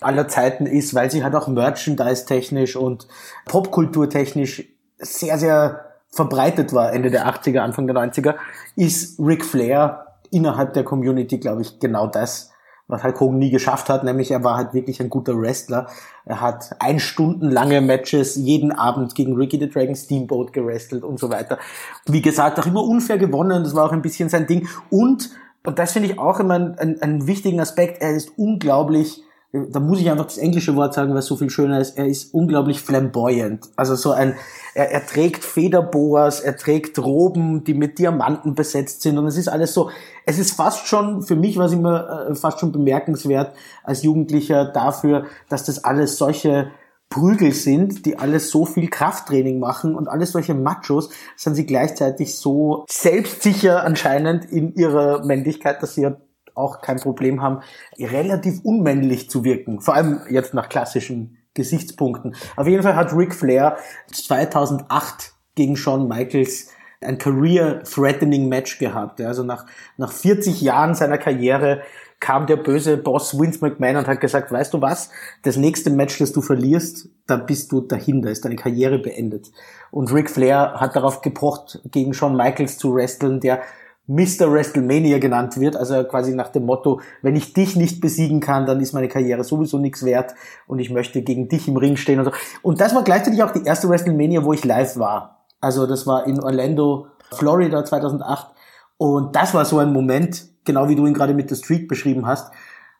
aller 0.00 0.26
Zeiten 0.26 0.66
ist, 0.66 0.94
weil 0.94 1.10
sie 1.10 1.22
halt 1.22 1.36
auch 1.36 1.46
Merchandise-technisch 1.46 2.74
und 2.74 3.06
Popkultur-technisch 3.46 4.64
sehr, 4.98 5.38
sehr 5.38 5.84
verbreitet 6.10 6.72
war 6.72 6.92
Ende 6.92 7.10
der 7.10 7.28
80er, 7.28 7.58
Anfang 7.58 7.86
der 7.86 7.96
90er, 7.96 8.34
ist 8.74 9.20
Ric 9.20 9.44
Flair 9.44 10.06
innerhalb 10.30 10.72
der 10.72 10.82
Community, 10.82 11.38
glaube 11.38 11.62
ich, 11.62 11.78
genau 11.78 12.08
das, 12.08 12.50
was 12.88 13.04
Hulk 13.04 13.20
Hogan 13.20 13.38
nie 13.38 13.50
geschafft 13.50 13.90
hat, 13.90 14.02
nämlich 14.02 14.30
er 14.30 14.42
war 14.42 14.56
halt 14.56 14.72
wirklich 14.72 15.00
ein 15.00 15.10
guter 15.10 15.38
Wrestler. 15.38 15.88
Er 16.24 16.40
hat 16.40 16.74
ein 16.80 16.98
Stunden 16.98 17.50
lange 17.50 17.82
Matches 17.82 18.34
jeden 18.36 18.72
Abend 18.72 19.14
gegen 19.14 19.36
Ricky 19.36 19.58
the 19.60 19.68
Dragon 19.68 19.94
Steamboat 19.94 20.54
gerestelt 20.54 21.04
und 21.04 21.20
so 21.20 21.30
weiter. 21.30 21.58
Wie 22.06 22.22
gesagt, 22.22 22.58
auch 22.58 22.66
immer 22.66 22.82
unfair 22.82 23.18
gewonnen, 23.18 23.62
das 23.62 23.74
war 23.74 23.84
auch 23.84 23.92
ein 23.92 24.02
bisschen 24.02 24.30
sein 24.30 24.46
Ding. 24.46 24.66
Und, 24.90 25.30
und 25.64 25.78
das 25.78 25.92
finde 25.92 26.08
ich 26.08 26.18
auch 26.18 26.40
immer 26.40 26.54
einen, 26.54 27.00
einen 27.02 27.26
wichtigen 27.26 27.60
Aspekt, 27.60 28.00
er 28.00 28.16
ist 28.16 28.32
unglaublich 28.38 29.22
da 29.52 29.80
muss 29.80 30.00
ich 30.00 30.10
einfach 30.10 30.26
das 30.26 30.36
englische 30.36 30.76
Wort 30.76 30.92
sagen, 30.92 31.12
weil 31.12 31.20
es 31.20 31.26
so 31.26 31.36
viel 31.36 31.48
schöner 31.48 31.80
ist, 31.80 31.96
er 31.96 32.06
ist 32.06 32.34
unglaublich 32.34 32.80
flamboyant. 32.80 33.70
Also 33.76 33.94
so 33.94 34.10
ein, 34.10 34.34
er, 34.74 34.90
er 34.90 35.06
trägt 35.06 35.42
Federboas, 35.42 36.40
er 36.40 36.56
trägt 36.56 36.98
Roben, 36.98 37.64
die 37.64 37.72
mit 37.72 37.98
Diamanten 37.98 38.54
besetzt 38.54 39.00
sind 39.00 39.16
und 39.16 39.26
es 39.26 39.38
ist 39.38 39.48
alles 39.48 39.72
so, 39.72 39.90
es 40.26 40.38
ist 40.38 40.52
fast 40.52 40.86
schon, 40.86 41.22
für 41.22 41.36
mich 41.36 41.56
war 41.56 41.64
es 41.64 41.72
immer 41.72 42.28
äh, 42.28 42.34
fast 42.34 42.60
schon 42.60 42.72
bemerkenswert 42.72 43.54
als 43.82 44.02
Jugendlicher 44.02 44.66
dafür, 44.66 45.24
dass 45.48 45.64
das 45.64 45.82
alles 45.82 46.18
solche 46.18 46.70
Prügel 47.08 47.52
sind, 47.52 48.04
die 48.04 48.18
alles 48.18 48.50
so 48.50 48.66
viel 48.66 48.90
Krafttraining 48.90 49.58
machen 49.58 49.94
und 49.94 50.08
alles 50.08 50.32
solche 50.32 50.52
Machos, 50.52 51.08
sind 51.36 51.54
sie 51.54 51.64
gleichzeitig 51.64 52.36
so 52.36 52.84
selbstsicher 52.90 53.82
anscheinend 53.82 54.44
in 54.44 54.74
ihrer 54.74 55.24
Männlichkeit, 55.24 55.82
dass 55.82 55.94
sie 55.94 56.02
ja 56.02 56.16
auch 56.58 56.80
kein 56.80 56.98
Problem 56.98 57.42
haben, 57.42 57.60
relativ 57.98 58.60
unmännlich 58.62 59.30
zu 59.30 59.44
wirken. 59.44 59.80
Vor 59.80 59.94
allem 59.94 60.20
jetzt 60.28 60.54
nach 60.54 60.68
klassischen 60.68 61.38
Gesichtspunkten. 61.54 62.36
Auf 62.56 62.66
jeden 62.66 62.82
Fall 62.82 62.96
hat 62.96 63.12
Ric 63.12 63.34
Flair 63.34 63.78
2008 64.12 65.34
gegen 65.54 65.76
Shawn 65.76 66.08
Michaels 66.08 66.68
ein 67.00 67.18
career-threatening 67.18 68.48
Match 68.48 68.78
gehabt. 68.78 69.20
Also 69.20 69.42
nach, 69.42 69.66
nach 69.96 70.12
40 70.12 70.60
Jahren 70.60 70.94
seiner 70.94 71.18
Karriere 71.18 71.82
kam 72.20 72.46
der 72.46 72.56
böse 72.56 72.96
Boss 72.96 73.38
Vince 73.38 73.60
McMahon 73.60 73.96
und 73.96 74.08
hat 74.08 74.20
gesagt, 74.20 74.50
weißt 74.50 74.74
du 74.74 74.80
was, 74.80 75.10
das 75.42 75.56
nächste 75.56 75.90
Match, 75.90 76.18
das 76.18 76.32
du 76.32 76.40
verlierst, 76.40 77.08
da 77.26 77.36
bist 77.36 77.70
du 77.70 77.80
dahin, 77.80 78.22
da 78.22 78.30
ist 78.30 78.44
deine 78.44 78.56
Karriere 78.56 78.98
beendet. 78.98 79.52
Und 79.90 80.12
Ric 80.12 80.28
Flair 80.28 80.74
hat 80.76 80.96
darauf 80.96 81.20
gepocht, 81.20 81.80
gegen 81.84 82.14
Shawn 82.14 82.36
Michaels 82.36 82.78
zu 82.78 82.94
wresteln, 82.94 83.40
der 83.40 83.62
Mr. 84.08 84.50
WrestleMania 84.50 85.18
genannt 85.18 85.60
wird, 85.60 85.76
also 85.76 86.02
quasi 86.04 86.34
nach 86.34 86.48
dem 86.48 86.64
Motto, 86.64 87.00
wenn 87.20 87.36
ich 87.36 87.52
dich 87.52 87.76
nicht 87.76 88.00
besiegen 88.00 88.40
kann, 88.40 88.64
dann 88.64 88.80
ist 88.80 88.94
meine 88.94 89.08
Karriere 89.08 89.44
sowieso 89.44 89.78
nichts 89.78 90.02
wert 90.02 90.34
und 90.66 90.78
ich 90.78 90.88
möchte 90.88 91.20
gegen 91.20 91.48
dich 91.48 91.68
im 91.68 91.76
Ring 91.76 91.96
stehen 91.96 92.18
und 92.18 92.24
so. 92.24 92.32
Und 92.62 92.80
das 92.80 92.94
war 92.94 93.04
gleichzeitig 93.04 93.42
auch 93.42 93.50
die 93.50 93.64
erste 93.64 93.88
WrestleMania, 93.88 94.44
wo 94.44 94.54
ich 94.54 94.64
live 94.64 94.96
war. 94.96 95.44
Also 95.60 95.86
das 95.86 96.06
war 96.06 96.26
in 96.26 96.42
Orlando, 96.42 97.08
Florida 97.32 97.84
2008 97.84 98.48
und 98.96 99.36
das 99.36 99.52
war 99.52 99.66
so 99.66 99.78
ein 99.78 99.92
Moment, 99.92 100.46
genau 100.64 100.88
wie 100.88 100.96
du 100.96 101.06
ihn 101.06 101.14
gerade 101.14 101.34
mit 101.34 101.50
The 101.50 101.56
Streak 101.56 101.86
beschrieben 101.86 102.26
hast. 102.26 102.50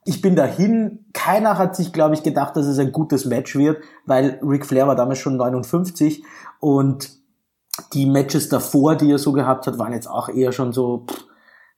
Ich 0.05 0.21
bin 0.21 0.37
dahin, 0.37 1.07
keiner 1.15 1.57
hat 1.57 1.75
sich, 1.75 1.95
glaube 1.95 2.15
ich, 2.15 2.23
gedacht, 2.23 2.55
dass 2.55 2.67
es 2.67 2.79
ein 2.79 2.93
gutes 2.93 3.25
Match 3.25 3.57
wird, 3.57 3.83
weil 4.05 4.39
Ric 4.43 4.67
Flair 4.67 4.87
war 4.87 4.95
damals 4.95 5.21
schon 5.21 5.39
59 5.39 6.23
und 6.61 7.19
die 7.93 8.07
Matches 8.07 8.49
davor, 8.49 8.97
die 8.97 9.11
er 9.11 9.19
so 9.19 9.33
gehabt 9.33 9.67
hat, 9.67 9.79
waren 9.79 9.93
jetzt 9.93 10.09
auch 10.09 10.29
eher 10.29 10.53
schon 10.53 10.73
so 10.73 11.07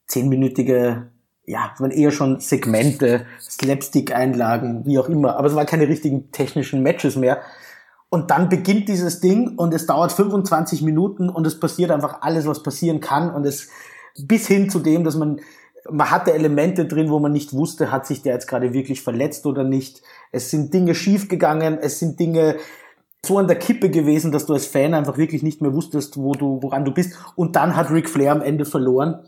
zehnminütige, 0.06 1.10
ja, 1.46 1.72
waren 1.78 1.90
eher 1.90 2.10
schon 2.10 2.40
Segmente, 2.40 3.26
Slapstick-Einlagen, 3.40 4.84
wie 4.86 4.98
auch 4.98 5.08
immer. 5.08 5.36
Aber 5.36 5.48
es 5.48 5.54
waren 5.54 5.66
keine 5.66 5.88
richtigen 5.88 6.30
technischen 6.32 6.82
Matches 6.82 7.16
mehr. 7.16 7.40
Und 8.08 8.30
dann 8.30 8.48
beginnt 8.48 8.88
dieses 8.88 9.20
Ding 9.20 9.56
und 9.56 9.72
es 9.72 9.86
dauert 9.86 10.12
25 10.12 10.82
Minuten 10.82 11.28
und 11.28 11.46
es 11.46 11.60
passiert 11.60 11.92
einfach 11.92 12.22
alles, 12.22 12.46
was 12.46 12.62
passieren 12.62 13.00
kann. 13.00 13.32
Und 13.32 13.46
es 13.46 13.68
bis 14.18 14.48
hin 14.48 14.68
zu 14.68 14.80
dem, 14.80 15.04
dass 15.04 15.16
man, 15.16 15.40
man 15.88 16.10
hatte 16.10 16.32
Elemente 16.32 16.86
drin, 16.86 17.10
wo 17.10 17.20
man 17.20 17.32
nicht 17.32 17.52
wusste, 17.52 17.92
hat 17.92 18.06
sich 18.06 18.22
der 18.22 18.34
jetzt 18.34 18.48
gerade 18.48 18.72
wirklich 18.72 19.02
verletzt 19.02 19.46
oder 19.46 19.62
nicht. 19.62 20.02
Es 20.32 20.50
sind 20.50 20.74
Dinge 20.74 20.96
schiefgegangen, 20.96 21.78
es 21.78 22.00
sind 22.00 22.18
Dinge 22.18 22.56
so 23.24 23.38
an 23.38 23.46
der 23.46 23.58
Kippe 23.58 23.90
gewesen, 23.90 24.32
dass 24.32 24.46
du 24.46 24.54
als 24.54 24.66
Fan 24.66 24.94
einfach 24.94 25.18
wirklich 25.18 25.42
nicht 25.42 25.60
mehr 25.60 25.74
wusstest, 25.74 26.16
wo 26.16 26.32
du, 26.32 26.62
woran 26.62 26.84
du 26.84 26.92
bist. 26.92 27.18
Und 27.36 27.56
dann 27.56 27.76
hat 27.76 27.90
Ric 27.90 28.08
Flair 28.08 28.32
am 28.32 28.42
Ende 28.42 28.64
verloren. 28.64 29.20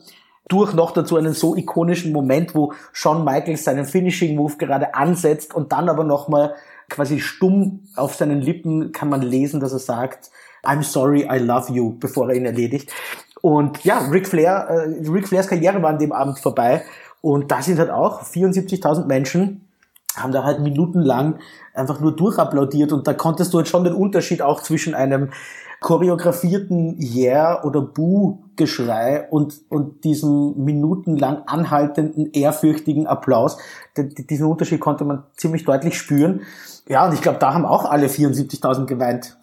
Durch 0.48 0.74
noch 0.74 0.90
dazu 0.90 1.16
einen 1.16 1.34
so 1.34 1.56
ikonischen 1.56 2.12
Moment, 2.12 2.54
wo 2.54 2.72
Shawn 2.92 3.24
Michaels 3.24 3.64
seinen 3.64 3.84
Finishing 3.84 4.36
Move 4.36 4.56
gerade 4.56 4.94
ansetzt 4.94 5.54
und 5.54 5.72
dann 5.72 5.88
aber 5.88 6.04
nochmal 6.04 6.54
quasi 6.88 7.20
stumm 7.20 7.80
auf 7.96 8.14
seinen 8.14 8.40
Lippen 8.40 8.92
kann 8.92 9.08
man 9.08 9.22
lesen, 9.22 9.60
dass 9.60 9.72
er 9.72 9.78
sagt, 9.78 10.30
I'm 10.64 10.82
sorry, 10.82 11.28
I 11.30 11.38
love 11.38 11.72
you, 11.72 11.96
bevor 11.98 12.28
er 12.28 12.36
ihn 12.36 12.44
erledigt. 12.44 12.92
Und 13.40 13.84
ja, 13.84 13.98
Ric 13.98 14.28
Flair, 14.28 14.68
äh, 14.68 15.08
Ric 15.08 15.28
Flairs 15.28 15.48
Karriere 15.48 15.82
war 15.82 15.90
an 15.90 15.98
dem 15.98 16.12
Abend 16.12 16.38
vorbei. 16.38 16.82
Und 17.20 17.50
da 17.50 17.62
sind 17.62 17.78
halt 17.78 17.90
auch 17.90 18.22
74.000 18.22 19.06
Menschen, 19.06 19.68
haben 20.16 20.32
da 20.32 20.44
halt 20.44 20.60
minutenlang 20.60 21.38
einfach 21.74 22.00
nur 22.00 22.14
durchapplaudiert 22.14 22.92
und 22.92 23.06
da 23.06 23.14
konntest 23.14 23.52
du 23.52 23.58
halt 23.58 23.68
schon 23.68 23.84
den 23.84 23.94
Unterschied 23.94 24.42
auch 24.42 24.62
zwischen 24.62 24.94
einem 24.94 25.30
choreografierten 25.80 26.96
Yeah 27.00 27.62
oder 27.64 27.82
Buh-Geschrei 27.82 29.28
und, 29.30 29.60
und 29.68 30.04
diesem 30.04 30.54
minutenlang 30.56 31.42
anhaltenden, 31.46 32.30
ehrfürchtigen 32.32 33.06
Applaus. 33.06 33.58
diesen 33.96 34.46
Unterschied 34.46 34.80
konnte 34.80 35.04
man 35.04 35.24
ziemlich 35.36 35.64
deutlich 35.64 35.98
spüren. 35.98 36.42
Ja, 36.88 37.06
und 37.06 37.14
ich 37.14 37.20
glaube, 37.20 37.38
da 37.38 37.52
haben 37.52 37.66
auch 37.66 37.84
alle 37.84 38.06
74.000 38.06 38.86
geweint. 38.86 39.36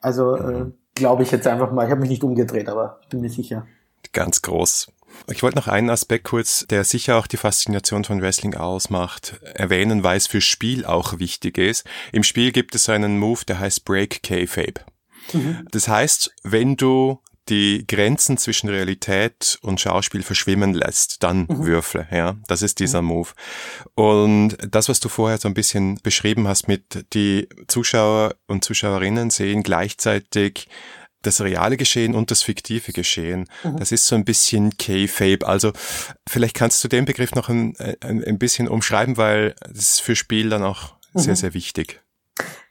Also 0.00 0.36
äh, 0.36 0.66
glaube 0.94 1.22
ich 1.22 1.30
jetzt 1.30 1.46
einfach 1.46 1.70
mal. 1.70 1.84
Ich 1.84 1.90
habe 1.90 2.00
mich 2.00 2.10
nicht 2.10 2.24
umgedreht, 2.24 2.68
aber 2.68 3.00
bin 3.10 3.20
mir 3.20 3.30
sicher. 3.30 3.66
Ganz 4.12 4.42
groß. 4.42 4.88
Ich 5.30 5.42
wollte 5.42 5.56
noch 5.56 5.68
einen 5.68 5.90
Aspekt 5.90 6.24
kurz, 6.24 6.66
der 6.68 6.84
sicher 6.84 7.16
auch 7.18 7.26
die 7.26 7.36
Faszination 7.36 8.04
von 8.04 8.22
Wrestling 8.22 8.54
ausmacht, 8.54 9.40
erwähnen, 9.54 10.02
weil 10.04 10.16
es 10.16 10.26
für 10.26 10.40
Spiel 10.40 10.84
auch 10.84 11.18
wichtig 11.18 11.58
ist. 11.58 11.84
Im 12.12 12.22
Spiel 12.22 12.52
gibt 12.52 12.74
es 12.74 12.88
einen 12.88 13.18
Move, 13.18 13.44
der 13.46 13.58
heißt 13.58 13.84
Break 13.84 14.22
Kayfabe. 14.22 14.80
Mhm. 15.32 15.66
Das 15.70 15.88
heißt, 15.88 16.34
wenn 16.42 16.76
du 16.76 17.20
die 17.48 17.86
Grenzen 17.86 18.36
zwischen 18.36 18.68
Realität 18.68 19.58
und 19.62 19.80
Schauspiel 19.80 20.22
verschwimmen 20.22 20.74
lässt, 20.74 21.22
dann 21.22 21.46
mhm. 21.48 21.64
würfle, 21.64 22.06
ja. 22.10 22.36
Das 22.46 22.62
ist 22.62 22.78
dieser 22.78 23.02
mhm. 23.02 23.08
Move. 23.08 23.30
Und 23.94 24.56
das, 24.70 24.88
was 24.88 25.00
du 25.00 25.08
vorher 25.08 25.38
so 25.38 25.48
ein 25.48 25.54
bisschen 25.54 25.98
beschrieben 26.02 26.46
hast 26.46 26.68
mit 26.68 27.06
die 27.14 27.48
Zuschauer 27.66 28.34
und 28.46 28.64
Zuschauerinnen 28.64 29.30
sehen 29.30 29.62
gleichzeitig 29.62 30.68
das 31.22 31.40
reale 31.40 31.76
Geschehen 31.76 32.14
und 32.14 32.30
das 32.30 32.42
fiktive 32.42 32.92
Geschehen. 32.92 33.48
Mhm. 33.64 33.76
Das 33.76 33.92
ist 33.92 34.06
so 34.06 34.14
ein 34.14 34.24
bisschen 34.24 34.76
K-Fabe. 34.76 35.46
Also 35.46 35.72
vielleicht 36.28 36.54
kannst 36.54 36.82
du 36.84 36.88
den 36.88 37.04
Begriff 37.04 37.34
noch 37.34 37.48
ein, 37.48 37.74
ein, 38.00 38.22
ein 38.24 38.38
bisschen 38.38 38.68
umschreiben, 38.68 39.16
weil 39.16 39.54
das 39.60 39.94
ist 39.94 40.00
für 40.00 40.16
Spiel 40.16 40.48
dann 40.48 40.62
auch 40.62 40.94
mhm. 41.12 41.20
sehr, 41.20 41.36
sehr 41.36 41.54
wichtig. 41.54 42.00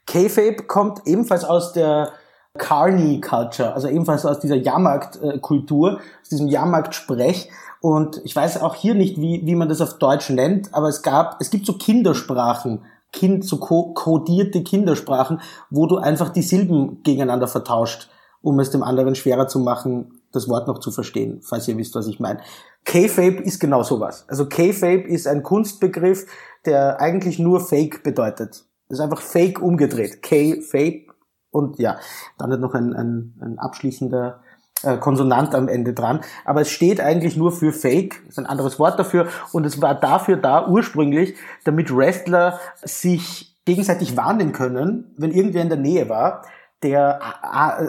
K-Fabe 0.06 0.64
kommt 0.66 1.06
ebenfalls 1.06 1.44
aus 1.44 1.72
der 1.72 2.12
Carney 2.56 3.20
Culture, 3.20 3.74
also 3.74 3.88
ebenfalls 3.88 4.24
aus 4.24 4.40
dieser 4.40 4.56
Jahrmarktkultur, 4.56 6.00
aus 6.22 6.28
diesem 6.28 6.48
Jahrmarktsprech. 6.48 7.50
Und 7.80 8.20
ich 8.24 8.34
weiß 8.34 8.60
auch 8.62 8.74
hier 8.74 8.94
nicht, 8.94 9.20
wie, 9.20 9.42
wie 9.44 9.54
man 9.54 9.68
das 9.68 9.80
auf 9.80 9.98
Deutsch 9.98 10.30
nennt, 10.30 10.74
aber 10.74 10.88
es 10.88 11.02
gab, 11.02 11.40
es 11.40 11.50
gibt 11.50 11.66
so 11.66 11.74
Kindersprachen, 11.74 12.84
kind, 13.12 13.44
so 13.44 13.58
kodierte 13.58 14.62
Kindersprachen, 14.64 15.40
wo 15.70 15.86
du 15.86 15.98
einfach 15.98 16.30
die 16.30 16.42
Silben 16.42 17.02
gegeneinander 17.02 17.46
vertauscht 17.46 18.08
um 18.42 18.58
es 18.60 18.70
dem 18.70 18.82
anderen 18.82 19.14
schwerer 19.14 19.48
zu 19.48 19.58
machen, 19.58 20.20
das 20.32 20.48
Wort 20.48 20.68
noch 20.68 20.78
zu 20.78 20.90
verstehen, 20.90 21.40
falls 21.42 21.68
ihr 21.68 21.76
wisst, 21.76 21.94
was 21.94 22.06
ich 22.06 22.20
meine. 22.20 22.40
K-Fape 22.84 23.42
ist 23.42 23.60
genau 23.60 23.82
sowas. 23.82 24.24
Also 24.28 24.46
K-Fape 24.46 25.08
ist 25.08 25.26
ein 25.26 25.42
Kunstbegriff, 25.42 26.26
der 26.64 27.00
eigentlich 27.00 27.38
nur 27.38 27.60
Fake 27.60 28.02
bedeutet. 28.02 28.64
Das 28.88 28.98
ist 28.98 29.00
einfach 29.00 29.20
Fake 29.20 29.60
umgedreht. 29.60 30.22
K-Fape 30.22 31.06
und 31.50 31.78
ja, 31.78 31.98
dann 32.38 32.52
hat 32.52 32.60
noch 32.60 32.74
ein, 32.74 32.94
ein, 32.94 33.34
ein 33.40 33.58
abschließender 33.58 34.40
äh, 34.82 34.96
Konsonant 34.98 35.54
am 35.54 35.68
Ende 35.68 35.94
dran. 35.94 36.20
Aber 36.44 36.60
es 36.60 36.70
steht 36.70 37.00
eigentlich 37.00 37.36
nur 37.36 37.52
für 37.52 37.72
Fake, 37.72 38.22
ist 38.28 38.38
ein 38.38 38.46
anderes 38.46 38.78
Wort 38.78 38.98
dafür. 38.98 39.28
Und 39.52 39.64
es 39.64 39.80
war 39.80 39.94
dafür 39.94 40.36
da 40.36 40.68
ursprünglich, 40.68 41.34
damit 41.64 41.94
Wrestler 41.94 42.60
sich 42.76 43.56
gegenseitig 43.64 44.16
warnen 44.16 44.52
können, 44.52 45.14
wenn 45.16 45.30
irgendwer 45.30 45.62
in 45.62 45.68
der 45.68 45.78
Nähe 45.78 46.08
war 46.08 46.42
der 46.82 47.20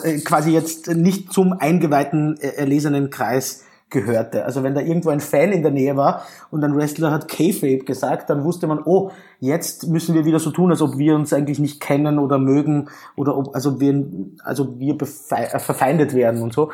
äh, 0.04 0.16
äh, 0.16 0.20
quasi 0.22 0.52
jetzt 0.52 0.88
nicht 0.88 1.32
zum 1.32 1.54
eingeweihten, 1.54 2.38
äh, 2.40 2.56
erlesenen 2.56 3.10
Kreis 3.10 3.66
gehörte. 3.90 4.46
Also 4.46 4.64
wenn 4.64 4.76
da 4.76 4.82
irgendwo 4.82 5.10
ein 5.10 5.20
Fan 5.20 5.52
in 5.52 5.64
der 5.64 5.72
Nähe 5.72 5.96
war 5.96 6.24
und 6.52 6.64
ein 6.64 6.76
Wrestler 6.76 7.12
hat 7.12 7.28
K-Fape 7.28 7.80
gesagt, 7.80 8.30
dann 8.30 8.44
wusste 8.44 8.68
man, 8.68 8.82
oh, 8.84 9.12
jetzt 9.40 9.88
müssen 9.88 10.14
wir 10.14 10.26
wieder 10.26 10.40
so 10.40 10.52
tun, 10.52 10.72
als 10.72 10.82
ob 10.82 10.98
wir 10.98 11.16
uns 11.16 11.34
eigentlich 11.34 11.60
nicht 11.60 11.80
kennen 11.80 12.20
oder 12.20 12.38
mögen 12.38 12.90
oder 13.16 13.36
ob, 13.36 13.56
also 13.56 13.80
wir, 13.80 14.06
also 14.44 14.80
wir 14.80 14.96
verfeindet 15.00 16.14
werden 16.14 16.42
und 16.42 16.54
so. 16.54 16.72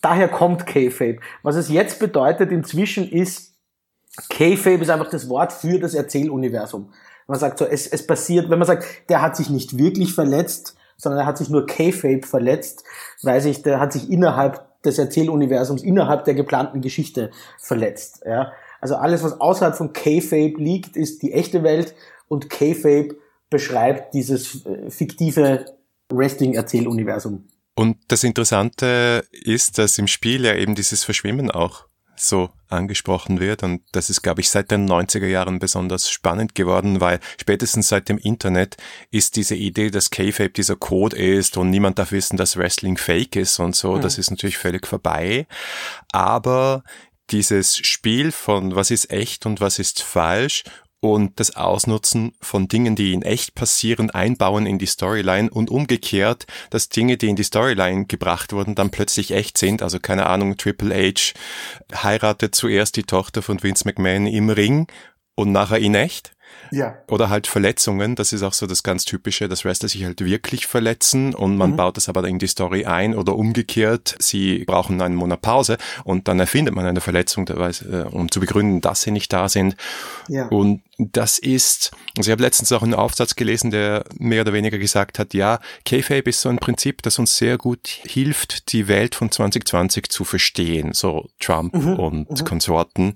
Daher 0.00 0.28
kommt 0.28 0.66
K-Fape. 0.66 1.18
Was 1.42 1.56
es 1.56 1.68
jetzt 1.68 2.00
bedeutet 2.00 2.50
inzwischen 2.50 3.08
ist, 3.08 3.54
K-Fape 4.28 4.82
ist 4.82 4.90
einfach 4.90 5.10
das 5.10 5.28
Wort 5.28 5.52
für 5.52 5.78
das 5.78 5.94
Erzähluniversum. 5.94 6.92
Man 7.28 7.38
sagt 7.38 7.58
so, 7.58 7.66
es, 7.66 7.86
es 7.86 8.06
passiert, 8.06 8.48
wenn 8.50 8.58
man 8.58 8.66
sagt, 8.66 8.84
der 9.08 9.22
hat 9.22 9.36
sich 9.36 9.50
nicht 9.50 9.76
wirklich 9.76 10.14
verletzt, 10.14 10.77
sondern 10.98 11.20
er 11.20 11.26
hat 11.26 11.38
sich 11.38 11.48
nur 11.48 11.66
K-Fape 11.66 12.26
verletzt, 12.26 12.84
weil 13.22 13.40
sich, 13.40 13.62
der 13.62 13.80
hat 13.80 13.92
sich 13.92 14.10
innerhalb 14.10 14.82
des 14.82 14.98
Erzähluniversums, 14.98 15.82
innerhalb 15.82 16.24
der 16.24 16.34
geplanten 16.34 16.80
Geschichte 16.80 17.30
verletzt. 17.58 18.22
Ja? 18.26 18.52
Also 18.80 18.96
alles, 18.96 19.22
was 19.22 19.40
außerhalb 19.40 19.76
von 19.76 19.92
K-Fape 19.92 20.54
liegt, 20.58 20.96
ist 20.96 21.22
die 21.22 21.32
echte 21.32 21.62
Welt 21.62 21.94
und 22.28 22.50
K-Fape 22.50 23.16
beschreibt 23.50 24.14
dieses 24.14 24.66
äh, 24.66 24.90
fiktive 24.90 25.64
Wrestling-Erzähluniversum. 26.10 27.48
Und 27.74 27.96
das 28.08 28.24
Interessante 28.24 29.24
ist, 29.30 29.78
dass 29.78 29.98
im 29.98 30.08
Spiel 30.08 30.44
ja 30.44 30.54
eben 30.54 30.74
dieses 30.74 31.04
Verschwimmen 31.04 31.50
auch 31.50 31.87
so 32.20 32.50
angesprochen 32.68 33.40
wird. 33.40 33.62
Und 33.62 33.82
das 33.92 34.10
ist, 34.10 34.22
glaube 34.22 34.40
ich, 34.40 34.50
seit 34.50 34.70
den 34.70 34.88
90er 34.88 35.26
Jahren 35.26 35.58
besonders 35.58 36.10
spannend 36.10 36.54
geworden, 36.54 37.00
weil 37.00 37.20
spätestens 37.40 37.88
seit 37.88 38.08
dem 38.08 38.18
Internet 38.18 38.76
ist 39.10 39.36
diese 39.36 39.54
Idee, 39.54 39.90
dass 39.90 40.10
K-Fape 40.10 40.50
dieser 40.50 40.76
Code 40.76 41.16
ist 41.16 41.56
und 41.56 41.70
niemand 41.70 41.98
darf 41.98 42.12
wissen, 42.12 42.36
dass 42.36 42.56
Wrestling 42.56 42.96
fake 42.96 43.36
ist 43.36 43.58
und 43.58 43.74
so, 43.74 43.94
mhm. 43.96 44.00
das 44.00 44.18
ist 44.18 44.30
natürlich 44.30 44.58
völlig 44.58 44.86
vorbei. 44.86 45.46
Aber 46.12 46.82
dieses 47.30 47.76
Spiel 47.76 48.32
von 48.32 48.74
was 48.74 48.90
ist 48.90 49.10
echt 49.10 49.46
und 49.46 49.60
was 49.60 49.78
ist 49.78 50.02
falsch 50.02 50.64
und 51.00 51.38
das 51.38 51.54
Ausnutzen 51.54 52.32
von 52.40 52.66
Dingen, 52.66 52.96
die 52.96 53.12
in 53.12 53.22
echt 53.22 53.54
passieren, 53.54 54.10
einbauen 54.10 54.66
in 54.66 54.78
die 54.78 54.86
Storyline 54.86 55.48
und 55.50 55.70
umgekehrt, 55.70 56.46
dass 56.70 56.88
Dinge, 56.88 57.16
die 57.16 57.28
in 57.28 57.36
die 57.36 57.44
Storyline 57.44 58.06
gebracht 58.06 58.52
wurden, 58.52 58.74
dann 58.74 58.90
plötzlich 58.90 59.30
echt 59.30 59.58
sind. 59.58 59.82
Also 59.82 60.00
keine 60.00 60.26
Ahnung, 60.26 60.56
Triple 60.56 60.94
H 60.94 61.34
heiratet 61.94 62.54
zuerst 62.54 62.96
die 62.96 63.04
Tochter 63.04 63.42
von 63.42 63.62
Vince 63.62 63.84
McMahon 63.86 64.26
im 64.26 64.50
Ring 64.50 64.88
und 65.36 65.52
nachher 65.52 65.78
in 65.78 65.94
echt. 65.94 66.32
Ja. 66.70 66.98
Oder 67.08 67.30
halt 67.30 67.46
Verletzungen, 67.46 68.14
das 68.14 68.32
ist 68.32 68.42
auch 68.42 68.52
so 68.52 68.66
das 68.66 68.82
ganz 68.82 69.04
Typische, 69.04 69.48
dass 69.48 69.64
Wrestler 69.64 69.88
sich 69.88 70.04
halt 70.04 70.24
wirklich 70.24 70.66
verletzen 70.66 71.34
und 71.34 71.56
man 71.56 71.72
mhm. 71.72 71.76
baut 71.76 71.96
das 71.96 72.08
aber 72.08 72.26
in 72.26 72.38
die 72.38 72.46
Story 72.46 72.84
ein 72.84 73.14
oder 73.14 73.36
umgekehrt, 73.36 74.16
sie 74.18 74.64
brauchen 74.64 75.00
einen 75.00 75.14
Monat 75.14 75.42
Pause 75.42 75.78
und 76.04 76.28
dann 76.28 76.40
erfindet 76.40 76.74
man 76.74 76.86
eine 76.86 77.00
Verletzung, 77.00 77.48
äh, 77.48 78.04
um 78.10 78.30
zu 78.30 78.40
begründen, 78.40 78.80
dass 78.80 79.02
sie 79.02 79.10
nicht 79.10 79.32
da 79.32 79.48
sind. 79.48 79.76
Ja. 80.28 80.48
Und 80.48 80.82
das 80.98 81.38
ist, 81.38 81.92
also 82.16 82.28
ich 82.28 82.32
habe 82.32 82.42
letztens 82.42 82.72
auch 82.72 82.82
einen 82.82 82.94
Aufsatz 82.94 83.36
gelesen, 83.36 83.70
der 83.70 84.04
mehr 84.18 84.42
oder 84.42 84.52
weniger 84.52 84.78
gesagt 84.78 85.20
hat, 85.20 85.32
ja, 85.32 85.60
K-Fape 85.84 86.28
ist 86.28 86.40
so 86.40 86.48
ein 86.48 86.58
Prinzip, 86.58 87.02
das 87.02 87.20
uns 87.20 87.36
sehr 87.36 87.56
gut 87.56 87.86
hilft, 87.86 88.72
die 88.72 88.88
Welt 88.88 89.14
von 89.14 89.30
2020 89.30 90.08
zu 90.08 90.24
verstehen, 90.24 90.92
so 90.92 91.28
Trump 91.38 91.74
mhm. 91.74 91.94
und 91.94 92.30
mhm. 92.30 92.44
Konsorten, 92.44 93.14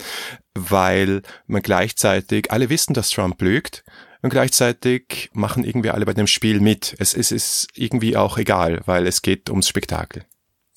weil 0.55 1.22
man 1.46 1.62
gleichzeitig, 1.62 2.53
alle 2.53 2.68
wissen, 2.68 2.94
dass 2.94 3.11
Trump 3.11 3.41
lügt, 3.43 3.84
und 4.22 4.30
gleichzeitig 4.30 5.30
machen 5.34 5.64
irgendwie 5.64 5.90
alle 5.90 6.07
bei 6.07 6.14
dem 6.14 6.28
Spiel 6.28 6.61
mit. 6.61 6.95
Es, 6.99 7.14
es 7.14 7.32
ist 7.32 7.66
irgendwie 7.74 8.16
auch 8.16 8.38
egal, 8.38 8.80
weil 8.86 9.07
es 9.07 9.20
geht 9.20 9.51
ums 9.51 9.68
Spektakel. 9.68 10.24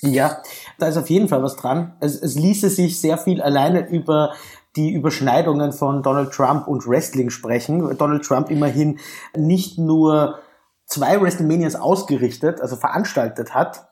Ja, 0.01 0.41
da 0.79 0.87
ist 0.87 0.97
auf 0.97 1.09
jeden 1.09 1.29
Fall 1.29 1.43
was 1.43 1.55
dran. 1.55 1.95
Es, 1.99 2.15
es 2.21 2.35
ließe 2.35 2.69
sich 2.69 2.99
sehr 2.99 3.17
viel 3.17 3.41
alleine 3.41 3.87
über 3.87 4.33
die 4.75 4.91
Überschneidungen 4.91 5.71
von 5.71 6.03
Donald 6.03 6.31
Trump 6.31 6.67
und 6.67 6.85
Wrestling 6.87 7.29
sprechen. 7.29 7.97
Donald 7.97 8.25
Trump 8.25 8.49
immerhin 8.49 8.99
nicht 9.37 9.77
nur 9.77 10.39
zwei 10.85 11.21
WrestleManias 11.21 11.75
ausgerichtet, 11.75 12.61
also 12.61 12.75
veranstaltet 12.75 13.53
hat, 13.53 13.87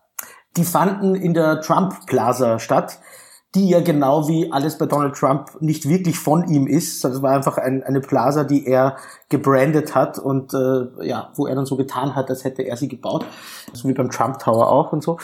die 0.58 0.66
fanden 0.66 1.16
in 1.16 1.34
der 1.34 1.62
Trump 1.62 2.06
Plaza 2.06 2.60
statt, 2.60 3.00
die 3.56 3.70
ja 3.70 3.82
genau 3.82 4.28
wie 4.28 4.52
alles 4.52 4.78
bei 4.78 4.88
Donald 4.88 5.16
Trump 5.16 5.62
nicht 5.62 5.88
wirklich 5.88 6.18
von 6.18 6.48
ihm 6.48 6.66
ist. 6.66 7.04
Das 7.04 7.22
war 7.22 7.36
einfach 7.36 7.58
ein, 7.58 7.84
eine 7.84 8.02
Plaza, 8.02 8.44
die 8.44 8.66
er 8.66 8.98
gebrandet 9.30 9.94
hat 9.94 10.18
und 10.18 10.54
äh, 10.54 11.08
ja, 11.08 11.32
wo 11.36 11.46
er 11.46 11.56
dann 11.56 11.66
so 11.66 11.78
getan 11.78 12.16
hat, 12.16 12.30
als 12.30 12.44
hätte 12.44 12.64
er 12.64 12.78
sie 12.78 12.88
gebaut, 12.88 13.26
so 13.74 13.88
wie 13.88 13.94
beim 13.94 14.10
Trump 14.10 14.40
Tower 14.40 14.72
auch 14.72 14.92
und 14.92 15.04
so. 15.04 15.18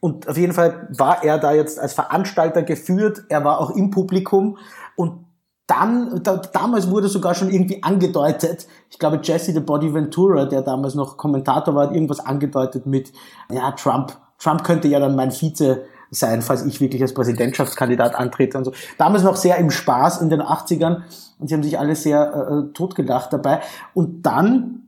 Und 0.00 0.28
auf 0.28 0.36
jeden 0.36 0.52
Fall 0.52 0.88
war 0.96 1.22
er 1.24 1.38
da 1.38 1.52
jetzt 1.52 1.78
als 1.78 1.94
Veranstalter 1.94 2.62
geführt. 2.62 3.24
Er 3.28 3.44
war 3.44 3.60
auch 3.60 3.70
im 3.70 3.90
Publikum 3.90 4.58
und 4.96 5.24
dann, 5.66 6.22
da, 6.22 6.36
damals 6.36 6.90
wurde 6.90 7.08
sogar 7.08 7.34
schon 7.34 7.50
irgendwie 7.50 7.82
angedeutet, 7.82 8.66
ich 8.90 8.98
glaube 8.98 9.20
Jesse 9.22 9.52
the 9.52 9.60
Body 9.60 9.94
Ventura, 9.94 10.44
der 10.44 10.62
damals 10.62 10.94
noch 10.94 11.16
Kommentator 11.16 11.74
war, 11.74 11.86
hat 11.86 11.94
irgendwas 11.94 12.20
angedeutet 12.20 12.84
mit, 12.84 13.12
ja, 13.50 13.72
Trump, 13.72 14.12
Trump 14.38 14.62
könnte 14.62 14.88
ja 14.88 15.00
dann 15.00 15.16
mein 15.16 15.30
Vize 15.30 15.84
sein, 16.10 16.42
falls 16.42 16.64
ich 16.64 16.80
wirklich 16.80 17.02
als 17.02 17.14
Präsidentschaftskandidat 17.14 18.14
antrete 18.14 18.58
und 18.58 18.64
so. 18.64 18.72
Damals 18.98 19.22
noch 19.22 19.36
sehr 19.36 19.56
im 19.56 19.70
Spaß 19.70 20.20
in 20.20 20.30
den 20.30 20.40
80ern 20.40 21.02
und 21.38 21.48
sie 21.48 21.54
haben 21.54 21.62
sich 21.62 21.78
alle 21.78 21.96
sehr 21.96 22.32
äh, 22.32 22.54
äh, 22.54 22.72
totgedacht 22.72 23.32
dabei. 23.32 23.60
Und 23.92 24.22
dann, 24.22 24.82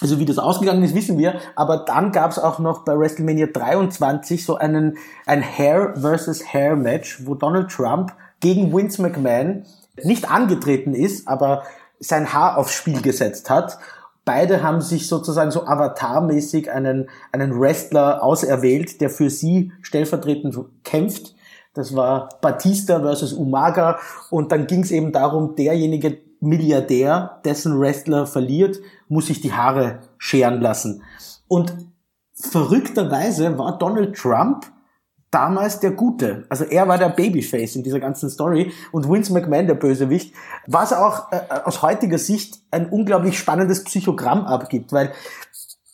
also 0.00 0.18
wie 0.18 0.24
das 0.24 0.38
ausgegangen 0.38 0.82
ist, 0.82 0.94
wissen 0.94 1.18
wir, 1.18 1.40
aber 1.56 1.78
dann 1.78 2.12
gab 2.12 2.30
es 2.30 2.38
auch 2.38 2.58
noch 2.58 2.84
bei 2.84 2.98
WrestleMania 2.98 3.46
23 3.46 4.44
so 4.44 4.56
einen 4.56 4.96
ein 5.26 5.42
Hair 5.42 5.94
versus 6.00 6.52
Hair 6.52 6.76
Match, 6.76 7.26
wo 7.26 7.34
Donald 7.34 7.70
Trump 7.70 8.12
gegen 8.40 8.74
Vince 8.74 9.02
McMahon 9.02 9.64
nicht 10.02 10.30
angetreten 10.30 10.94
ist, 10.94 11.28
aber 11.28 11.64
sein 11.98 12.32
Haar 12.32 12.56
aufs 12.56 12.72
Spiel 12.72 13.02
gesetzt 13.02 13.50
hat. 13.50 13.78
Beide 14.32 14.62
haben 14.62 14.80
sich 14.80 15.08
sozusagen 15.08 15.50
so 15.50 15.66
avatarmäßig 15.66 16.70
einen, 16.70 17.10
einen 17.32 17.60
Wrestler 17.60 18.22
auserwählt, 18.22 19.00
der 19.00 19.10
für 19.10 19.28
sie 19.28 19.72
stellvertretend 19.82 20.56
kämpft. 20.84 21.34
Das 21.74 21.96
war 21.96 22.28
Batista 22.40 23.00
versus 23.00 23.32
Umaga 23.32 23.98
und 24.30 24.52
dann 24.52 24.68
ging 24.68 24.84
es 24.84 24.92
eben 24.92 25.10
darum, 25.10 25.56
derjenige 25.56 26.18
Milliardär, 26.38 27.40
dessen 27.44 27.80
Wrestler 27.80 28.24
verliert, 28.24 28.78
muss 29.08 29.26
sich 29.26 29.40
die 29.40 29.52
Haare 29.52 29.98
scheren 30.16 30.60
lassen. 30.60 31.02
Und 31.48 31.74
verrückterweise 32.32 33.58
war 33.58 33.78
Donald 33.78 34.16
Trump 34.16 34.64
damals 35.30 35.80
der 35.80 35.92
Gute. 35.92 36.44
Also 36.48 36.64
er 36.64 36.88
war 36.88 36.98
der 36.98 37.10
Babyface 37.10 37.76
in 37.76 37.82
dieser 37.82 38.00
ganzen 38.00 38.30
Story 38.30 38.72
und 38.92 39.08
Vince 39.08 39.32
McMahon 39.32 39.66
der 39.66 39.74
Bösewicht, 39.74 40.34
was 40.66 40.92
auch 40.92 41.30
äh, 41.32 41.40
aus 41.64 41.82
heutiger 41.82 42.18
Sicht 42.18 42.60
ein 42.70 42.88
unglaublich 42.88 43.38
spannendes 43.38 43.84
Psychogramm 43.84 44.44
abgibt, 44.44 44.92
weil 44.92 45.12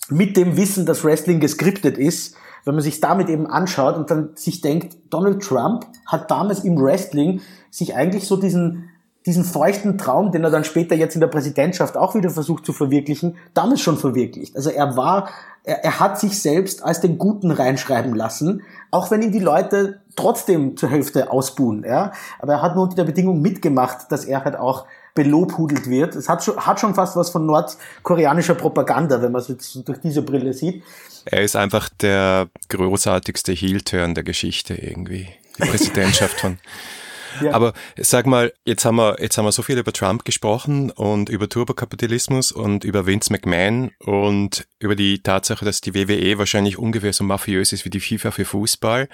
mit 0.09 0.37
dem 0.37 0.57
Wissen, 0.57 0.87
dass 0.87 1.05
Wrestling 1.05 1.41
geskriptet 1.41 1.99
ist, 1.99 2.37
wenn 2.65 2.75
man 2.75 2.83
sich 2.83 3.01
damit 3.01 3.29
eben 3.29 3.47
anschaut 3.47 3.97
und 3.97 4.11
dann 4.11 4.31
sich 4.35 4.61
denkt, 4.61 4.97
Donald 5.11 5.43
Trump 5.43 5.87
hat 6.07 6.31
damals 6.31 6.65
im 6.65 6.81
Wrestling 6.81 7.41
sich 7.71 7.95
eigentlich 7.95 8.27
so 8.27 8.37
diesen 8.37 8.91
diesen 9.27 9.45
feuchten 9.45 9.99
Traum, 9.99 10.31
den 10.31 10.45
er 10.45 10.51
dann 10.51 10.65
später 10.65 10.95
jetzt 10.95 11.15
in 11.15 11.21
der 11.21 11.27
Präsidentschaft 11.27 11.97
auch 11.97 12.15
wieder 12.15 12.31
versucht 12.31 12.65
zu 12.65 12.73
verwirklichen, 12.73 13.37
damals 13.55 13.81
schon 13.81 13.99
verwirklicht. 13.99 14.55
Also 14.55 14.71
er 14.71 14.97
war, 14.97 15.29
er, 15.65 15.85
er 15.85 15.99
hat 15.99 16.19
sich 16.21 16.41
selbst 16.41 16.85
als 16.85 17.01
den 17.01 17.19
Guten 17.19 17.51
reinschreiben 17.51 18.15
lassen, 18.15 18.63
auch 18.93 19.11
wenn 19.11 19.23
ihn 19.23 19.33
die 19.33 19.41
Leute 19.41 20.01
trotzdem 20.15 20.77
zur 20.77 20.91
Hälfte 20.91 21.31
ausbuhen, 21.31 21.85
ja. 21.87 22.13
Aber 22.39 22.55
er 22.55 22.63
hat 22.63 22.77
nur 22.77 22.85
unter 22.85 22.97
der 22.97 23.05
Bedingung 23.05 23.43
mitgemacht, 23.43 24.11
dass 24.11 24.25
er 24.25 24.45
halt 24.45 24.57
auch 24.57 24.87
belobhudelt 25.17 25.89
wird. 25.91 26.15
Es 26.15 26.29
hat 26.29 26.45
schon, 26.45 26.57
hat 26.59 26.79
schon 26.79 26.95
fast 26.95 27.17
was 27.17 27.31
von 27.31 27.47
nordkoreanischer 27.47 28.55
Propaganda, 28.55 29.21
wenn 29.23 29.33
man 29.33 29.41
es 29.41 29.49
jetzt 29.49 29.89
durch 29.89 29.99
diese 29.99 30.23
Brille 30.23 30.53
sieht. 30.53 30.85
Er 31.25 31.43
ist 31.43 31.57
einfach 31.57 31.89
der 31.89 32.49
großartigste 32.69 33.53
Heel-Turn 33.53 34.15
der 34.15 34.23
Geschichte 34.23 34.75
irgendwie. 34.75 35.27
Die 35.59 35.69
Präsidentschaft 35.69 36.39
von 36.39 36.59
Ja. 37.41 37.53
Aber 37.53 37.73
sag 37.97 38.27
mal, 38.27 38.53
jetzt 38.65 38.85
haben 38.85 38.97
wir, 38.97 39.17
jetzt 39.21 39.37
haben 39.39 39.45
wir 39.45 39.53
so 39.53 39.63
viel 39.63 39.79
über 39.79 39.93
Trump 39.93 40.25
gesprochen 40.25 40.91
und 40.91 41.29
über 41.29 41.49
Turbokapitalismus 41.49 42.53
und 42.53 42.85
über 42.85 43.07
Vince 43.07 43.33
McMahon 43.33 43.91
und 44.01 44.67
über 44.79 44.97
die 44.97 45.23
Tatsache, 45.23 45.65
dass 45.65 45.81
die 45.81 45.95
WWE 45.95 46.39
wahrscheinlich 46.39 46.79
ungefähr 46.79 47.13
so 47.13 47.25
mafiös 47.25 47.73
ist 47.73 47.85
wie 47.85 47.91
die 47.91 48.01
FIFA 48.01 48.31
für 48.31 48.45
Fußball. 48.45 49.09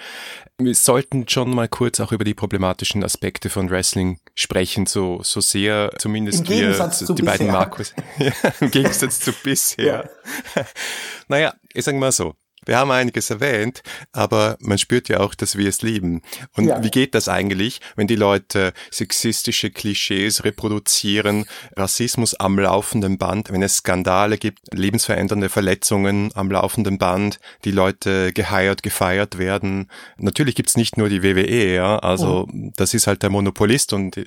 Wir 0.58 0.74
sollten 0.74 1.28
schon 1.28 1.54
mal 1.54 1.68
kurz 1.68 2.00
auch 2.00 2.12
über 2.12 2.24
die 2.24 2.34
problematischen 2.34 3.04
Aspekte 3.04 3.50
von 3.50 3.70
Wrestling 3.70 4.18
sprechen, 4.34 4.86
so, 4.86 5.20
so 5.22 5.40
sehr 5.40 5.92
zumindest 5.98 6.40
Im 6.40 6.48
wir, 6.48 6.72
die 6.72 7.22
bisher. 7.22 7.24
beiden 7.24 7.46
Markus. 7.48 7.94
ja, 8.18 8.32
Im 8.60 8.70
Gegensatz 8.70 9.20
zu 9.20 9.32
bisher. 9.42 10.10
Ja. 10.54 10.64
naja, 11.28 11.54
ich 11.72 11.84
sag 11.84 11.94
mal 11.96 12.12
so. 12.12 12.34
Wir 12.64 12.78
haben 12.78 12.90
einiges 12.90 13.30
erwähnt, 13.30 13.82
aber 14.12 14.56
man 14.60 14.78
spürt 14.78 15.08
ja 15.08 15.20
auch, 15.20 15.34
dass 15.34 15.56
wir 15.56 15.68
es 15.68 15.82
lieben. 15.82 16.22
Und 16.56 16.66
ja. 16.66 16.82
wie 16.82 16.90
geht 16.90 17.14
das 17.14 17.28
eigentlich, 17.28 17.80
wenn 17.96 18.06
die 18.06 18.16
Leute 18.16 18.72
sexistische 18.90 19.70
Klischees 19.70 20.44
reproduzieren, 20.44 21.46
Rassismus 21.76 22.34
am 22.34 22.58
laufenden 22.58 23.18
Band, 23.18 23.50
wenn 23.50 23.62
es 23.62 23.78
Skandale 23.78 24.38
gibt, 24.38 24.60
lebensverändernde 24.72 25.48
Verletzungen 25.48 26.30
am 26.34 26.50
laufenden 26.50 26.98
Band, 26.98 27.40
die 27.64 27.72
Leute 27.72 28.32
geheiert, 28.32 28.82
gefeiert 28.82 29.38
werden. 29.38 29.90
Natürlich 30.18 30.54
gibt's 30.54 30.76
nicht 30.76 30.96
nur 30.96 31.08
die 31.08 31.22
WWE, 31.22 31.74
ja, 31.74 31.98
also 31.98 32.46
oh. 32.48 32.70
das 32.76 32.94
ist 32.94 33.06
halt 33.06 33.22
der 33.22 33.30
Monopolist 33.30 33.92
und 33.92 34.16
äh, 34.16 34.26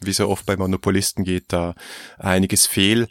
wie 0.00 0.12
so 0.12 0.28
oft 0.28 0.46
bei 0.46 0.56
Monopolisten 0.56 1.24
geht 1.24 1.52
da 1.52 1.74
einiges 2.18 2.66
fehl. 2.66 3.08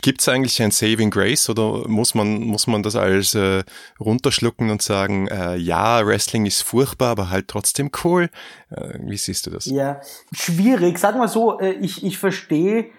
Gibt 0.00 0.20
es 0.20 0.28
eigentlich 0.28 0.62
ein 0.62 0.70
Saving 0.70 1.10
Grace 1.10 1.50
oder 1.50 1.88
muss 1.88 2.14
man, 2.14 2.40
muss 2.40 2.68
man 2.68 2.84
das 2.84 2.94
als 2.94 3.34
äh, 3.34 3.64
runterschlucken 3.98 4.70
und 4.70 4.80
sagen, 4.80 5.26
äh, 5.26 5.56
ja, 5.56 6.06
Wrestling 6.06 6.46
ist 6.46 6.62
furchtbar, 6.62 7.10
aber 7.10 7.30
halt 7.30 7.48
trotzdem 7.48 7.90
cool? 8.04 8.30
Äh, 8.70 8.98
wie 9.00 9.16
siehst 9.16 9.46
du 9.46 9.50
das? 9.50 9.66
Ja, 9.66 10.00
schwierig. 10.32 10.98
Sag 10.98 11.16
mal 11.16 11.26
so, 11.26 11.58
äh, 11.58 11.72
ich, 11.72 12.04
ich 12.04 12.16
verstehe 12.16 12.90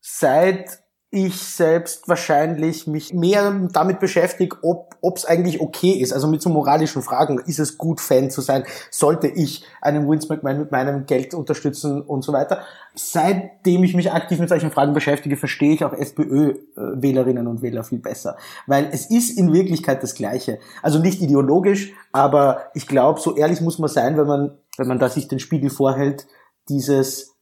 seit 0.00 0.78
ich 1.10 1.40
selbst 1.40 2.06
wahrscheinlich 2.08 2.86
mich 2.86 3.14
mehr 3.14 3.68
damit 3.72 3.98
beschäftige, 3.98 4.58
ob 4.62 5.16
es 5.16 5.24
eigentlich 5.24 5.60
okay 5.60 5.92
ist, 5.92 6.12
also 6.12 6.28
mit 6.28 6.42
so 6.42 6.50
moralischen 6.50 7.02
Fragen, 7.02 7.38
ist 7.38 7.58
es 7.58 7.78
gut, 7.78 8.00
Fan 8.00 8.30
zu 8.30 8.42
sein, 8.42 8.64
sollte 8.90 9.26
ich 9.26 9.64
einen 9.80 10.08
Vince 10.08 10.28
McMahon 10.28 10.58
mit 10.58 10.70
meinem 10.70 11.06
Geld 11.06 11.32
unterstützen 11.32 12.02
und 12.02 12.22
so 12.22 12.32
weiter. 12.32 12.62
Seitdem 12.94 13.84
ich 13.84 13.94
mich 13.94 14.12
aktiv 14.12 14.38
mit 14.38 14.50
solchen 14.50 14.70
Fragen 14.70 14.92
beschäftige, 14.92 15.36
verstehe 15.36 15.72
ich 15.72 15.84
auch 15.84 15.94
SPÖ-Wählerinnen 15.94 17.46
und 17.46 17.62
Wähler 17.62 17.84
viel 17.84 18.00
besser, 18.00 18.36
weil 18.66 18.88
es 18.92 19.10
ist 19.10 19.38
in 19.38 19.52
Wirklichkeit 19.52 20.02
das 20.02 20.14
Gleiche. 20.14 20.58
Also 20.82 20.98
nicht 20.98 21.22
ideologisch, 21.22 21.92
aber 22.12 22.70
ich 22.74 22.86
glaube, 22.86 23.20
so 23.20 23.34
ehrlich 23.34 23.60
muss 23.60 23.78
man 23.78 23.88
sein, 23.88 24.18
wenn 24.18 24.26
man 24.26 24.58
wenn 24.78 24.88
man 24.88 24.98
da 24.98 25.08
sich 25.08 25.28
den 25.28 25.40
Spiegel 25.40 25.70
vorhält, 25.70 26.26
dieses 26.68 27.36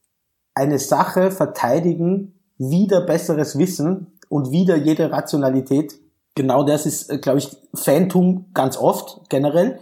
eine 0.55 0.79
Sache 0.79 1.31
verteidigen, 1.31 2.36
wieder 2.57 3.01
besseres 3.01 3.57
Wissen 3.57 4.07
und 4.29 4.51
wieder 4.51 4.75
jede 4.75 5.11
Rationalität. 5.11 5.95
Genau 6.35 6.63
das 6.63 6.85
ist, 6.85 7.09
äh, 7.09 7.17
glaube 7.17 7.39
ich, 7.39 7.55
Fantum 7.73 8.45
ganz 8.53 8.77
oft 8.77 9.29
generell. 9.29 9.79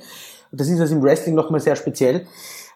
Das 0.52 0.68
ist 0.68 0.80
es 0.80 0.92
im 0.92 1.04
Wrestling 1.04 1.36
nochmal 1.36 1.60
sehr 1.60 1.76
speziell 1.76 2.26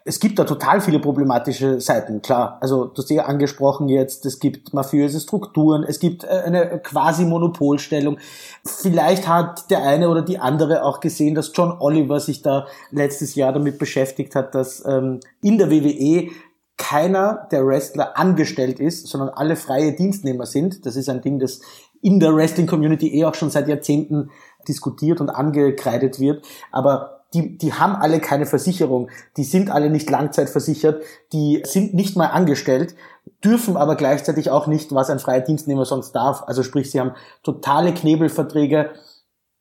es 0.06 0.20
gibt 0.20 0.39
da 0.39 0.43
total 0.43 0.82
viele 0.82 1.00
problematische 1.00 1.82
Seiten, 1.82 2.22
klar. 2.22 2.58
Also 2.62 2.86
du 2.86 3.02
hast 3.02 3.10
ja 3.10 3.26
angesprochen 3.26 3.89
jetzt, 3.89 4.26
es 4.26 4.39
gibt 4.39 4.74
mafiöse 4.74 5.20
Strukturen, 5.20 5.84
es 5.84 6.00
gibt 6.00 6.24
äh, 6.24 6.28
eine 6.28 6.80
quasi 6.80 7.26
Monopolstellung. 7.26 8.18
Vielleicht 8.66 9.28
hat 9.28 9.70
der 9.70 9.84
eine 9.84 10.10
oder 10.10 10.22
die 10.22 10.39
andere 10.39 10.84
auch 10.84 11.00
gesehen, 11.00 11.36
dass 11.36 11.52
John 11.54 11.76
Oliver 11.80 12.20
sich 12.20 12.41
da 12.41 12.66
letztes 12.91 13.36
Jahr 13.36 13.52
damit 13.52 13.78
beschäftigt 13.78 14.36
hat, 14.36 14.56
dass 14.56 14.84
ähm, 14.86 15.20
in 15.41 15.58
der 15.58 15.70
WWE 15.70 16.32
keiner 16.80 17.48
der 17.52 17.68
Wrestler 17.68 18.18
angestellt 18.18 18.80
ist, 18.80 19.08
sondern 19.08 19.30
alle 19.30 19.56
freie 19.56 19.94
Dienstnehmer 19.94 20.48
sind. 20.48 20.88
Das 20.88 20.96
ist 20.96 21.10
ein 21.10 21.22
Ding, 21.22 21.38
das 21.38 21.60
in 22.02 22.20
der 22.20 22.34
Wrestling-Community 22.36 23.14
eh 23.14 23.26
auch 23.26 23.36
schon 23.36 23.52
seit 23.52 23.68
Jahrzehnten 23.68 24.32
diskutiert 24.68 25.22
und 25.22 25.30
angekreidet 25.30 26.20
wird. 26.20 26.44
Aber 26.72 27.20
die, 27.34 27.58
die 27.58 27.74
haben 27.74 27.96
alle 27.96 28.20
keine 28.20 28.46
Versicherung, 28.46 29.10
die 29.38 29.44
sind 29.44 29.70
alle 29.70 29.92
nicht 29.92 30.10
langzeitversichert, 30.10 31.04
die 31.32 31.62
sind 31.64 31.94
nicht 31.94 32.18
mal 32.18 32.28
angestellt, 32.28 32.96
dürfen 33.44 33.78
aber 33.78 33.96
gleichzeitig 33.96 34.50
auch 34.50 34.66
nicht, 34.66 34.96
was 34.96 35.10
ein 35.10 35.20
freier 35.20 35.42
Dienstnehmer 35.42 35.86
sonst 35.86 36.14
darf. 36.14 36.44
Also 36.48 36.64
sprich, 36.64 36.90
sie 36.90 37.00
haben 37.00 37.14
totale 37.44 37.94
Knebelverträge, 37.94 38.92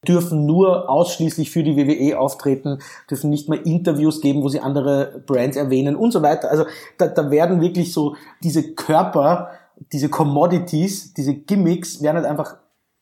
dürfen 0.07 0.46
nur 0.46 0.88
ausschließlich 0.88 1.51
für 1.51 1.62
die 1.62 1.76
WWE 1.76 2.18
auftreten, 2.18 2.78
dürfen 3.11 3.30
nicht 3.30 3.49
mal 3.49 3.59
Interviews 3.59 4.20
geben, 4.20 4.42
wo 4.42 4.49
sie 4.49 4.61
andere 4.61 5.22
Brands 5.26 5.57
erwähnen 5.57 5.96
und 5.96 6.12
so 6.12 6.22
weiter. 6.22 6.51
Also 6.51 6.64
da, 6.99 7.09
da 7.09 7.30
werden 7.30 7.61
wirklich 7.61 7.92
so 7.92 8.14
diese 8.42 8.74
Körper, 8.74 9.51
diese 9.92 10.09
Commodities, 10.09 11.14
diese 11.14 11.34
Gimmicks 11.34 12.01
werden 12.03 12.16
halt 12.16 12.26
einfach 12.26 12.57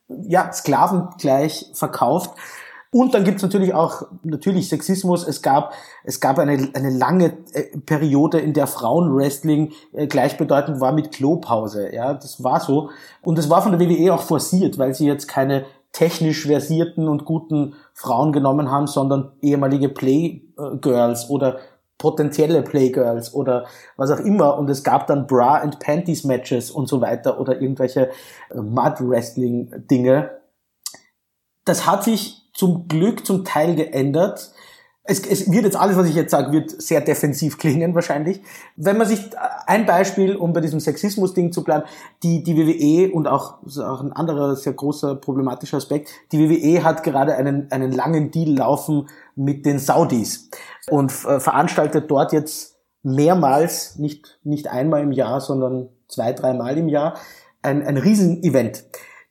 ja, 0.08 0.52
Sklaven 0.52 1.08
gleich 1.18 1.70
verkauft. 1.74 2.30
Und 2.92 3.12
dann 3.12 3.24
gibt's 3.24 3.42
natürlich 3.42 3.74
auch 3.74 4.06
natürlich 4.22 4.68
Sexismus. 4.68 5.26
Es 5.26 5.42
gab 5.42 5.74
es 6.04 6.20
gab 6.20 6.38
eine, 6.38 6.70
eine 6.72 6.90
lange 6.90 7.36
äh, 7.52 7.76
Periode, 7.84 8.38
in 8.38 8.54
der 8.54 8.66
Frauenwrestling 8.66 9.72
äh, 9.92 10.06
gleichbedeutend 10.06 10.80
war 10.80 10.92
mit 10.92 11.12
Klopause. 11.12 11.92
Ja, 11.92 12.14
das 12.14 12.42
war 12.42 12.60
so. 12.60 12.90
Und 13.22 13.36
das 13.36 13.50
war 13.50 13.60
von 13.60 13.76
der 13.76 13.80
WWE 13.80 14.14
auch 14.14 14.22
forciert, 14.22 14.78
weil 14.78 14.94
sie 14.94 15.06
jetzt 15.06 15.26
keine 15.26 15.66
technisch 15.96 16.44
versierten 16.44 17.08
und 17.08 17.24
guten 17.24 17.74
Frauen 17.94 18.30
genommen 18.30 18.70
haben, 18.70 18.86
sondern 18.86 19.32
ehemalige 19.40 19.88
Playgirls 19.88 21.30
oder 21.30 21.58
potenzielle 21.96 22.60
Playgirls 22.60 23.32
oder 23.32 23.64
was 23.96 24.10
auch 24.10 24.18
immer. 24.18 24.58
Und 24.58 24.68
es 24.68 24.84
gab 24.84 25.06
dann 25.06 25.26
Bra 25.26 25.56
and 25.56 25.78
Panties 25.78 26.24
Matches 26.24 26.70
und 26.70 26.86
so 26.86 27.00
weiter 27.00 27.40
oder 27.40 27.62
irgendwelche 27.62 28.10
äh, 28.50 28.58
Mud 28.60 29.00
Wrestling 29.00 29.70
Dinge. 29.90 30.32
Das 31.64 31.86
hat 31.86 32.04
sich 32.04 32.42
zum 32.52 32.88
Glück 32.88 33.24
zum 33.24 33.46
Teil 33.46 33.74
geändert. 33.74 34.52
Es, 35.08 35.20
es 35.20 35.50
wird 35.50 35.64
jetzt 35.64 35.76
alles, 35.76 35.96
was 35.96 36.08
ich 36.08 36.14
jetzt 36.14 36.30
sage, 36.30 36.52
wird 36.52 36.70
sehr 36.82 37.00
defensiv 37.00 37.58
klingen 37.58 37.94
wahrscheinlich. 37.94 38.40
Wenn 38.76 38.96
man 38.96 39.06
sich 39.06 39.30
ein 39.66 39.86
Beispiel, 39.86 40.36
um 40.36 40.52
bei 40.52 40.60
diesem 40.60 40.80
Sexismus-Ding 40.80 41.52
zu 41.52 41.64
bleiben, 41.64 41.84
die, 42.22 42.42
die 42.42 42.56
WWE 42.56 43.12
und 43.12 43.26
auch, 43.26 43.58
auch 43.78 44.00
ein 44.00 44.12
anderer 44.12 44.56
sehr 44.56 44.72
großer 44.72 45.16
problematischer 45.16 45.76
Aspekt, 45.76 46.10
die 46.32 46.38
WWE 46.38 46.84
hat 46.84 47.02
gerade 47.02 47.36
einen, 47.36 47.70
einen 47.70 47.92
langen 47.92 48.30
Deal 48.30 48.56
laufen 48.56 49.08
mit 49.34 49.64
den 49.64 49.78
Saudis 49.78 50.50
und 50.90 51.10
äh, 51.24 51.40
veranstaltet 51.40 52.10
dort 52.10 52.32
jetzt 52.32 52.76
mehrmals, 53.02 53.96
nicht, 53.98 54.40
nicht 54.42 54.68
einmal 54.68 55.02
im 55.02 55.12
Jahr, 55.12 55.40
sondern 55.40 55.88
zwei, 56.08 56.32
dreimal 56.32 56.76
im 56.78 56.88
Jahr, 56.88 57.18
ein, 57.62 57.86
ein 57.86 57.96
Riesenevent. 57.96 58.84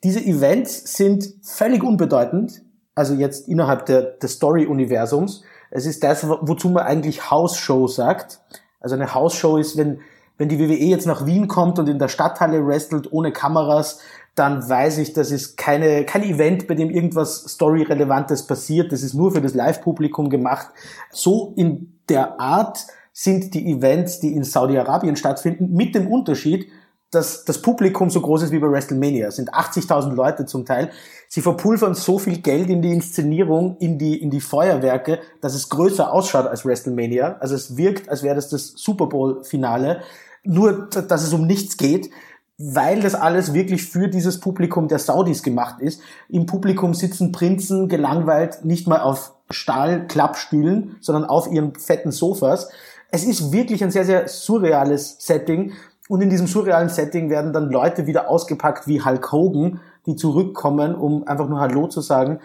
Diese 0.03 0.19
Events 0.19 0.95
sind 0.95 1.34
völlig 1.41 1.84
unbedeutend 1.84 2.65
also 2.95 3.13
jetzt 3.13 3.47
innerhalb 3.47 3.86
der, 3.86 4.01
des 4.01 4.34
Story-Universums. 4.34 5.43
Es 5.76 5.86
ist 5.86 6.05
das, 6.05 6.26
wozu 6.26 6.69
man 6.69 6.86
eigentlich 6.86 7.30
House-Show 7.30 7.88
sagt. 7.88 8.39
Also 8.80 8.95
eine 8.95 9.13
House-Show 9.13 9.57
ist, 9.57 9.76
wenn, 9.76 9.99
wenn 10.38 10.47
die 10.47 10.57
WWE 10.57 10.73
jetzt 10.73 11.05
nach 11.05 11.26
Wien 11.26 11.49
kommt 11.49 11.80
und 11.80 11.89
in 11.89 11.99
der 11.99 12.07
Stadthalle 12.07 12.65
wrestelt 12.65 13.11
ohne 13.11 13.34
Kameras, 13.34 13.99
dann 14.36 14.67
weiß 14.67 14.99
ich, 14.99 15.11
das 15.11 15.32
ist 15.32 15.57
keine, 15.57 16.05
kein 16.05 16.23
Event, 16.23 16.67
bei 16.67 16.76
dem 16.76 16.89
irgendwas 16.89 17.43
Story-Relevantes 17.43 18.47
passiert. 18.47 18.93
Das 18.93 19.03
ist 19.03 19.15
nur 19.15 19.34
für 19.34 19.41
das 19.41 19.53
Live-Publikum 19.53 20.30
gemacht. 20.30 20.67
So 21.11 21.51
in 21.57 21.99
der 22.07 22.39
Art 22.39 22.80
sind 23.11 23.53
die 23.53 23.69
Events, 23.69 24.21
die 24.21 24.34
in 24.34 24.45
Saudi-Arabien 24.45 25.17
stattfinden, 25.17 25.73
mit 25.73 25.93
dem 25.93 26.07
Unterschied, 26.07 26.69
dass 27.16 27.45
das 27.45 27.61
Publikum 27.61 28.09
so 28.09 28.22
groß 28.22 28.43
ist 28.43 28.51
wie 28.51 28.59
bei 28.59 28.70
WrestleMania. 28.70 29.28
Es 29.28 29.38
sind 29.38 29.53
80.000 29.53 30.13
Leute 30.13 30.45
zum 30.45 30.66
Teil. 30.66 30.91
Sie 31.30 31.41
verpulvern 31.41 31.95
so 31.95 32.20
viel 32.20 32.39
Geld 32.39 32.70
in 32.70 32.82
die 32.82 32.91
Inszenierung, 32.91 33.78
in 33.80 33.97
die, 33.97 34.22
in 34.22 34.30
die 34.30 34.41
Feuerwerke, 34.41 35.20
dass 35.41 35.55
es 35.55 35.70
größer 35.70 36.11
ausschaut 36.11 36.47
als 36.47 36.66
WrestleMania. 36.66 37.38
Also 37.39 37.55
es 37.55 37.78
wirkt, 37.78 38.09
als 38.09 38.22
wäre 38.22 38.36
das 38.36 38.49
das 38.49 38.74
Super 38.76 39.07
Bowl-Finale. 39.07 40.01
Nur, 40.43 40.89
dass 40.89 41.24
es 41.24 41.34
um 41.34 41.47
nichts 41.47 41.78
geht, 41.78 42.11
weil 42.57 43.01
das 43.01 43.16
alles 43.16 43.53
wirklich 43.53 43.84
für 43.84 44.07
dieses 44.07 44.39
Publikum 44.39 44.88
der 44.88 44.99
Saudis 44.99 45.43
gemacht 45.43 45.82
ist. 45.82 46.01
Im 46.30 46.45
Publikum 46.45 46.93
sitzen 46.93 47.32
Prinzen 47.32 47.89
gelangweilt 47.89 48.63
nicht 48.63 48.88
mal 48.88 49.01
auf 49.01 49.34
Stahlklappstühlen, 49.49 50.97
sondern 51.01 51.26
auf 51.26 51.51
ihren 51.51 51.76
fetten 51.76 52.11
Sofas. 52.11 52.70
Es 53.11 53.24
ist 53.24 53.51
wirklich 53.51 53.84
ein 53.84 53.91
sehr, 53.91 54.05
sehr 54.05 54.28
surreales 54.28 55.18
Setting 55.20 55.74
und 56.08 56.22
in 56.22 56.30
diesem 56.30 56.47
surrealen 56.47 56.89
Setting 56.89 57.30
werden 57.30 57.51
dann 57.51 57.70
Leute 57.70 58.06
wieder 58.06 58.30
ausgepackt 58.30 58.88
wie 58.88 59.03
Hulk 59.03 59.32
Hogan, 59.32 59.80
die 60.06 60.16
zurückkommen, 60.16 60.93
um 60.93 61.28
einfach 61.28 61.49
nur 61.49 61.60
Hallo 61.60 61.88
zu 61.88 62.01
sagen. 62.01 62.39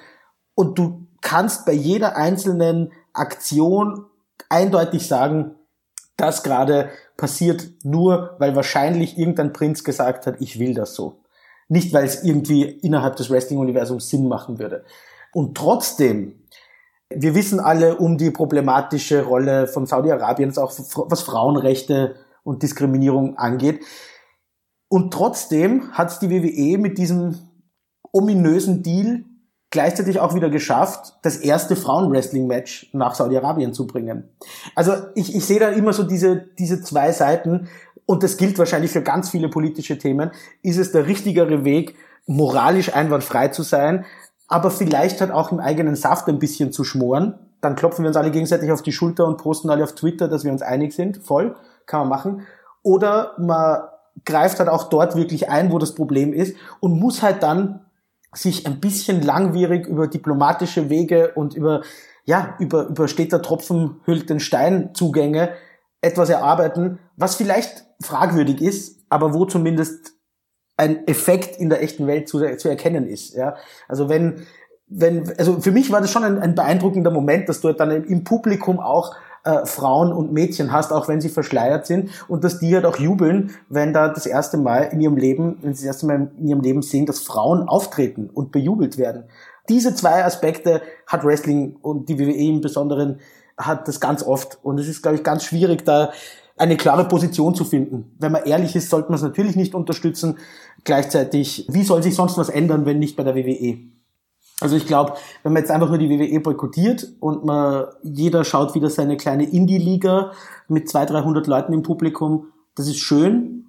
Und 0.55 0.79
du 0.79 1.07
kannst 1.21 1.67
bei 1.67 1.73
jeder 1.73 2.17
einzelnen 2.17 2.93
Aktion 3.13 4.07
eindeutig 4.49 5.07
sagen, 5.07 5.57
das 6.17 6.43
gerade 6.43 6.91
passiert 7.17 7.69
nur, 7.83 8.37
weil 8.39 8.57
wahrscheinlich 8.57 9.19
irgendein 9.19 9.53
Prinz 9.53 9.85
gesagt 9.85 10.27
hat, 10.27 10.37
ich 10.41 10.59
will 10.59 10.75
das 10.75 10.95
so. 10.95 11.21
Nicht, 11.69 11.93
weil 11.93 12.05
es 12.05 12.25
irgendwie 12.25 12.63
innerhalb 12.63 13.17
des 13.17 13.31
Wrestling-Universums 13.31 14.09
Sinn 14.09 14.27
machen 14.27 14.59
würde. 14.59 14.85
Und 15.33 15.57
trotzdem, 15.57 16.41
wir 17.11 17.35
wissen 17.35 17.61
alle 17.61 17.97
um 17.97 18.19
die 18.19 18.31
problematische 18.31 19.25
Rolle 19.25 19.67
von 19.67 19.87
Saudi-Arabien, 19.87 20.57
auch 20.59 20.73
was 20.77 21.23
Frauenrechte 21.23 22.17
und 22.43 22.63
Diskriminierung 22.63 23.37
angeht. 23.37 23.85
Und 24.89 25.13
trotzdem 25.13 25.93
hat 25.93 26.11
es 26.11 26.19
die 26.19 26.31
WWE 26.31 26.79
mit 26.79 26.99
diesem 26.99 27.37
ominösen 28.13 28.83
Deal 28.83 29.25
gleichzeitig 29.71 30.19
auch 30.19 30.35
wieder 30.35 30.51
geschafft, 30.51 31.15
das 31.23 31.37
erste 31.37 31.77
Frauenwrestling-Match 31.77 32.91
nach 32.93 33.15
Saudi-Arabien 33.15 33.73
zu 33.73 33.87
bringen. 33.87 34.29
Also 34.75 34.95
ich, 35.15 35.35
ich 35.35 35.45
sehe 35.45 35.61
da 35.61 35.69
immer 35.69 35.93
so 35.93 36.03
diese, 36.03 36.37
diese 36.59 36.83
zwei 36.83 37.13
Seiten 37.13 37.69
und 38.05 38.25
das 38.25 38.37
gilt 38.37 38.59
wahrscheinlich 38.59 38.91
für 38.91 39.03
ganz 39.03 39.31
viele 39.31 39.49
politische 39.49 39.97
Themen. 39.97 40.33
Ist 40.63 40.79
es 40.79 40.91
der 40.91 41.07
richtigere 41.07 41.65
Weg, 41.65 41.95
moralisch 42.27 42.93
einwandfrei 42.93 43.49
zu 43.49 43.63
sein, 43.63 44.05
aber 44.49 44.73
vielleicht 44.73 45.21
halt 45.21 45.31
auch 45.31 45.53
im 45.53 45.61
eigenen 45.61 45.95
Saft 45.95 46.27
ein 46.27 46.41
bisschen 46.41 46.73
zu 46.73 46.83
schmoren? 46.83 47.39
Dann 47.61 47.77
klopfen 47.77 48.03
wir 48.03 48.09
uns 48.09 48.17
alle 48.17 48.33
gegenseitig 48.33 48.73
auf 48.73 48.83
die 48.83 48.91
Schulter 48.91 49.27
und 49.27 49.37
posten 49.37 49.71
alle 49.71 49.85
auf 49.85 49.95
Twitter, 49.95 50.27
dass 50.27 50.45
wir 50.45 50.51
uns 50.51 50.63
einig 50.63 50.93
sind. 50.93 51.19
Voll 51.19 51.55
kann 51.91 52.01
man 52.01 52.09
machen. 52.09 52.47
Oder 52.83 53.35
man 53.39 53.83
greift 54.25 54.59
halt 54.59 54.69
auch 54.69 54.85
dort 54.85 55.17
wirklich 55.17 55.51
ein, 55.51 55.73
wo 55.73 55.79
das 55.79 55.95
Problem 55.95 56.33
ist 56.33 56.57
und 56.81 56.99
muss 56.99 57.23
halt 57.23 57.43
dann 57.43 57.85
sich 58.33 58.67
ein 58.67 58.81
bisschen 58.81 59.23
langwierig 59.23 59.87
über 59.87 60.07
diplomatische 60.07 60.89
Wege 60.89 61.33
und 61.35 61.55
über, 61.55 61.83
ja, 62.25 62.55
über, 62.59 62.87
über 62.87 63.09
steter 63.09 63.43
Tropfen 63.43 64.01
hüllt 64.05 64.31
den 64.31 64.41
Stein 64.41 64.95
Zugänge 64.95 65.51
etwas 66.01 66.31
erarbeiten, 66.31 66.99
was 67.17 67.35
vielleicht 67.35 67.85
fragwürdig 68.01 68.63
ist, 68.63 69.05
aber 69.09 69.35
wo 69.35 69.45
zumindest 69.45 70.13
ein 70.77 71.07
Effekt 71.09 71.61
in 71.61 71.69
der 71.69 71.83
echten 71.83 72.07
Welt 72.07 72.29
zu, 72.29 72.39
zu 72.57 72.69
erkennen 72.69 73.07
ist, 73.07 73.35
ja. 73.35 73.57
Also 73.89 74.09
wenn, 74.09 74.47
wenn, 74.87 75.31
also 75.39 75.61
für 75.61 75.73
mich 75.73 75.91
war 75.91 76.01
das 76.01 76.11
schon 76.11 76.25
ein, 76.25 76.39
ein 76.39 76.55
beeindruckender 76.55 77.11
Moment, 77.11 77.49
dass 77.49 77.61
du 77.61 77.73
dann 77.73 77.91
im 77.91 78.25
Publikum 78.25 78.81
auch 78.81 79.15
äh, 79.45 79.65
Frauen 79.65 80.13
und 80.13 80.33
Mädchen 80.33 80.73
hast, 80.73 80.93
auch 80.93 81.09
wenn 81.09 81.21
sie 81.21 81.29
verschleiert 81.29 81.87
sind 81.87 82.11
und 82.29 82.45
dass 82.45 82.59
die 82.59 82.75
halt 82.75 82.85
auch 82.85 82.97
jubeln, 82.97 83.51
wenn 83.69 83.93
da 83.93 84.09
das 84.09 84.27
erste 84.27 84.57
Mal 84.57 84.85
in 84.93 85.01
ihrem 85.01 85.17
Leben, 85.17 85.59
wenn 85.63 85.75
sie 85.75 85.87
das 85.87 85.95
erste 85.97 86.07
Mal 86.07 86.31
in 86.39 86.49
ihrem 86.49 86.61
Leben 86.61 86.83
sehen, 86.83 87.07
dass 87.07 87.21
Frauen 87.21 87.69
auftreten 87.69 88.29
und 88.33 88.53
bejubelt 88.53 88.99
werden. 88.99 89.25
Diese 89.69 89.95
zwei 89.95 90.25
Aspekte 90.25 90.83
hat 91.07 91.25
Wrestling 91.25 91.77
und 91.81 92.09
die 92.09 92.19
WWE 92.19 92.33
im 92.33 92.61
Besonderen 92.61 93.21
hat 93.57 93.89
das 93.89 94.01
ganz 94.01 94.23
oft 94.23 94.59
und 94.63 94.79
es 94.79 94.89
ist, 94.89 95.03
glaube 95.03 95.17
ich, 95.17 95.25
ganz 95.25 95.45
schwierig, 95.45 95.85
da 95.85 96.13
eine 96.57 96.77
klare 96.77 97.07
Position 97.07 97.55
zu 97.55 97.65
finden. 97.65 98.15
Wenn 98.19 98.33
man 98.33 98.45
ehrlich 98.45 98.77
ist, 98.77 98.91
sollte 98.91 99.09
man 99.09 99.17
es 99.17 99.23
natürlich 99.23 99.57
nicht 99.57 99.75
unterstützen. 99.75 100.39
Gleichzeitig, 100.85 101.67
wie 101.71 101.85
soll 101.85 102.03
sich 102.03 102.15
sonst 102.15 102.37
was 102.37 102.51
ändern, 102.51 102.85
wenn 102.85 102.99
nicht 102.99 103.17
bei 103.17 103.23
der 103.23 103.35
WWE? 103.35 103.79
Also 104.61 104.77
ich 104.77 104.87
glaube, 104.87 105.15
wenn 105.43 105.53
man 105.53 105.63
jetzt 105.63 105.71
einfach 105.71 105.89
nur 105.89 105.99
die 105.99 106.11
WWE 106.11 106.41
boykottiert 106.41 107.15
und 107.21 107.45
man 107.45 107.87
jeder 108.03 108.45
schaut 108.45 108.75
wieder 108.75 108.91
seine 108.91 109.17
kleine 109.17 109.45
Indie-Liga 109.45 110.33
mit 110.69 110.89
200, 110.89 111.25
300 111.25 111.47
Leuten 111.47 111.73
im 111.73 111.83
Publikum, 111.83 112.49
das 112.75 112.87
ist 112.87 112.99
schön, 112.99 113.67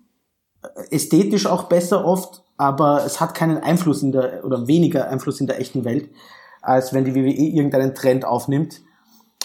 ästhetisch 0.90 1.48
auch 1.48 1.64
besser 1.64 2.06
oft, 2.06 2.44
aber 2.58 3.06
es 3.06 3.20
hat 3.20 3.34
keinen 3.34 3.58
Einfluss 3.58 4.04
in 4.04 4.12
der 4.12 4.46
oder 4.46 4.68
weniger 4.68 5.10
Einfluss 5.10 5.40
in 5.40 5.48
der 5.48 5.60
echten 5.60 5.86
Welt, 5.86 6.10
als 6.62 6.94
wenn 6.94 7.06
die 7.06 7.16
WWE 7.16 7.32
irgendeinen 7.32 7.96
Trend 7.96 8.26
aufnimmt. 8.26 8.82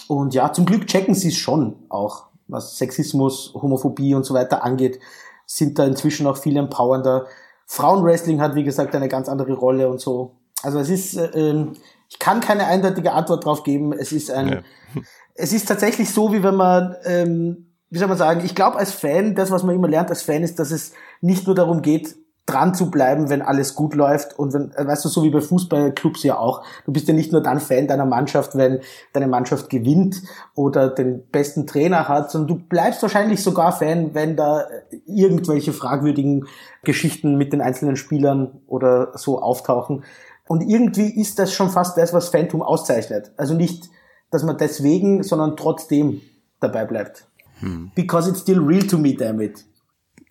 Und 0.07 0.33
ja, 0.33 0.53
zum 0.53 0.65
Glück 0.65 0.87
checken 0.87 1.15
sie 1.15 1.29
es 1.29 1.35
schon 1.35 1.75
auch, 1.89 2.27
was 2.47 2.77
Sexismus, 2.77 3.53
Homophobie 3.53 4.15
und 4.15 4.25
so 4.25 4.33
weiter 4.33 4.63
angeht, 4.63 4.99
sind 5.45 5.79
da 5.79 5.85
inzwischen 5.85 6.27
auch 6.27 6.37
viel 6.37 6.57
empowernder. 6.57 7.25
Frauenwrestling 7.65 8.39
hat, 8.39 8.55
wie 8.55 8.63
gesagt, 8.63 8.95
eine 8.95 9.09
ganz 9.09 9.27
andere 9.27 9.53
Rolle 9.53 9.89
und 9.89 9.99
so. 9.99 10.36
Also 10.63 10.79
es 10.79 10.89
ist, 10.89 11.17
äh, 11.17 11.27
ähm, 11.33 11.73
ich 12.09 12.19
kann 12.19 12.39
keine 12.39 12.65
eindeutige 12.65 13.13
Antwort 13.13 13.45
drauf 13.45 13.63
geben. 13.63 13.93
Es 13.93 14.11
ist 14.11 14.31
ein, 14.31 14.47
ja. 14.47 14.61
es 15.35 15.53
ist 15.53 15.67
tatsächlich 15.67 16.13
so, 16.13 16.33
wie 16.33 16.43
wenn 16.43 16.55
man, 16.55 16.95
ähm, 17.05 17.73
wie 17.89 17.99
soll 17.99 18.07
man 18.07 18.17
sagen, 18.17 18.41
ich 18.43 18.55
glaube 18.55 18.77
als 18.77 18.91
Fan, 18.91 19.35
das, 19.35 19.51
was 19.51 19.63
man 19.63 19.75
immer 19.75 19.87
lernt 19.87 20.09
als 20.09 20.23
Fan, 20.23 20.43
ist, 20.43 20.59
dass 20.59 20.71
es 20.71 20.93
nicht 21.21 21.47
nur 21.47 21.55
darum 21.55 21.81
geht, 21.81 22.15
dran 22.47 22.73
zu 22.73 22.89
bleiben, 22.89 23.29
wenn 23.29 23.41
alles 23.41 23.75
gut 23.75 23.93
läuft 23.93 24.39
und 24.39 24.53
wenn, 24.53 24.71
äh, 24.71 24.87
weißt 24.87 25.03
du, 25.03 25.09
so 25.09 25.21
wie 25.23 25.29
bei 25.29 25.41
Fußballclubs 25.41 26.23
ja 26.23 26.39
auch. 26.39 26.63
Du 26.85 26.93
bist 26.93 27.07
ja 27.07 27.13
nicht 27.13 27.33
nur 27.33 27.43
dann 27.43 27.59
Fan 27.59 27.87
deiner 27.87 28.05
Mannschaft, 28.05 28.55
wenn 28.55 28.79
deine 29.11 29.27
Mannschaft 29.27 29.69
gewinnt 29.69 30.23
oder 30.55 30.87
den 30.87 31.27
besten 31.29 31.67
Trainer 31.67 32.07
hat, 32.07 32.31
sondern 32.31 32.47
du 32.47 32.63
bleibst 32.63 33.01
wahrscheinlich 33.01 33.43
sogar 33.43 33.73
Fan, 33.73 34.15
wenn 34.15 34.37
da 34.37 34.65
irgendwelche 35.05 35.73
fragwürdigen 35.73 36.47
Geschichten 36.83 37.35
mit 37.35 37.51
den 37.51 37.61
einzelnen 37.61 37.97
Spielern 37.97 38.61
oder 38.65 39.11
so 39.17 39.41
auftauchen. 39.41 40.05
Und 40.47 40.61
irgendwie 40.61 41.09
ist 41.19 41.39
das 41.39 41.53
schon 41.53 41.69
fast 41.69 41.97
das, 41.97 42.13
was 42.13 42.29
Phantom 42.29 42.61
auszeichnet. 42.61 43.31
Also 43.37 43.53
nicht, 43.53 43.89
dass 44.31 44.43
man 44.43 44.57
deswegen, 44.57 45.23
sondern 45.23 45.57
trotzdem 45.57 46.21
dabei 46.59 46.85
bleibt. 46.85 47.27
Hm. 47.59 47.91
Because 47.95 48.29
it's 48.29 48.41
still 48.41 48.59
real 48.59 48.85
to 48.85 48.97
me, 48.97 49.15
damn 49.15 49.41
it. 49.41 49.65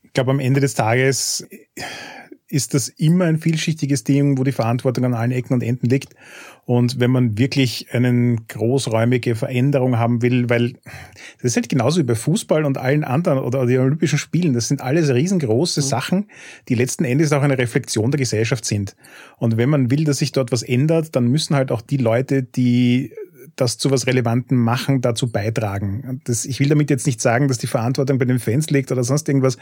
Ich 0.03 0.13
glaube, 0.13 0.31
am 0.31 0.41
Ende 0.41 0.61
des 0.61 0.75
Tages 0.75 1.47
ist 2.49 2.75
das 2.75 2.89
immer 2.89 3.25
ein 3.25 3.39
vielschichtiges 3.39 4.05
Ding, 4.05 4.39
wo 4.39 4.45
die 4.45 4.53
Verantwortung 4.53 5.05
an 5.05 5.15
allen 5.15 5.33
Ecken 5.33 5.55
und 5.55 5.63
Enden 5.63 5.89
liegt. 5.89 6.15
Und 6.65 7.01
wenn 7.01 7.11
man 7.11 7.39
wirklich 7.39 7.89
eine 7.93 8.37
großräumige 8.49 9.35
Veränderung 9.35 9.99
haben 9.99 10.23
will, 10.23 10.49
weil 10.49 10.75
das 11.43 11.53
ist 11.53 11.57
halt 11.57 11.69
genauso 11.69 12.01
wie 12.01 12.05
bei 12.05 12.15
Fußball 12.15 12.65
und 12.65 12.79
allen 12.79 13.03
anderen 13.03 13.39
oder 13.39 13.67
die 13.67 13.79
Olympischen 13.79 14.19
Spielen, 14.19 14.53
das 14.53 14.69
sind 14.69 14.81
alles 14.81 15.13
riesengroße 15.13 15.81
mhm. 15.81 15.85
Sachen, 15.85 16.31
die 16.69 16.75
letzten 16.77 17.05
Endes 17.05 17.33
auch 17.33 17.43
eine 17.43 17.59
Reflexion 17.59 18.13
der 18.13 18.19
Gesellschaft 18.19 18.65
sind. 18.65 18.95
Und 19.39 19.57
wenn 19.57 19.69
man 19.69 19.91
will, 19.91 20.05
dass 20.05 20.19
sich 20.19 20.31
dort 20.31 20.53
was 20.53 20.63
ändert, 20.63 21.17
dann 21.17 21.27
müssen 21.27 21.57
halt 21.57 21.73
auch 21.73 21.81
die 21.81 21.99
Leute, 21.99 22.45
die 22.45 23.13
das 23.57 23.79
zu 23.79 23.91
was 23.91 24.07
Relevantem 24.07 24.59
machen, 24.59 25.01
dazu 25.01 25.31
beitragen. 25.31 26.21
Das, 26.25 26.45
ich 26.45 26.61
will 26.61 26.69
damit 26.69 26.91
jetzt 26.91 27.07
nicht 27.07 27.21
sagen, 27.21 27.49
dass 27.49 27.59
die 27.59 27.67
Verantwortung 27.67 28.19
bei 28.19 28.27
den 28.27 28.39
Fans 28.39 28.71
liegt 28.71 28.93
oder 28.93 29.03
sonst 29.03 29.29
irgendwas, 29.29 29.57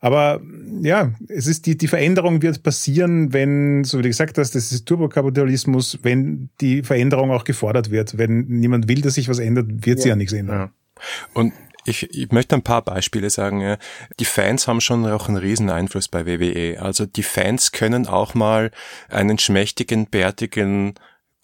aber 0.00 0.40
ja, 0.82 1.12
es 1.28 1.46
ist 1.46 1.66
die, 1.66 1.76
die 1.76 1.88
Veränderung 1.88 2.42
wird 2.42 2.62
passieren, 2.62 3.32
wenn, 3.32 3.82
so 3.84 3.98
wie 3.98 4.02
du 4.02 4.08
gesagt 4.08 4.36
hast, 4.38 4.54
das 4.54 4.70
ist 4.70 4.86
Turbokapitalismus, 4.86 5.98
wenn 6.02 6.50
die 6.60 6.82
Veränderung 6.82 7.30
auch 7.30 7.44
gefordert 7.44 7.90
wird. 7.90 8.18
Wenn 8.18 8.46
niemand 8.46 8.88
will, 8.88 9.00
dass 9.00 9.14
sich 9.14 9.28
was 9.28 9.38
ändert, 9.38 9.66
wird 9.86 9.98
ja. 9.98 10.02
sie 10.02 10.08
ja 10.10 10.16
nichts 10.16 10.32
ändern. 10.34 10.58
Ja. 10.58 10.70
Und 11.32 11.54
ich, 11.86 12.14
ich 12.14 12.30
möchte 12.32 12.56
ein 12.56 12.62
paar 12.62 12.82
Beispiele 12.82 13.30
sagen. 13.30 13.60
Ja. 13.60 13.78
Die 14.18 14.24
Fans 14.24 14.68
haben 14.68 14.80
schon 14.80 15.06
auch 15.06 15.28
einen 15.28 15.38
riesen 15.38 15.70
Einfluss 15.70 16.08
bei 16.08 16.26
WWE. 16.26 16.80
Also 16.80 17.06
die 17.06 17.22
Fans 17.22 17.72
können 17.72 18.06
auch 18.06 18.34
mal 18.34 18.70
einen 19.08 19.38
schmächtigen, 19.38 20.06
bärtigen 20.06 20.94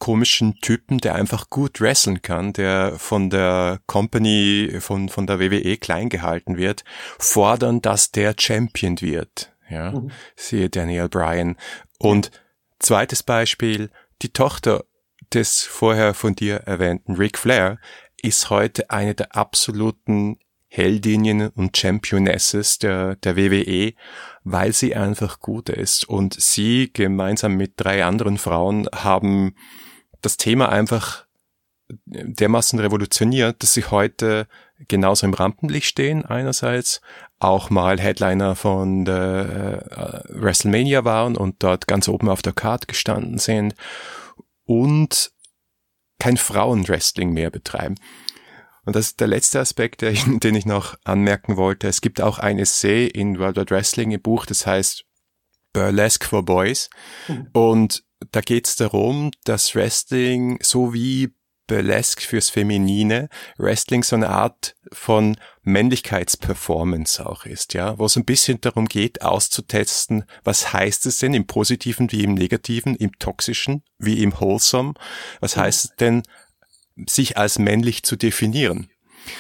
komischen 0.03 0.57
Typen, 0.61 0.99
der 0.99 1.15
einfach 1.15 1.49
gut 1.49 1.81
wresteln 1.81 2.23
kann, 2.23 2.53
der 2.53 2.99
von 2.99 3.31
der 3.31 3.79
Company, 3.87 4.79
von, 4.81 5.09
von 5.09 5.29
der 5.29 5.39
WWE 5.39 5.77
klein 5.77 6.09
gehalten 6.09 6.57
wird, 6.57 6.83
fordern, 7.21 7.81
dass 7.83 8.11
der 8.11 8.35
Champion 8.37 9.01
wird. 9.01 9.53
Ja, 9.71 9.93
mhm. 9.93 10.11
siehe 10.35 10.69
Daniel 10.69 11.09
Bryan. 11.09 11.57
Und 12.01 12.33
zweites 12.81 13.23
Beispiel, 13.23 13.91
die 14.23 14.33
Tochter 14.33 14.83
des 15.33 15.63
vorher 15.63 16.15
von 16.15 16.35
dir 16.35 16.57
erwähnten 16.57 17.15
Ric 17.15 17.39
Flair 17.39 17.79
ist 18.21 18.51
heute 18.51 18.91
eine 18.91 19.15
der 19.15 19.37
absoluten 19.37 20.37
Heldinnen 20.67 21.51
und 21.51 21.77
Championesses 21.77 22.81
der, 22.81 23.15
der 23.15 23.37
WWE, 23.37 23.93
weil 24.43 24.73
sie 24.73 24.97
einfach 24.97 25.39
gut 25.39 25.69
ist. 25.69 26.09
Und 26.09 26.35
sie 26.35 26.91
gemeinsam 26.93 27.55
mit 27.55 27.75
drei 27.77 28.05
anderen 28.05 28.39
Frauen 28.39 28.89
haben 28.93 29.55
das 30.23 30.37
Thema 30.37 30.69
einfach 30.69 31.27
dermaßen 32.07 32.79
revolutioniert, 32.79 33.63
dass 33.63 33.75
sie 33.75 33.85
heute 33.85 34.47
genauso 34.89 35.27
im 35.27 35.35
Rampenlicht 35.35 35.87
stehen 35.87 36.25
einerseits, 36.25 37.01
auch 37.39 37.71
mal 37.71 38.01
Headliner 38.01 38.57
von 38.57 39.05
der 39.05 40.25
äh, 40.29 40.41
WrestleMania 40.41 41.05
waren 41.05 41.37
und 41.37 41.63
dort 41.63 41.87
ganz 41.87 42.09
oben 42.09 42.29
auf 42.29 42.43
der 42.43 42.53
Card 42.53 42.89
gestanden 42.89 43.39
sind 43.39 43.75
und 44.65 45.33
kein 46.19 46.37
Frauenwrestling 46.37 47.33
mehr 47.33 47.51
betreiben. 47.51 47.97
Und 48.85 48.97
das 48.97 49.09
ist 49.09 49.21
der 49.21 49.29
letzte 49.29 49.61
Aspekt, 49.61 50.03
den 50.03 50.55
ich 50.55 50.67
noch 50.67 50.97
anmerken 51.05 51.57
wollte. 51.57 51.89
Es 51.89 52.01
gibt 52.01 52.21
auch 52.21 52.39
ein 52.39 52.59
Essay 52.59 53.07
in 53.07 53.39
World 53.39 53.57
Wide 53.57 53.71
Wrestling 53.71 54.11
im 54.11 54.23
Buch, 54.23 54.47
das 54.47 54.67
heißt 54.67 55.05
Burlesque 55.73 56.27
for 56.27 56.45
Boys. 56.45 56.91
Mhm. 57.29 57.49
Und 57.53 58.05
da 58.31 58.41
geht 58.41 58.67
es 58.67 58.77
darum, 58.77 59.31
dass 59.45 59.75
Wrestling 59.75 60.59
so 60.63 60.95
wie 60.95 61.35
Burlesque 61.67 62.23
fürs 62.23 62.51
Feminine, 62.51 63.29
Wrestling 63.57 64.03
so 64.03 64.17
eine 64.17 64.29
Art 64.29 64.75
von 64.93 65.37
Männlichkeitsperformance 65.63 67.25
auch 67.25 67.47
ist, 67.47 67.73
ja, 67.73 67.99
wo 67.99 68.07
es 68.07 68.17
ein 68.17 68.25
bisschen 68.25 68.61
darum 68.61 68.87
geht, 68.87 69.23
auszutesten, 69.23 70.25
was 70.45 70.73
heißt 70.73 71.07
es 71.07 71.19
denn 71.19 71.35
im 71.35 71.47
Positiven 71.47 72.11
wie 72.13 72.25
im 72.25 72.35
Negativen, 72.35 72.95
im 72.97 73.19
Toxischen 73.19 73.85
wie 73.99 74.23
im 74.23 74.39
Wholesome, 74.39 74.95
was 75.41 75.57
mhm. 75.57 75.61
heißt 75.61 75.85
es 75.85 75.97
denn, 75.97 76.23
sich 77.09 77.39
als 77.39 77.59
männlich 77.59 78.03
zu 78.03 78.17
definieren. 78.17 78.91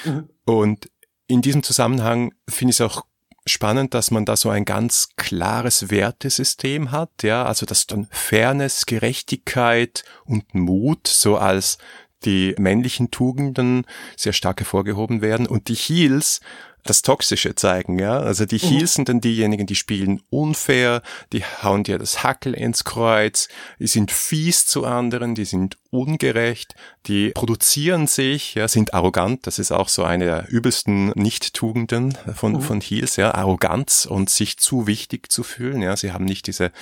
Mhm. 0.04 0.30
Und 0.44 0.90
in 1.26 1.42
diesem 1.42 1.62
Zusammenhang 1.62 2.32
finde 2.48 2.70
ich 2.70 2.76
es 2.76 2.80
auch 2.80 3.04
spannend, 3.46 3.94
dass 3.94 4.10
man 4.10 4.24
da 4.24 4.36
so 4.36 4.50
ein 4.50 4.64
ganz 4.64 5.10
klares 5.16 5.90
Wertesystem 5.90 6.90
hat, 6.90 7.22
ja, 7.22 7.44
also 7.44 7.66
dass 7.66 7.86
dann 7.86 8.06
Fairness, 8.10 8.86
Gerechtigkeit 8.86 10.04
und 10.24 10.54
Mut 10.54 11.08
so 11.08 11.36
als 11.36 11.78
die 12.24 12.54
männlichen 12.58 13.10
Tugenden 13.10 13.84
sehr 14.16 14.32
stark 14.32 14.60
hervorgehoben 14.60 15.22
werden. 15.22 15.46
Und 15.46 15.68
die 15.68 15.74
Heels 15.74 16.40
das 16.84 17.02
Toxische 17.02 17.54
zeigen, 17.54 17.98
ja. 17.98 18.18
Also 18.18 18.44
die 18.44 18.58
Heels 18.58 18.92
mhm. 18.92 18.96
sind 18.96 19.08
dann 19.08 19.20
diejenigen, 19.20 19.66
die 19.66 19.74
spielen 19.74 20.22
unfair, 20.30 21.02
die 21.32 21.44
hauen 21.44 21.84
dir 21.84 21.98
das 21.98 22.24
Hackel 22.24 22.54
ins 22.54 22.84
Kreuz, 22.84 23.48
die 23.78 23.86
sind 23.86 24.10
fies 24.10 24.66
zu 24.66 24.84
anderen, 24.84 25.34
die 25.34 25.44
sind 25.44 25.78
ungerecht, 25.90 26.74
die 27.06 27.30
produzieren 27.30 28.06
sich, 28.06 28.54
ja, 28.54 28.66
sind 28.66 28.94
arrogant, 28.94 29.46
das 29.46 29.58
ist 29.58 29.70
auch 29.70 29.88
so 29.88 30.02
eine 30.02 30.24
der 30.24 30.48
übelsten 30.48 31.10
Nicht-Tugenden 31.10 32.18
von, 32.34 32.54
mhm. 32.54 32.60
von 32.62 32.80
Heels, 32.80 33.16
ja, 33.16 33.32
Arroganz 33.32 34.06
und 34.06 34.28
sich 34.28 34.58
zu 34.58 34.86
wichtig 34.86 35.30
zu 35.30 35.44
fühlen, 35.44 35.82
ja. 35.82 35.96
Sie 35.96 36.12
haben 36.12 36.24
nicht 36.24 36.46
diese 36.48 36.72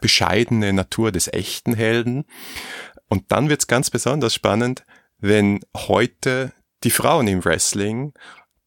bescheidene 0.00 0.72
Natur 0.72 1.12
des 1.12 1.28
echten 1.28 1.74
Helden. 1.74 2.24
Und 3.08 3.30
dann 3.30 3.50
wird's 3.50 3.66
ganz 3.66 3.90
besonders 3.90 4.32
spannend, 4.32 4.84
wenn 5.18 5.60
heute 5.76 6.52
die 6.84 6.90
Frauen 6.90 7.28
im 7.28 7.44
Wrestling 7.44 8.14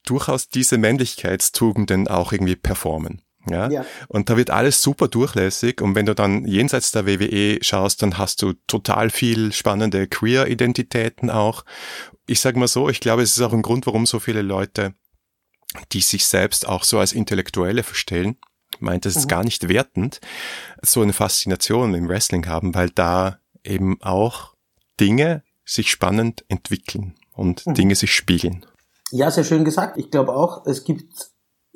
durchaus 0.06 0.50
diese 0.50 0.78
Männlichkeitstugenden 0.78 2.08
auch 2.08 2.32
irgendwie 2.32 2.56
performen. 2.56 3.22
Ja? 3.50 3.70
ja. 3.70 3.86
Und 4.08 4.30
da 4.30 4.38
wird 4.38 4.50
alles 4.50 4.82
super 4.82 5.08
durchlässig. 5.08 5.82
Und 5.82 5.96
wenn 5.96 6.06
du 6.06 6.16
dann 6.16 6.46
jenseits 6.46 6.92
der 6.92 7.06
WWE 7.06 7.60
schaust, 7.62 8.02
dann 8.02 8.18
hast 8.18 8.42
du 8.42 8.54
total 8.68 9.10
viel 9.10 9.52
spannende 9.52 10.08
Queer-Identitäten 10.08 11.30
auch. 11.30 11.64
Ich 12.28 12.40
sage 12.40 12.60
mal 12.60 12.68
so, 12.68 12.90
ich 12.90 13.00
glaube, 13.00 13.22
es 13.22 13.38
ist 13.38 13.44
auch 13.44 13.54
ein 13.54 13.62
Grund, 13.62 13.86
warum 13.86 14.06
so 14.06 14.20
viele 14.20 14.42
Leute, 14.42 14.94
die 15.92 16.02
sich 16.02 16.26
selbst 16.26 16.68
auch 16.68 16.84
so 16.84 17.00
als 17.00 17.14
Intellektuelle 17.14 17.84
verstellen, 17.84 18.38
meint, 18.80 19.06
das 19.06 19.16
ist 19.16 19.26
mhm. 19.26 19.30
gar 19.30 19.44
nicht 19.44 19.70
wertend, 19.70 20.20
so 20.82 21.02
eine 21.02 21.14
Faszination 21.14 21.94
im 21.94 22.10
Wrestling 22.10 22.48
haben, 22.48 22.74
weil 22.74 22.90
da 22.90 23.40
eben 23.64 24.02
auch 24.02 24.54
Dinge 25.00 25.44
sich 25.66 25.90
spannend 25.90 26.46
entwickeln 26.48 27.16
und 27.34 27.66
mhm. 27.66 27.74
Dinge 27.74 27.96
sich 27.96 28.14
spiegeln. 28.14 28.66
Ja, 29.12 29.32
sehr 29.32 29.44
schön 29.44 29.66
gesagt. 29.66 29.98
Ich 29.98 30.12
glaube 30.12 30.36
auch, 30.36 30.66
es 30.66 30.84
gibt 30.84 31.32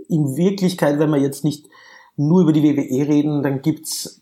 in 0.07 0.35
Wirklichkeit, 0.35 0.99
wenn 0.99 1.11
wir 1.11 1.19
jetzt 1.19 1.43
nicht 1.43 1.67
nur 2.17 2.41
über 2.41 2.51
die 2.51 2.63
WWE 2.63 3.07
reden, 3.07 3.43
dann 3.43 3.61
gibt's 3.61 4.21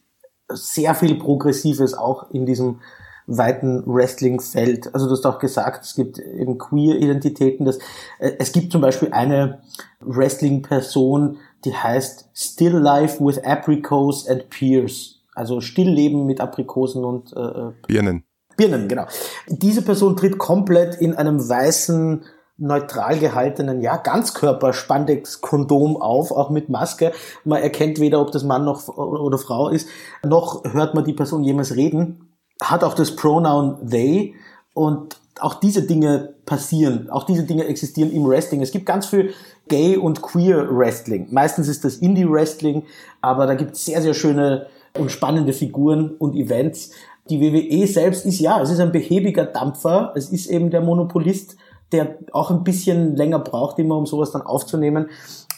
sehr 0.50 0.94
viel 0.96 1.16
Progressives 1.16 1.94
auch 1.94 2.30
in 2.32 2.46
diesem 2.46 2.80
weiten 3.28 3.84
Wrestling-Feld. 3.86 4.94
Also 4.94 5.08
du 5.08 5.12
hast 5.12 5.26
auch 5.26 5.40
gesagt, 5.40 5.84
es 5.84 5.96
gibt 5.96 6.18
eben 6.18 6.58
Queer-Identitäten. 6.58 7.68
äh, 7.68 8.32
es 8.40 8.54
gibt 8.54 8.72
zum 8.72 8.82
Beispiel 8.82 9.12
eine 9.12 9.62
Wrestling-Person, 10.00 11.38
die 11.66 11.76
heißt 11.76 12.30
Still 12.34 12.78
Life 12.78 13.24
with 13.24 13.44
Apricots 13.44 14.28
and 14.28 14.50
Peers. 14.50 15.22
also 15.36 15.60
Stillleben 15.62 16.26
mit 16.26 16.40
Aprikosen 16.40 17.04
und 17.04 17.34
äh, 17.36 17.40
äh 17.40 17.74
Birnen. 17.88 18.24
Birnen, 18.56 18.88
genau. 18.88 19.06
Diese 19.48 19.84
Person 19.84 20.16
tritt 20.16 20.38
komplett 20.38 20.96
in 20.96 21.14
einem 21.14 21.48
weißen 21.48 22.24
neutral 22.58 23.20
gehaltenen, 23.20 23.82
ja, 23.82 23.98
Ganzkörper-Spandex-Kondom 23.98 26.02
auf, 26.02 26.32
auch 26.32 26.50
mit 26.50 26.70
Maske. 26.70 27.12
Man 27.44 27.62
erkennt 27.62 28.00
weder, 28.00 28.20
ob 28.20 28.32
das 28.32 28.44
Mann 28.44 28.66
noch 28.66 28.88
oder 28.88 29.38
Frau 29.38 29.70
ist, 29.70 29.88
noch 30.26 30.64
hört 30.64 30.96
man 30.96 31.06
die 31.06 31.14
Person 31.14 31.44
jemals 31.44 31.76
reden. 31.76 32.34
Hat 32.62 32.84
auch 32.84 32.96
das 32.96 33.16
Pronoun 33.16 33.88
they 33.88 34.34
und 34.74 35.18
auch 35.40 35.54
diese 35.56 35.84
Dinge 35.84 36.34
passieren, 36.48 37.12
auch 37.12 37.24
diese 37.24 37.44
Dinge 37.44 37.66
existieren 37.66 38.12
im 38.12 38.28
Wrestling. 38.28 38.62
Es 38.62 38.72
gibt 38.72 38.88
ganz 38.88 39.06
viel 39.06 39.36
Gay 39.68 39.98
und 39.98 40.24
Queer 40.24 40.68
Wrestling. 40.72 41.28
Meistens 41.30 41.68
ist 41.68 41.86
das 41.86 41.98
Indie 41.98 42.28
Wrestling, 42.28 42.84
aber 43.22 43.46
da 43.46 43.54
gibt 43.54 43.76
es 43.76 43.86
sehr, 43.86 44.02
sehr 44.02 44.16
schöne 44.16 44.66
und 44.98 45.12
spannende 45.12 45.54
Figuren 45.54 46.16
und 46.18 46.36
Events. 46.36 46.90
Die 47.30 47.40
WWE 47.40 47.86
selbst 47.86 48.26
ist 48.26 48.40
ja, 48.40 48.60
es 48.62 48.72
ist 48.72 48.80
ein 48.80 48.92
behäbiger 48.92 49.46
Dampfer. 49.46 50.14
Es 50.16 50.30
ist 50.30 50.48
eben 50.48 50.72
der 50.72 50.82
Monopolist 50.82 51.56
der 51.92 52.18
auch 52.34 52.52
ein 52.52 52.64
bisschen 52.64 53.16
länger 53.16 53.40
braucht, 53.40 53.80
immer 53.80 53.98
um 53.98 54.06
sowas 54.06 54.32
dann 54.32 54.42
aufzunehmen. 54.42 55.10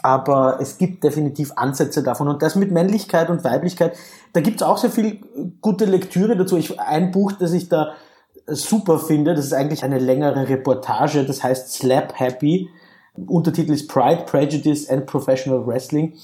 Aber 0.02 0.60
es 0.62 0.78
gibt 0.78 1.04
definitiv 1.04 1.52
Ansätze 1.56 2.04
davon. 2.04 2.28
Und 2.28 2.42
das 2.42 2.56
mit 2.56 2.72
Männlichkeit 2.72 3.30
und 3.30 3.44
Weiblichkeit, 3.44 3.98
da 4.34 4.42
gibt 4.42 4.62
es 4.62 4.68
auch 4.68 4.78
sehr 4.78 4.92
viel 4.92 5.20
gute 5.62 5.86
Lektüre 5.86 6.38
dazu. 6.38 6.58
Ich, 6.58 6.80
ein 6.80 7.12
Buch, 7.12 7.34
das 7.34 7.52
ich 7.52 7.68
da 7.68 7.94
super 8.48 9.00
finde, 9.00 9.36
das 9.36 9.46
ist 9.46 9.54
eigentlich 9.54 9.84
eine 9.84 10.00
längere 10.00 10.48
Reportage, 10.48 11.26
das 11.26 11.44
heißt 11.44 11.74
Slap 11.74 12.20
Happy. 12.20 12.70
Untertitel 13.28 13.74
ist 13.74 13.90
Pride, 13.90 14.24
Prejudice 14.26 14.90
and 14.90 15.06
Professional 15.06 15.66
Wrestling. 15.68 16.16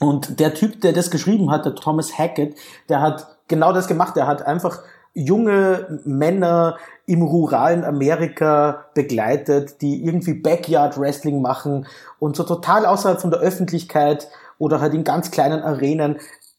Und 0.00 0.38
der 0.40 0.52
Typ, 0.54 0.80
der 0.82 0.92
das 0.92 1.10
geschrieben 1.10 1.50
hat, 1.50 1.64
der 1.64 1.74
Thomas 1.74 2.18
Hackett, 2.18 2.56
der 2.88 3.00
hat 3.00 3.38
genau 3.48 3.72
das 3.72 3.86
gemacht. 3.86 4.16
Der 4.16 4.26
hat 4.26 4.42
einfach 4.42 4.80
junge 5.16 6.00
Männer 6.04 6.76
im 7.06 7.22
ruralen 7.22 7.84
Amerika 7.84 8.84
begleitet, 8.94 9.80
die 9.80 10.04
irgendwie 10.04 10.34
Backyard 10.34 10.98
Wrestling 10.98 11.40
machen 11.40 11.86
und 12.18 12.36
so 12.36 12.44
total 12.44 12.84
außerhalb 12.84 13.20
von 13.20 13.30
der 13.30 13.40
Öffentlichkeit 13.40 14.28
oder 14.58 14.80
halt 14.80 14.92
in 14.92 15.04
ganz 15.04 15.30
kleinen 15.30 15.62
Arenen 15.62 16.16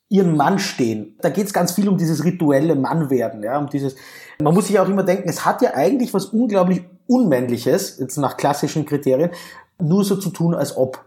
ihren 0.10 0.36
Mann 0.36 0.58
stehen. 0.58 1.16
Da 1.22 1.30
geht 1.30 1.45
es 1.45 1.53
ganz 1.53 1.74
viel 1.74 1.88
um 1.88 1.97
dieses 1.97 2.24
rituelle 2.24 2.76
Mannwerden, 2.76 3.43
ja, 3.43 3.58
um 3.58 3.70
dieses. 3.70 3.95
Man 4.41 4.53
muss 4.53 4.68
sich 4.68 4.80
auch 4.80 4.88
immer 4.88 5.03
denken, 5.03 5.30
es 5.30 5.45
hat 5.45 5.62
ja 5.62 5.74
eigentlich 5.76 6.14
was 6.14 6.26
unglaublich 6.26 6.84
Unmännliches, 7.08 7.99
jetzt 7.99 8.18
nach 8.18 8.36
klassischen 8.36 8.86
Kriterien, 8.86 9.32
nur 9.80 10.03
so 10.03 10.18
zu 10.18 10.30
tun, 10.30 10.53
als 10.53 10.76
ob. 10.76 11.05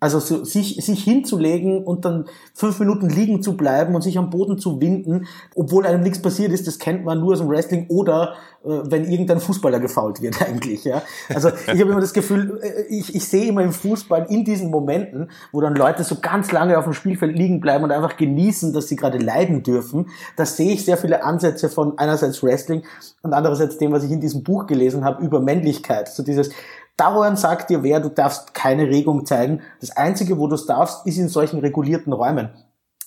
Also 0.00 0.20
so, 0.20 0.44
sich, 0.44 0.76
sich 0.76 1.02
hinzulegen 1.02 1.82
und 1.82 2.04
dann 2.04 2.26
fünf 2.54 2.78
Minuten 2.78 3.08
liegen 3.08 3.42
zu 3.42 3.56
bleiben 3.56 3.96
und 3.96 4.02
sich 4.02 4.16
am 4.16 4.30
Boden 4.30 4.56
zu 4.56 4.80
winden, 4.80 5.26
obwohl 5.56 5.86
einem 5.86 6.02
nichts 6.02 6.22
passiert 6.22 6.52
ist, 6.52 6.68
das 6.68 6.78
kennt 6.78 7.04
man 7.04 7.18
nur 7.18 7.32
aus 7.32 7.40
dem 7.40 7.48
Wrestling 7.48 7.86
oder 7.88 8.34
äh, 8.64 8.68
wenn 8.84 9.10
irgendein 9.10 9.40
Fußballer 9.40 9.80
gefault 9.80 10.22
wird 10.22 10.40
eigentlich. 10.46 10.84
Ja? 10.84 11.02
Also 11.34 11.48
ich 11.48 11.80
habe 11.80 11.90
immer 11.90 12.00
das 12.00 12.12
Gefühl, 12.12 12.60
äh, 12.62 12.82
ich, 12.94 13.12
ich 13.12 13.26
sehe 13.26 13.48
immer 13.48 13.62
im 13.62 13.72
Fußball 13.72 14.26
in 14.28 14.44
diesen 14.44 14.70
Momenten, 14.70 15.30
wo 15.50 15.60
dann 15.60 15.74
Leute 15.74 16.04
so 16.04 16.18
ganz 16.20 16.52
lange 16.52 16.78
auf 16.78 16.84
dem 16.84 16.92
Spielfeld 16.92 17.36
liegen 17.36 17.60
bleiben 17.60 17.82
und 17.82 17.90
einfach 17.90 18.16
genießen, 18.16 18.72
dass 18.72 18.86
sie 18.86 18.96
gerade 18.96 19.18
leiden 19.18 19.64
dürfen, 19.64 20.10
da 20.36 20.46
sehe 20.46 20.72
ich 20.72 20.84
sehr 20.84 20.96
viele 20.96 21.24
Ansätze 21.24 21.68
von 21.68 21.98
einerseits 21.98 22.42
Wrestling 22.42 22.84
und 23.22 23.32
andererseits 23.32 23.78
dem, 23.78 23.90
was 23.92 24.04
ich 24.04 24.12
in 24.12 24.20
diesem 24.20 24.44
Buch 24.44 24.66
gelesen 24.66 25.04
habe 25.04 25.24
über 25.24 25.40
Männlichkeit. 25.40 26.08
So 26.08 26.22
dieses, 26.22 26.50
Dauernd 26.98 27.38
sagt 27.38 27.70
dir 27.70 27.82
wer, 27.82 28.00
du 28.00 28.10
darfst 28.10 28.52
keine 28.52 28.88
Regung 28.88 29.24
zeigen. 29.24 29.62
Das 29.80 29.96
Einzige, 29.96 30.36
wo 30.38 30.48
du 30.48 30.56
es 30.56 30.66
darfst, 30.66 31.06
ist 31.06 31.16
in 31.16 31.28
solchen 31.28 31.60
regulierten 31.60 32.12
Räumen. 32.12 32.50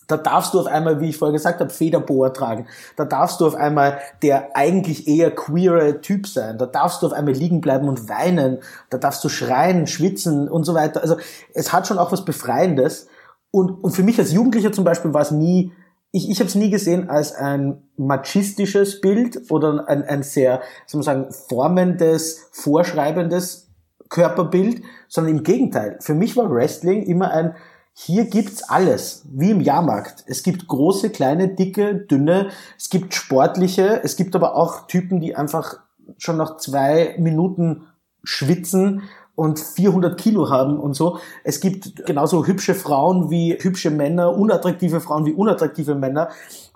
Da 0.08 0.18
darfst 0.18 0.54
du 0.54 0.60
auf 0.60 0.66
einmal, 0.66 1.00
wie 1.00 1.10
ich 1.10 1.18
vorher 1.18 1.34
gesagt 1.34 1.60
habe, 1.60 1.70
Federboa 1.70 2.30
tragen. 2.30 2.68
Da 2.98 3.06
darfst 3.06 3.40
du 3.40 3.48
auf 3.48 3.56
einmal 3.56 4.00
der 4.22 4.56
eigentlich 4.56 5.08
eher 5.08 5.32
queere 5.32 6.02
Typ 6.02 6.28
sein. 6.28 6.58
Da 6.58 6.66
darfst 6.66 7.02
du 7.02 7.08
auf 7.08 7.14
einmal 7.14 7.34
liegen 7.34 7.62
bleiben 7.62 7.88
und 7.88 8.10
weinen. 8.10 8.60
Da 8.90 8.98
darfst 8.98 9.24
du 9.24 9.30
schreien, 9.30 9.88
schwitzen 9.88 10.50
und 10.50 10.66
so 10.66 10.74
weiter. 10.74 11.02
Also 11.02 11.18
es 11.54 11.72
hat 11.72 11.88
schon 11.88 11.98
auch 11.98 12.12
was 12.12 12.26
Befreiendes. 12.26 13.08
Und, 13.52 13.84
und 13.84 13.92
für 13.92 14.04
mich 14.04 14.20
als 14.20 14.34
Jugendlicher 14.34 14.72
zum 14.72 14.84
Beispiel 14.84 15.14
war 15.14 15.22
es 15.22 15.32
nie, 15.32 15.72
ich, 16.12 16.30
ich 16.30 16.40
habe 16.40 16.50
es 16.50 16.56
nie 16.56 16.70
gesehen 16.70 17.10
als 17.10 17.34
ein 17.34 17.82
machistisches 17.96 19.00
Bild 19.00 19.50
oder 19.50 19.88
ein, 19.88 20.04
ein 20.04 20.24
sehr, 20.24 20.62
soll 20.88 21.00
man 21.00 21.06
sagen, 21.06 21.32
formendes, 21.32 22.50
vorschreibendes 22.52 23.71
Körperbild, 24.12 24.84
sondern 25.08 25.38
im 25.38 25.44
Gegenteil. 25.44 25.98
Für 26.02 26.14
mich 26.14 26.38
war 26.38 26.52
Wrestling 26.52 27.04
immer 27.04 27.32
ein, 27.32 27.56
hier 27.94 28.26
gibt's 28.26 28.64
alles, 28.64 29.26
wie 29.32 29.52
im 29.52 29.62
Jahrmarkt. 29.62 30.24
Es 30.28 30.44
gibt 30.44 30.68
große, 30.68 31.10
kleine, 31.10 31.50
dicke, 31.50 31.96
dünne, 31.96 32.50
es 32.78 32.90
gibt 32.90 33.14
sportliche, 33.14 34.02
es 34.04 34.16
gibt 34.16 34.36
aber 34.36 34.56
auch 34.56 34.88
Typen, 34.88 35.20
die 35.20 35.36
einfach 35.36 35.80
schon 36.18 36.38
nach 36.38 36.58
zwei 36.58 37.16
Minuten 37.18 37.88
schwitzen 38.24 39.04
und 39.36 39.60
400 39.60 40.20
Kilo 40.20 40.50
haben 40.50 40.80
und 40.80 40.94
so. 40.94 41.20
Es 41.44 41.60
gibt 41.60 42.06
genauso 42.06 42.46
hübsche 42.46 42.76
Frauen 42.76 43.30
wie 43.30 43.58
hübsche 43.60 43.92
Männer, 43.92 44.36
unattraktive 44.38 45.00
Frauen 45.00 45.26
wie 45.26 45.34
unattraktive 45.34 45.96
Männer. 45.96 46.30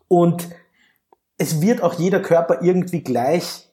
Und 0.08 0.50
es 1.38 1.62
wird 1.62 1.84
auch 1.84 1.96
jeder 1.96 2.22
Körper 2.22 2.62
irgendwie 2.62 3.04
gleich 3.04 3.65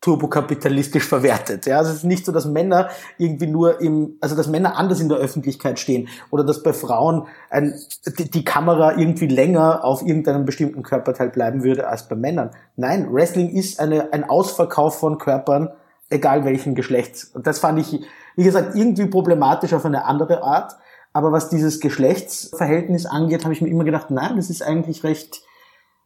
turbokapitalistisch 0.00 1.04
verwertet. 1.04 1.66
Ja, 1.66 1.78
also 1.78 1.90
es 1.90 1.98
ist 1.98 2.04
nicht 2.04 2.24
so, 2.24 2.32
dass 2.32 2.44
Männer 2.44 2.90
irgendwie 3.18 3.46
nur 3.46 3.80
im, 3.80 4.16
also 4.20 4.36
dass 4.36 4.46
Männer 4.46 4.76
anders 4.76 5.00
in 5.00 5.08
der 5.08 5.18
Öffentlichkeit 5.18 5.78
stehen 5.78 6.08
oder 6.30 6.44
dass 6.44 6.62
bei 6.62 6.72
Frauen 6.72 7.26
ein, 7.50 7.74
die, 8.18 8.30
die 8.30 8.44
Kamera 8.44 8.96
irgendwie 8.96 9.26
länger 9.26 9.84
auf 9.84 10.02
irgendeinem 10.02 10.44
bestimmten 10.44 10.82
Körperteil 10.82 11.30
bleiben 11.30 11.64
würde 11.64 11.88
als 11.88 12.08
bei 12.08 12.14
Männern. 12.14 12.50
Nein, 12.76 13.12
Wrestling 13.12 13.50
ist 13.50 13.80
eine, 13.80 14.12
ein 14.12 14.24
Ausverkauf 14.24 14.98
von 14.98 15.18
Körpern, 15.18 15.70
egal 16.10 16.44
welchen 16.44 16.74
Geschlechts. 16.74 17.24
Und 17.24 17.46
das 17.46 17.58
fand 17.58 17.80
ich, 17.80 18.04
wie 18.36 18.44
gesagt, 18.44 18.76
irgendwie 18.76 19.06
problematisch 19.06 19.72
auf 19.72 19.84
eine 19.84 20.04
andere 20.04 20.42
Art. 20.42 20.76
Aber 21.14 21.32
was 21.32 21.48
dieses 21.48 21.80
Geschlechtsverhältnis 21.80 23.06
angeht, 23.06 23.44
habe 23.44 23.54
ich 23.54 23.62
mir 23.62 23.70
immer 23.70 23.84
gedacht, 23.84 24.10
nein, 24.10 24.36
das 24.36 24.50
ist 24.50 24.62
eigentlich 24.62 25.02
recht, 25.02 25.40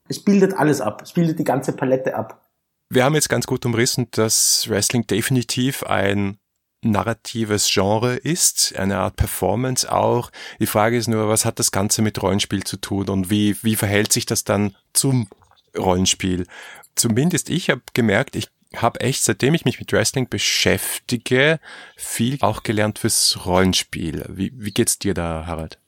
es 0.08 0.24
bildet 0.24 0.56
alles 0.56 0.80
ab. 0.80 1.02
Es 1.02 1.12
bildet 1.12 1.38
die 1.38 1.44
ganze 1.44 1.72
Palette 1.72 2.14
ab. 2.14 2.39
Wir 2.92 3.04
haben 3.04 3.14
jetzt 3.14 3.28
ganz 3.28 3.46
gut 3.46 3.64
umrissen, 3.64 4.08
dass 4.10 4.68
Wrestling 4.68 5.06
definitiv 5.06 5.84
ein 5.84 6.40
narratives 6.82 7.70
Genre 7.72 8.16
ist, 8.16 8.74
eine 8.76 8.98
Art 8.98 9.14
Performance 9.14 9.90
auch. 9.90 10.32
Die 10.58 10.66
Frage 10.66 10.96
ist 10.96 11.06
nur, 11.06 11.28
was 11.28 11.44
hat 11.44 11.60
das 11.60 11.70
Ganze 11.70 12.02
mit 12.02 12.20
Rollenspiel 12.20 12.64
zu 12.64 12.78
tun 12.78 13.08
und 13.08 13.30
wie, 13.30 13.56
wie 13.62 13.76
verhält 13.76 14.12
sich 14.12 14.26
das 14.26 14.42
dann 14.42 14.74
zum 14.92 15.28
Rollenspiel? 15.78 16.46
Zumindest 16.96 17.48
ich 17.48 17.70
habe 17.70 17.82
gemerkt, 17.94 18.34
ich 18.34 18.48
habe 18.74 19.00
echt, 19.00 19.22
seitdem 19.22 19.54
ich 19.54 19.64
mich 19.64 19.78
mit 19.78 19.92
Wrestling 19.92 20.28
beschäftige, 20.28 21.60
viel 21.96 22.38
auch 22.40 22.64
gelernt 22.64 22.98
fürs 22.98 23.46
Rollenspiel. 23.46 24.24
Wie, 24.28 24.52
wie 24.56 24.72
geht's 24.72 24.98
dir 24.98 25.14
da, 25.14 25.44
Harald? 25.46 25.79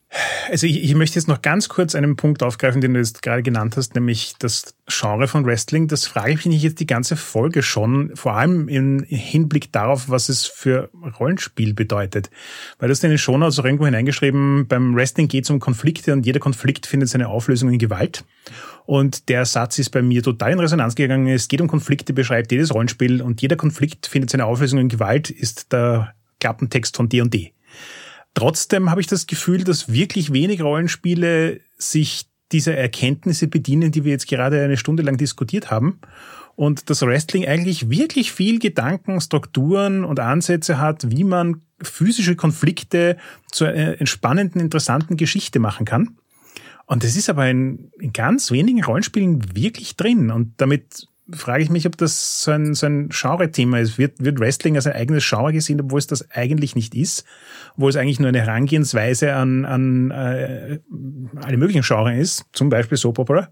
Also 0.51 0.67
ich, 0.67 0.85
ich, 0.85 0.95
möchte 0.95 1.19
jetzt 1.19 1.29
noch 1.29 1.41
ganz 1.41 1.71
kurz 1.71 1.95
einen 1.95 2.17
Punkt 2.17 2.43
aufgreifen, 2.43 2.83
den 2.83 2.93
du 2.93 3.01
jetzt 3.01 3.23
gerade 3.23 3.43
genannt 3.43 3.79
hast, 3.79 3.95
nämlich 3.95 4.35
das 4.39 4.75
Genre 4.87 5.27
von 5.27 5.47
Wrestling. 5.47 5.89
Das 5.89 6.07
frage 6.07 6.33
ich 6.33 6.45
mich 6.45 6.63
jetzt 6.63 6.81
die 6.81 6.87
ganze 6.87 7.17
Folge 7.17 7.63
schon, 7.63 8.15
vor 8.15 8.35
allem 8.35 8.69
im 8.69 9.05
Hinblick 9.05 9.73
darauf, 9.73 10.11
was 10.11 10.29
es 10.29 10.45
für 10.45 10.91
Rollenspiel 11.19 11.73
bedeutet. 11.73 12.31
Weil 12.79 12.89
du 12.89 12.93
hast 12.93 13.03
in 13.05 13.11
den 13.11 13.19
Shownotes 13.19 13.59
auch 13.59 13.65
irgendwo 13.65 13.87
hineingeschrieben, 13.87 14.67
beim 14.69 14.95
Wrestling 14.95 15.29
geht 15.29 15.45
es 15.45 15.51
um 15.51 15.61
Konflikte 15.61 16.13
und 16.13 16.27
jeder 16.27 16.41
Konflikt 16.41 16.87
findet 16.87 17.09
seine 17.09 17.29
Auflösung 17.29 17.71
in 17.71 17.79
Gewalt. 17.79 18.25
Und 18.85 19.31
der 19.31 19.47
Satz 19.47 19.79
ist 19.79 19.91
bei 19.91 20.03
mir 20.03 20.23
total 20.23 20.53
in 20.53 20.61
Resonanz 20.61 20.95
gegangen. 20.95 21.29
Es 21.29 21.49
geht 21.49 21.63
um 21.63 21.69
Konflikte, 21.69 22.13
beschreibt 22.13 22.53
jedes 22.53 22.75
Rollenspiel 22.75 23.23
und 23.23 23.41
jeder 23.41 23.57
Konflikt 23.57 24.07
findet 24.07 24.29
seine 24.29 24.45
Auflösung 24.45 24.79
in 24.79 24.89
Gewalt, 24.91 25.31
ist 25.31 25.73
der 25.73 26.15
Klappentext 26.41 26.97
von 26.97 27.09
D&D. 27.09 27.53
Trotzdem 28.35 28.91
habe 28.91 29.01
ich 29.01 29.07
das 29.07 29.27
Gefühl, 29.27 29.65
dass 29.65 29.93
wirklich 29.93 30.33
wenig 30.33 30.63
Rollenspiele 30.63 31.61
sich 31.77 32.27
dieser 32.53 32.77
Erkenntnisse 32.77 33.49
bedienen, 33.49 33.93
die 33.93 34.05
wir 34.05 34.13
jetzt 34.13 34.29
gerade 34.29 34.63
eine 34.63 34.77
Stunde 34.77 35.03
lang 35.03 35.17
diskutiert 35.17 35.71
haben. 35.71 36.01
Und 36.55 36.91
das 36.91 37.03
Wrestling 37.03 37.47
eigentlich 37.47 37.89
wirklich 37.89 38.33
viel 38.33 38.59
Gedanken, 38.59 39.21
Strukturen 39.21 40.05
und 40.05 40.21
Ansätze 40.21 40.79
hat, 40.79 41.11
wie 41.11 41.25
man 41.25 41.63
physische 41.81 42.37
Konflikte 42.37 43.17
zu 43.51 43.65
einer 43.65 44.01
entspannenden, 44.01 44.61
interessanten 44.61 45.17
Geschichte 45.17 45.59
machen 45.59 45.87
kann. 45.87 46.17
Und 46.87 47.05
das 47.05 47.17
ist 47.17 47.31
aber 47.31 47.49
in, 47.49 47.91
in 47.99 48.13
ganz 48.13 48.51
wenigen 48.51 48.85
Rollenspielen 48.85 49.57
wirklich 49.57 49.97
drin. 49.97 50.31
Und 50.31 50.55
damit 50.59 51.07
frage 51.31 51.63
ich 51.63 51.71
mich, 51.71 51.87
ob 51.87 51.97
das 51.97 52.43
so 52.43 52.51
ein, 52.51 52.75
so 52.75 52.87
ein 52.87 53.09
Genre-Thema 53.11 53.79
ist. 53.79 53.99
Wird, 53.99 54.23
wird 54.23 54.41
Wrestling 54.41 54.77
als 54.77 54.87
ein 54.87 54.95
eigenes 54.95 55.29
Genre 55.29 55.53
gesehen, 55.53 55.81
obwohl 55.81 55.99
es 55.99 56.07
das 56.07 56.31
eigentlich 56.31 56.75
nicht 56.75 56.95
ist, 56.95 57.25
wo 57.77 57.89
es 57.89 57.97
eigentlich 57.97 58.21
nur 58.21 58.29
eine 58.29 58.41
Herangehensweise 58.41 59.35
an, 59.35 59.65
an 59.65 60.11
äh, 60.11 60.81
alle 61.41 61.57
möglichen 61.57 61.83
Genres 61.83 62.19
ist, 62.19 62.45
zum 62.53 62.69
Beispiel 62.69 62.99
Soap 62.99 63.19
Opera, 63.19 63.51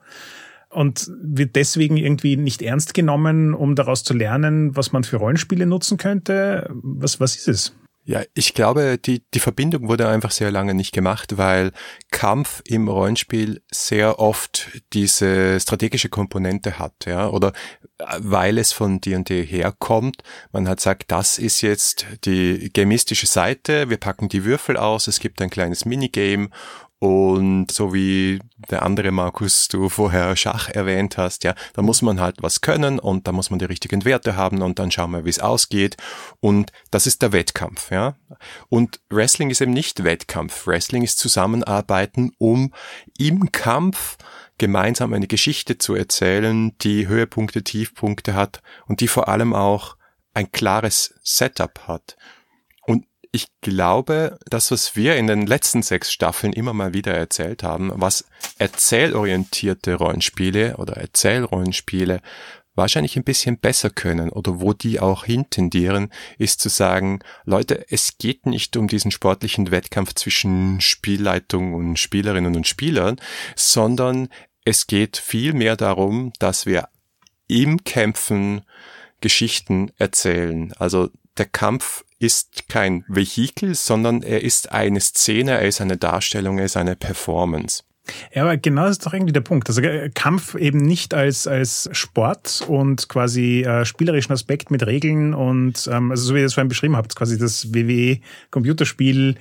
und 0.68 1.10
wird 1.22 1.56
deswegen 1.56 1.96
irgendwie 1.96 2.36
nicht 2.36 2.62
ernst 2.62 2.94
genommen, 2.94 3.54
um 3.54 3.74
daraus 3.74 4.04
zu 4.04 4.14
lernen, 4.14 4.76
was 4.76 4.92
man 4.92 5.04
für 5.04 5.16
Rollenspiele 5.16 5.66
nutzen 5.66 5.96
könnte. 5.96 6.68
Was, 6.70 7.18
was 7.20 7.36
ist 7.36 7.48
es? 7.48 7.79
Ja, 8.10 8.24
ich 8.34 8.54
glaube, 8.54 8.98
die, 8.98 9.22
die 9.34 9.38
Verbindung 9.38 9.86
wurde 9.86 10.08
einfach 10.08 10.32
sehr 10.32 10.50
lange 10.50 10.74
nicht 10.74 10.90
gemacht, 10.92 11.38
weil 11.38 11.70
Kampf 12.10 12.60
im 12.64 12.88
Rollenspiel 12.88 13.62
sehr 13.70 14.18
oft 14.18 14.68
diese 14.92 15.60
strategische 15.60 16.08
Komponente 16.08 16.80
hat, 16.80 17.06
ja, 17.06 17.28
oder 17.28 17.52
äh, 17.98 18.04
weil 18.18 18.58
es 18.58 18.72
von 18.72 19.00
D&D 19.00 19.44
herkommt. 19.46 20.24
Man 20.50 20.66
hat 20.66 20.80
sagt, 20.80 21.12
das 21.12 21.38
ist 21.38 21.60
jetzt 21.60 22.04
die 22.24 22.72
gamistische 22.72 23.28
Seite, 23.28 23.90
wir 23.90 23.98
packen 23.98 24.28
die 24.28 24.44
Würfel 24.44 24.76
aus, 24.76 25.06
es 25.06 25.20
gibt 25.20 25.40
ein 25.40 25.48
kleines 25.48 25.84
Minigame 25.84 26.50
und 27.00 27.72
so 27.72 27.94
wie 27.94 28.40
der 28.70 28.82
andere 28.82 29.10
Markus, 29.10 29.68
du 29.68 29.88
vorher 29.88 30.36
Schach 30.36 30.68
erwähnt 30.68 31.16
hast, 31.16 31.44
ja, 31.44 31.54
da 31.72 31.80
muss 31.80 32.02
man 32.02 32.20
halt 32.20 32.42
was 32.42 32.60
können 32.60 32.98
und 32.98 33.26
da 33.26 33.32
muss 33.32 33.48
man 33.48 33.58
die 33.58 33.64
richtigen 33.64 34.04
Werte 34.04 34.36
haben 34.36 34.60
und 34.60 34.78
dann 34.78 34.90
schauen 34.90 35.12
wir, 35.12 35.24
wie 35.24 35.30
es 35.30 35.38
ausgeht. 35.38 35.96
Und 36.40 36.72
das 36.90 37.06
ist 37.06 37.22
der 37.22 37.32
Wettkampf, 37.32 37.90
ja. 37.90 38.16
Und 38.68 39.00
Wrestling 39.08 39.48
ist 39.48 39.62
eben 39.62 39.72
nicht 39.72 40.04
Wettkampf. 40.04 40.66
Wrestling 40.66 41.02
ist 41.02 41.18
Zusammenarbeiten, 41.18 42.32
um 42.36 42.74
im 43.16 43.50
Kampf 43.50 44.18
gemeinsam 44.58 45.14
eine 45.14 45.26
Geschichte 45.26 45.78
zu 45.78 45.94
erzählen, 45.94 46.76
die 46.82 47.08
Höhepunkte, 47.08 47.64
Tiefpunkte 47.64 48.34
hat 48.34 48.60
und 48.86 49.00
die 49.00 49.08
vor 49.08 49.28
allem 49.28 49.54
auch 49.54 49.96
ein 50.34 50.52
klares 50.52 51.14
Setup 51.22 51.80
hat 51.88 52.18
ich 53.32 53.46
glaube, 53.60 54.38
das, 54.46 54.70
was 54.70 54.96
wir 54.96 55.16
in 55.16 55.26
den 55.26 55.46
letzten 55.46 55.82
sechs 55.82 56.12
Staffeln 56.12 56.52
immer 56.52 56.72
mal 56.72 56.94
wieder 56.94 57.14
erzählt 57.14 57.62
haben, 57.62 57.92
was 57.94 58.24
erzählorientierte 58.58 59.94
Rollenspiele 59.94 60.76
oder 60.78 60.96
Erzählrollenspiele 60.96 62.20
wahrscheinlich 62.74 63.16
ein 63.16 63.24
bisschen 63.24 63.58
besser 63.58 63.90
können 63.90 64.30
oder 64.30 64.60
wo 64.60 64.72
die 64.72 65.00
auch 65.00 65.24
hintendieren, 65.24 66.10
ist 66.38 66.60
zu 66.60 66.68
sagen, 66.68 67.20
Leute, 67.44 67.84
es 67.90 68.18
geht 68.18 68.46
nicht 68.46 68.76
um 68.76 68.88
diesen 68.88 69.10
sportlichen 69.10 69.70
Wettkampf 69.70 70.14
zwischen 70.14 70.80
Spielleitung 70.80 71.74
und 71.74 71.98
Spielerinnen 71.98 72.56
und 72.56 72.66
Spielern, 72.66 73.20
sondern 73.54 74.28
es 74.64 74.86
geht 74.86 75.16
viel 75.16 75.52
mehr 75.52 75.76
darum, 75.76 76.32
dass 76.38 76.66
wir 76.66 76.88
im 77.48 77.84
Kämpfen 77.84 78.62
Geschichten 79.20 79.92
erzählen. 79.98 80.72
Also 80.78 81.10
der 81.36 81.46
Kampf 81.46 82.04
ist 82.20 82.68
kein 82.68 83.04
Vehikel, 83.08 83.74
sondern 83.74 84.22
er 84.22 84.44
ist 84.44 84.70
eine 84.70 85.00
Szene, 85.00 85.52
er 85.52 85.66
ist 85.66 85.80
eine 85.80 85.96
Darstellung, 85.96 86.58
er 86.58 86.66
ist 86.66 86.76
eine 86.76 86.94
Performance. 86.94 87.82
Ja, 88.34 88.42
aber 88.42 88.56
genau 88.56 88.82
das 88.82 88.92
ist 88.92 89.06
doch 89.06 89.14
irgendwie 89.14 89.32
der 89.32 89.40
Punkt. 89.40 89.68
Also 89.68 89.80
äh, 89.82 90.10
Kampf 90.10 90.54
eben 90.54 90.78
nicht 90.78 91.14
als, 91.14 91.46
als 91.46 91.88
Sport 91.92 92.64
und 92.68 93.08
quasi 93.08 93.62
äh, 93.62 93.84
spielerischen 93.84 94.32
Aspekt 94.32 94.70
mit 94.70 94.86
Regeln 94.86 95.34
und 95.34 95.88
ähm, 95.90 96.10
also 96.10 96.24
so 96.24 96.34
wie 96.34 96.38
ihr 96.38 96.44
das 96.44 96.54
vorhin 96.54 96.68
beschrieben 96.68 96.96
habt, 96.96 97.16
quasi 97.16 97.38
das 97.38 97.72
WWE-Computerspiel 97.72 99.36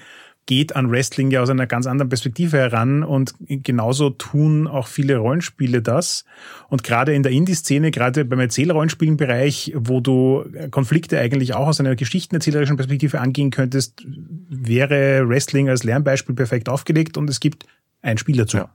geht 0.49 0.75
an 0.75 0.89
Wrestling 0.89 1.29
ja 1.29 1.43
aus 1.43 1.51
einer 1.51 1.67
ganz 1.67 1.85
anderen 1.85 2.09
Perspektive 2.09 2.57
heran 2.57 3.03
und 3.03 3.35
genauso 3.39 4.09
tun 4.09 4.65
auch 4.67 4.87
viele 4.87 5.17
Rollenspiele 5.17 5.83
das. 5.83 6.25
Und 6.69 6.83
gerade 6.83 7.13
in 7.13 7.21
der 7.21 7.31
Indie-Szene, 7.31 7.91
gerade 7.91 8.25
beim 8.25 8.39
Erzählrollenspielenbereich, 8.39 9.73
wo 9.75 9.99
du 9.99 10.43
Konflikte 10.71 11.19
eigentlich 11.19 11.53
auch 11.53 11.67
aus 11.67 11.79
einer 11.79 11.95
geschichtenerzählerischen 11.95 12.77
Perspektive 12.77 13.21
angehen 13.21 13.51
könntest, 13.51 14.03
wäre 14.49 15.29
Wrestling 15.29 15.69
als 15.69 15.83
Lernbeispiel 15.83 16.33
perfekt 16.33 16.67
aufgelegt 16.67 17.15
und 17.15 17.29
es 17.29 17.39
gibt 17.39 17.67
ein 18.01 18.17
Spiel 18.17 18.37
dazu. 18.37 18.57
Ja. 18.57 18.71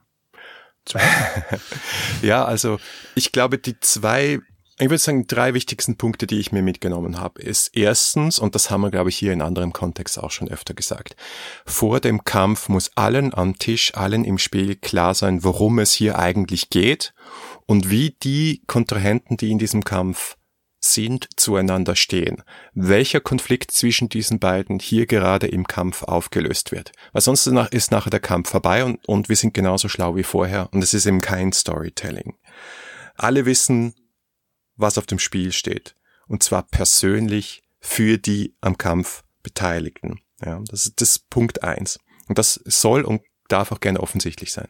Zwei? 0.85 1.01
ja, 2.23 2.45
also 2.45 2.79
ich 3.17 3.33
glaube, 3.33 3.59
die 3.59 3.81
zwei 3.81 4.39
ich 4.79 4.87
würde 4.91 4.99
sagen, 4.99 5.27
drei 5.29 5.55
wichtigsten 5.55 5.97
Punkte, 5.97 6.27
die 6.27 6.41
ich 6.41 6.51
mir 6.51 6.63
mitgenommen 6.63 7.21
habe, 7.21 7.41
ist 7.41 7.77
erstens, 7.77 8.41
und 8.41 8.57
das 8.57 8.71
haben 8.71 8.81
wir, 8.81 8.91
glaube 8.91 9.09
ich, 9.09 9.17
hier 9.17 9.33
in 9.33 9.41
anderem 9.41 9.73
Kontext 9.73 10.19
auch 10.19 10.33
schon 10.33 10.49
öfter 10.49 10.75
gesagt, 10.75 11.15
vor 11.65 12.01
dem 12.01 12.25
Kampf 12.25 12.69
muss 12.69 12.91
allen 12.97 13.33
am 13.33 13.57
Tisch, 13.59 13.95
allen 13.95 14.25
im 14.25 14.39
Spiel 14.39 14.75
klar 14.75 15.15
sein, 15.15 15.45
worum 15.45 15.79
es 15.79 15.93
hier 15.93 16.19
eigentlich 16.19 16.71
geht 16.71 17.15
und 17.67 17.89
wie 17.89 18.17
die 18.23 18.63
Kontrahenten, 18.67 19.37
die 19.37 19.53
in 19.53 19.59
diesem 19.59 19.85
Kampf 19.85 20.37
sind, 20.81 21.29
zueinander 21.37 21.97
stehen. 21.97 22.43
Welcher 22.75 23.21
Konflikt 23.21 23.71
zwischen 23.71 24.09
diesen 24.09 24.39
beiden 24.39 24.81
hier 24.81 25.07
gerade 25.07 25.47
im 25.47 25.67
Kampf 25.67 26.03
aufgelöst 26.03 26.73
wird. 26.73 26.93
Weil 27.13 27.23
sonst 27.23 27.47
ist 27.47 27.91
nachher 27.91 28.11
der 28.11 28.21
Kampf 28.21 28.51
vorbei 28.51 28.85
und, 28.85 29.07
und 29.09 29.29
wir 29.29 29.37
sind 29.37 29.55
genauso 29.55 29.89
schlau 29.89 30.17
wie 30.17 30.25
vorher 30.25 30.69
und 30.73 30.83
es 30.83 30.95
ist 30.95 31.07
eben 31.07 31.21
kein 31.21 31.53
Storytelling. 31.53 32.35
Alle 33.17 33.47
wissen, 33.47 33.95
was 34.77 34.99
auf 34.99 35.07
dem 35.07 35.19
Spiel 35.19 35.53
steht. 35.53 35.95
Und 36.27 36.43
zwar 36.43 36.63
persönlich 36.63 37.63
für 37.81 38.19
die 38.19 38.55
am 38.61 38.79
Kampf 38.79 39.25
Beteiligten. 39.43 40.21
Ja, 40.45 40.61
das 40.69 40.87
ist 40.87 41.01
das 41.01 41.19
Punkt 41.19 41.63
eins. 41.63 41.99
Und 42.29 42.39
das 42.39 42.61
soll 42.65 43.03
und 43.03 43.23
darf 43.49 43.73
auch 43.73 43.81
gerne 43.81 44.01
offensichtlich 44.01 44.53
sein. 44.53 44.69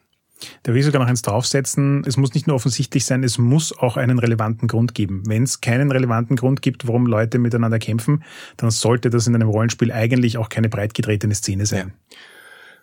Da 0.65 0.73
will 0.73 0.81
ich 0.81 0.85
sogar 0.85 1.01
noch 1.01 1.09
eins 1.09 1.23
draufsetzen. 1.23 2.03
Es 2.07 2.17
muss 2.17 2.35
nicht 2.35 2.47
nur 2.47 2.57
offensichtlich 2.57 3.07
sein, 3.07 3.23
es 3.23 3.39
muss 3.39 3.77
auch 3.77 3.97
einen 3.97 4.19
relevanten 4.19 4.69
Grund 4.69 4.95
geben. 4.95 5.23
Wenn 5.27 5.45
es 5.45 5.61
keinen 5.61 5.91
relevanten 5.93 6.37
Grund 6.37 6.61
gibt, 6.61 6.87
warum 6.87 7.07
Leute 7.07 7.39
miteinander 7.39 7.79
kämpfen, 7.79 8.25
dann 8.57 8.71
sollte 8.71 9.11
das 9.11 9.27
in 9.27 9.35
einem 9.35 9.49
Rollenspiel 9.49 9.93
eigentlich 9.93 10.37
auch 10.37 10.49
keine 10.49 10.69
breitgetretene 10.69 11.35
Szene 11.35 11.67
sein. 11.67 11.93
Ja. 12.11 12.17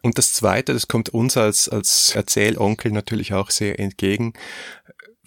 Und 0.04 0.18
das 0.18 0.34
Zweite, 0.34 0.74
das 0.74 0.88
kommt 0.88 1.10
uns 1.10 1.38
als, 1.38 1.70
als 1.70 2.16
Erzählonkel 2.16 2.92
natürlich 2.92 3.34
auch 3.34 3.52
sehr 3.52 3.80
entgegen. 3.80 4.34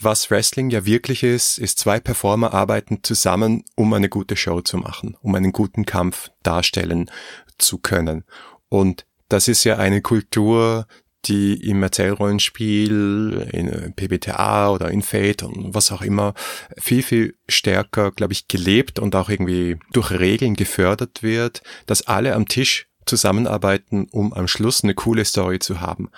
Was 0.04 0.30
Wrestling 0.30 0.68
ja 0.68 0.84
wirklich 0.84 1.22
ist, 1.22 1.56
ist 1.56 1.78
zwei 1.78 1.98
Performer 1.98 2.52
arbeiten 2.52 3.02
zusammen, 3.02 3.64
um 3.74 3.90
eine 3.94 4.10
gute 4.10 4.36
Show 4.36 4.60
zu 4.60 4.76
machen, 4.76 5.16
um 5.22 5.34
einen 5.34 5.50
guten 5.50 5.86
Kampf 5.86 6.30
darstellen 6.42 7.10
zu 7.56 7.78
können. 7.78 8.24
Und 8.68 9.06
das 9.30 9.48
ist 9.48 9.64
ja 9.64 9.78
eine 9.78 10.02
Kultur, 10.02 10.86
die 11.24 11.54
im 11.54 11.82
Erzählrollenspiel, 11.82 13.48
in 13.50 13.94
PBTA 13.94 14.68
oder 14.68 14.90
in 14.90 15.00
Fate 15.00 15.42
und 15.42 15.74
was 15.74 15.90
auch 15.90 16.02
immer 16.02 16.34
viel, 16.76 17.02
viel 17.02 17.38
stärker, 17.48 18.12
glaube 18.12 18.34
ich, 18.34 18.46
gelebt 18.46 18.98
und 18.98 19.16
auch 19.16 19.30
irgendwie 19.30 19.78
durch 19.92 20.10
Regeln 20.10 20.54
gefördert 20.54 21.22
wird, 21.22 21.62
dass 21.86 22.06
alle 22.06 22.34
am 22.34 22.46
Tisch 22.46 22.88
zusammenarbeiten, 23.06 24.06
um 24.10 24.34
am 24.34 24.48
Schluss 24.48 24.84
eine 24.84 24.94
coole 24.94 25.24
Story 25.24 25.60
zu 25.60 25.80
haben. 25.80 26.10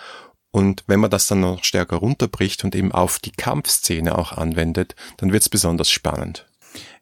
Und 0.56 0.84
wenn 0.86 1.00
man 1.00 1.10
das 1.10 1.26
dann 1.26 1.40
noch 1.40 1.64
stärker 1.64 1.96
runterbricht 1.96 2.64
und 2.64 2.74
eben 2.74 2.90
auf 2.90 3.18
die 3.18 3.30
Kampfszene 3.30 4.16
auch 4.16 4.32
anwendet, 4.32 4.96
dann 5.18 5.30
wird 5.30 5.42
es 5.42 5.50
besonders 5.50 5.90
spannend. 5.90 6.46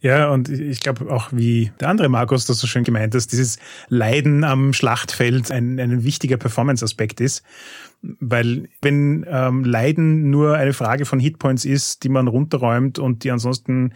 Ja, 0.01 0.31
und 0.31 0.49
ich 0.49 0.81
glaube 0.81 1.09
auch, 1.09 1.29
wie 1.31 1.71
der 1.79 1.89
andere 1.89 2.09
Markus 2.09 2.47
das 2.47 2.59
so 2.59 2.67
schön 2.67 2.83
gemeint 2.83 3.15
hat, 3.15 3.31
dieses 3.31 3.61
Leiden 3.87 4.43
am 4.43 4.73
Schlachtfeld 4.73 5.53
ein, 5.53 5.79
ein 5.79 6.03
wichtiger 6.03 6.37
Performance-Aspekt 6.37 7.21
ist. 7.21 7.45
Weil 8.03 8.69
wenn 8.83 9.25
ähm, 9.29 9.63
Leiden 9.63 10.31
nur 10.31 10.57
eine 10.57 10.73
Frage 10.73 11.05
von 11.05 11.21
Hitpoints 11.21 11.65
ist, 11.65 12.03
die 12.03 12.09
man 12.09 12.27
runterräumt 12.27 12.99
und 12.99 13.23
die 13.23 13.31
ansonsten 13.31 13.93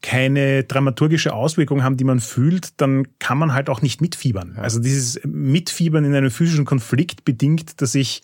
keine 0.00 0.62
dramaturgische 0.62 1.32
Auswirkung 1.32 1.82
haben, 1.82 1.96
die 1.96 2.04
man 2.04 2.20
fühlt, 2.20 2.80
dann 2.80 3.08
kann 3.18 3.38
man 3.38 3.52
halt 3.52 3.68
auch 3.68 3.82
nicht 3.82 4.00
mitfiebern. 4.00 4.54
Also 4.58 4.78
dieses 4.78 5.20
Mitfiebern 5.24 6.04
in 6.04 6.14
einem 6.14 6.30
physischen 6.30 6.64
Konflikt 6.66 7.24
bedingt, 7.24 7.82
dass 7.82 7.96
ich 7.96 8.22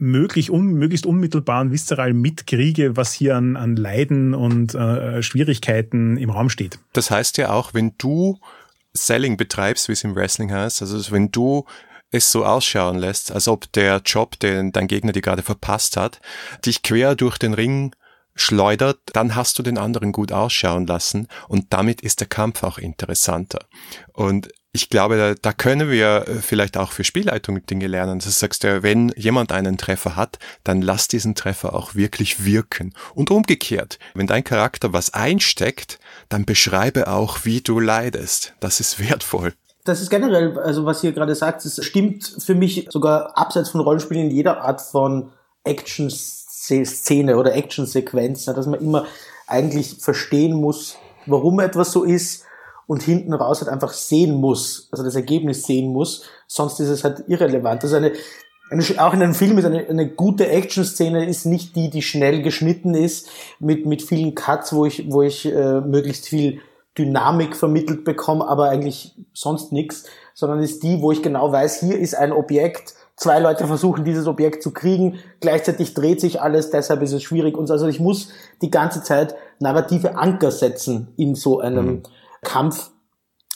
möglich, 0.00 0.50
un, 0.50 0.72
möglichst 0.74 1.06
unmittelbar 1.06 1.60
und 1.62 1.72
viszeral 1.72 2.12
mitkriege, 2.12 2.96
was 2.96 3.12
hier 3.12 3.36
an, 3.36 3.56
an 3.56 3.76
Leiden 3.76 4.34
und 4.34 4.74
äh, 4.74 5.22
Schwierigkeiten 5.22 6.16
im 6.16 6.30
Raum 6.30 6.50
steht. 6.50 6.78
Das 6.92 7.10
heißt 7.10 7.38
ja 7.38 7.50
auch, 7.50 7.74
wenn 7.74 7.94
du 7.98 8.38
Selling 8.92 9.36
betreibst, 9.36 9.88
wie 9.88 9.92
es 9.92 10.04
im 10.04 10.14
Wrestling 10.16 10.52
heißt, 10.52 10.82
also 10.82 11.12
wenn 11.12 11.30
du 11.30 11.64
es 12.10 12.32
so 12.32 12.44
ausschauen 12.44 12.98
lässt, 12.98 13.30
als 13.30 13.46
ob 13.46 13.70
der 13.72 14.02
Job, 14.04 14.38
den 14.40 14.72
dein 14.72 14.88
Gegner 14.88 15.12
dir 15.12 15.22
gerade 15.22 15.42
verpasst 15.42 15.96
hat, 15.96 16.20
dich 16.66 16.82
quer 16.82 17.14
durch 17.14 17.38
den 17.38 17.54
Ring 17.54 17.94
schleudert, 18.34 18.98
dann 19.12 19.34
hast 19.34 19.58
du 19.58 19.62
den 19.62 19.78
anderen 19.78 20.12
gut 20.12 20.32
ausschauen 20.32 20.86
lassen 20.86 21.28
und 21.48 21.66
damit 21.70 22.00
ist 22.00 22.20
der 22.20 22.26
Kampf 22.26 22.62
auch 22.62 22.78
interessanter. 22.78 23.66
Und 24.12 24.48
ich 24.72 24.88
glaube, 24.88 25.16
da, 25.16 25.34
da 25.34 25.52
können 25.52 25.90
wir 25.90 26.28
äh, 26.28 26.34
vielleicht 26.36 26.76
auch 26.76 26.92
für 26.92 27.02
Spielleitung 27.02 27.64
Dinge 27.66 27.88
lernen. 27.88 28.20
Das 28.20 28.38
sagst 28.38 28.62
du, 28.62 28.82
wenn 28.82 29.10
jemand 29.16 29.50
einen 29.52 29.78
Treffer 29.78 30.14
hat, 30.14 30.38
dann 30.62 30.80
lass 30.80 31.08
diesen 31.08 31.34
Treffer 31.34 31.74
auch 31.74 31.94
wirklich 31.94 32.44
wirken. 32.44 32.94
Und 33.14 33.30
umgekehrt, 33.30 33.98
wenn 34.14 34.28
dein 34.28 34.44
Charakter 34.44 34.92
was 34.92 35.12
einsteckt, 35.12 35.98
dann 36.28 36.44
beschreibe 36.44 37.08
auch, 37.08 37.44
wie 37.44 37.60
du 37.60 37.80
leidest. 37.80 38.54
Das 38.60 38.78
ist 38.78 39.00
wertvoll. 39.00 39.54
Das 39.84 40.00
ist 40.00 40.10
generell, 40.10 40.58
also 40.58 40.84
was 40.84 41.02
ihr 41.02 41.12
gerade 41.12 41.34
sagt, 41.34 41.64
es 41.64 41.84
stimmt 41.84 42.36
für 42.38 42.54
mich 42.54 42.86
sogar 42.90 43.36
abseits 43.36 43.70
von 43.70 43.80
Rollenspielen 43.80 44.28
in 44.28 44.36
jeder 44.36 44.60
Art 44.60 44.80
von 44.80 45.32
Action-Szene 45.64 47.36
oder 47.36 47.54
Action-Sequenz, 47.54 48.44
dass 48.44 48.66
man 48.66 48.80
immer 48.80 49.06
eigentlich 49.46 49.96
verstehen 49.98 50.54
muss, 50.54 50.96
warum 51.26 51.58
etwas 51.60 51.90
so 51.90 52.04
ist 52.04 52.44
und 52.90 53.04
hinten 53.04 53.32
raus 53.32 53.60
halt 53.60 53.70
einfach 53.70 53.92
sehen 53.92 54.34
muss, 54.34 54.88
also 54.90 55.04
das 55.04 55.14
Ergebnis 55.14 55.62
sehen 55.62 55.92
muss, 55.92 56.24
sonst 56.48 56.80
ist 56.80 56.88
es 56.88 57.04
halt 57.04 57.22
irrelevant. 57.28 57.84
Also 57.84 57.94
eine, 57.94 58.10
eine 58.68 58.82
auch 58.98 59.14
in 59.14 59.22
einem 59.22 59.34
Film 59.34 59.58
ist 59.58 59.64
eine, 59.64 59.86
eine 59.86 60.08
gute 60.08 60.48
Action-Szene 60.48 61.24
ist 61.28 61.46
nicht 61.46 61.76
die, 61.76 61.88
die 61.88 62.02
schnell 62.02 62.42
geschnitten 62.42 62.94
ist, 62.94 63.28
mit, 63.60 63.86
mit 63.86 64.02
vielen 64.02 64.34
Cuts, 64.34 64.72
wo 64.72 64.86
ich, 64.86 65.08
wo 65.08 65.22
ich 65.22 65.46
äh, 65.46 65.80
möglichst 65.82 66.26
viel 66.26 66.62
Dynamik 66.98 67.54
vermittelt 67.54 68.02
bekomme, 68.04 68.48
aber 68.48 68.70
eigentlich 68.70 69.14
sonst 69.34 69.70
nichts, 69.70 70.06
sondern 70.34 70.58
ist 70.58 70.82
die, 70.82 71.00
wo 71.00 71.12
ich 71.12 71.22
genau 71.22 71.52
weiß, 71.52 71.78
hier 71.78 71.96
ist 71.96 72.16
ein 72.16 72.32
Objekt, 72.32 72.94
zwei 73.14 73.38
Leute 73.38 73.68
versuchen 73.68 74.04
dieses 74.04 74.26
Objekt 74.26 74.64
zu 74.64 74.72
kriegen, 74.72 75.20
gleichzeitig 75.38 75.94
dreht 75.94 76.20
sich 76.20 76.42
alles, 76.42 76.70
deshalb 76.70 77.02
ist 77.02 77.12
es 77.12 77.22
schwierig 77.22 77.56
und 77.56 77.68
so. 77.68 77.72
Also 77.74 77.86
ich 77.86 78.00
muss 78.00 78.30
die 78.62 78.70
ganze 78.72 79.00
Zeit 79.04 79.36
narrative 79.60 80.16
Anker 80.16 80.50
setzen 80.50 81.12
in 81.16 81.36
so 81.36 81.60
einem 81.60 81.86
mhm. 81.86 82.02
Kampf 82.42 82.90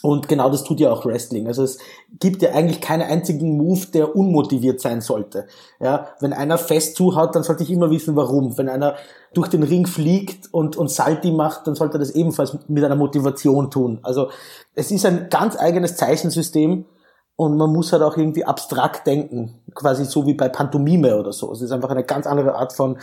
und 0.05 0.29
genau 0.29 0.51
das 0.51 0.65
tut 0.65 0.81
ja 0.81 0.93
auch 0.93 1.07
Wrestling. 1.07 1.47
Also 1.47 1.63
es 1.63 1.79
gibt 2.21 2.43
ja 2.43 2.51
eigentlich 2.51 2.83
keinen 2.83 3.09
einzigen 3.09 3.57
Move, 3.57 3.87
der 3.87 4.15
unmotiviert 4.15 4.79
sein 4.79 5.01
sollte. 5.01 5.47
Ja, 5.81 6.09
wenn 6.21 6.35
einer 6.35 6.59
fest 6.59 6.97
zuhaut, 6.97 7.35
dann 7.35 7.43
sollte 7.43 7.63
ich 7.63 7.71
immer 7.71 7.91
wissen, 7.91 8.15
warum. 8.15 8.59
Wenn 8.59 8.69
einer 8.69 8.97
durch 9.33 9.49
den 9.49 9.63
Ring 9.63 9.87
fliegt 9.87 10.53
und, 10.53 10.77
und 10.77 10.91
Salti 10.91 11.33
macht, 11.33 11.67
dann 11.67 11.75
sollte 11.75 11.97
er 11.97 12.01
das 12.01 12.11
ebenfalls 12.11 12.55
mit 12.69 12.85
einer 12.85 12.97
Motivation 12.97 13.71
tun. 13.71 14.01
Also 14.03 14.29
es 14.75 14.91
ist 14.91 15.07
ein 15.07 15.29
ganz 15.31 15.57
eigenes 15.57 15.97
Zeichensystem 15.97 16.85
und 17.37 17.57
man 17.57 17.73
muss 17.73 17.91
halt 17.91 18.03
auch 18.03 18.19
irgendwie 18.19 18.45
abstrakt 18.45 19.07
denken. 19.07 19.63
Quasi 19.75 20.05
so 20.05 20.27
wie 20.27 20.35
bei 20.35 20.51
Pantomime 20.51 21.19
oder 21.19 21.33
so. 21.33 21.51
Es 21.51 21.63
ist 21.63 21.73
einfach 21.73 21.89
eine 21.89 22.05
ganz 22.05 22.27
andere 22.27 22.57
Art 22.57 22.75
von 22.75 22.99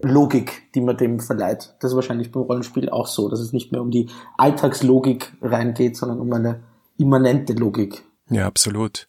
Logik, 0.00 0.72
die 0.74 0.80
man 0.80 0.96
dem 0.96 1.20
verleiht. 1.20 1.74
Das 1.80 1.92
ist 1.92 1.94
wahrscheinlich 1.94 2.32
beim 2.32 2.42
Rollenspiel 2.42 2.88
auch 2.88 3.06
so, 3.06 3.28
dass 3.28 3.40
es 3.40 3.52
nicht 3.52 3.72
mehr 3.72 3.82
um 3.82 3.90
die 3.90 4.08
Alltagslogik 4.36 5.32
reingeht, 5.42 5.96
sondern 5.96 6.20
um 6.20 6.32
eine 6.32 6.60
immanente 6.98 7.52
Logik. 7.52 8.02
Ja, 8.30 8.46
absolut. 8.46 9.08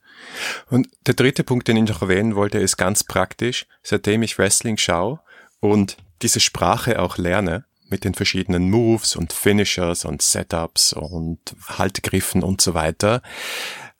Und 0.70 0.88
der 1.08 1.14
dritte 1.14 1.44
Punkt, 1.44 1.68
den 1.68 1.78
ich 1.78 1.90
noch 1.90 2.02
erwähnen 2.02 2.36
wollte, 2.36 2.60
ist 2.60 2.78
ganz 2.78 3.04
praktisch. 3.04 3.66
Seitdem 3.82 4.24
ich 4.24 4.38
Wrestling 4.38 4.78
schaue 4.78 5.20
und 5.60 5.98
diese 6.22 6.40
Sprache 6.40 7.00
auch 7.00 7.18
lerne, 7.18 7.66
mit 7.90 8.06
den 8.06 8.16
verschiedenen 8.16 8.72
Moves 8.72 9.16
und 9.16 9.34
Finishers 9.34 10.04
und 10.04 10.24
Setups 10.24 10.94
und 10.94 11.40
Haltgriffen 11.68 12.42
und 12.42 12.60
so 12.60 12.74
weiter, 12.74 13.22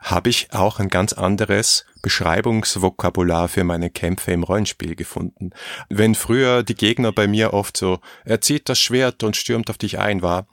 habe 0.04 0.30
ich 0.30 0.50
auch 0.52 0.80
ein 0.80 0.90
ganz 0.90 1.14
anderes 1.14 1.86
Beschreibungsvokabular 2.02 3.48
für 3.48 3.64
meine 3.64 3.90
Kämpfe 3.90 4.32
im 4.32 4.44
Rollenspiel 4.44 4.96
gefunden. 4.96 5.52
Wenn 5.90 6.14
früher 6.14 6.62
die 6.62 6.76
Gegner 6.76 7.14
bei 7.14 7.28
mir 7.28 7.54
oft 7.54 7.78
so, 7.78 8.00
er 8.26 8.42
zieht 8.42 8.68
das 8.68 8.80
Schwert 8.80 9.24
und 9.24 9.38
stürmt 9.38 9.70
auf 9.70 9.78
dich 9.78 10.00
ein 10.00 10.22
war, 10.22 10.46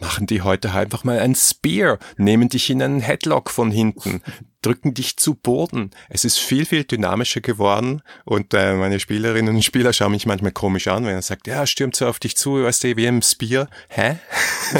machen 0.00 0.26
die 0.26 0.42
heute 0.42 0.72
einfach 0.72 1.04
mal 1.04 1.18
ein 1.18 1.34
Spear, 1.34 1.98
nehmen 2.16 2.48
dich 2.48 2.70
in 2.70 2.82
einen 2.82 3.00
Headlock 3.00 3.50
von 3.50 3.70
hinten, 3.70 4.22
drücken 4.62 4.94
dich 4.94 5.16
zu 5.16 5.34
Boden. 5.34 5.90
Es 6.08 6.24
ist 6.24 6.38
viel, 6.38 6.66
viel 6.66 6.84
dynamischer 6.84 7.40
geworden 7.40 8.02
und 8.24 8.52
äh, 8.54 8.74
meine 8.74 9.00
Spielerinnen 9.00 9.54
und 9.54 9.62
Spieler 9.62 9.92
schauen 9.92 10.12
mich 10.12 10.26
manchmal 10.26 10.52
komisch 10.52 10.88
an, 10.88 11.04
wenn 11.04 11.14
er 11.14 11.22
sagt, 11.22 11.46
ja, 11.46 11.66
stürmt 11.66 11.96
so 11.96 12.06
auf 12.06 12.18
dich 12.18 12.36
zu, 12.36 12.62
weißt 12.62 12.84
du, 12.84 12.96
wie 12.96 13.06
im 13.06 13.22
Spear. 13.22 13.68
Hä? 13.88 14.16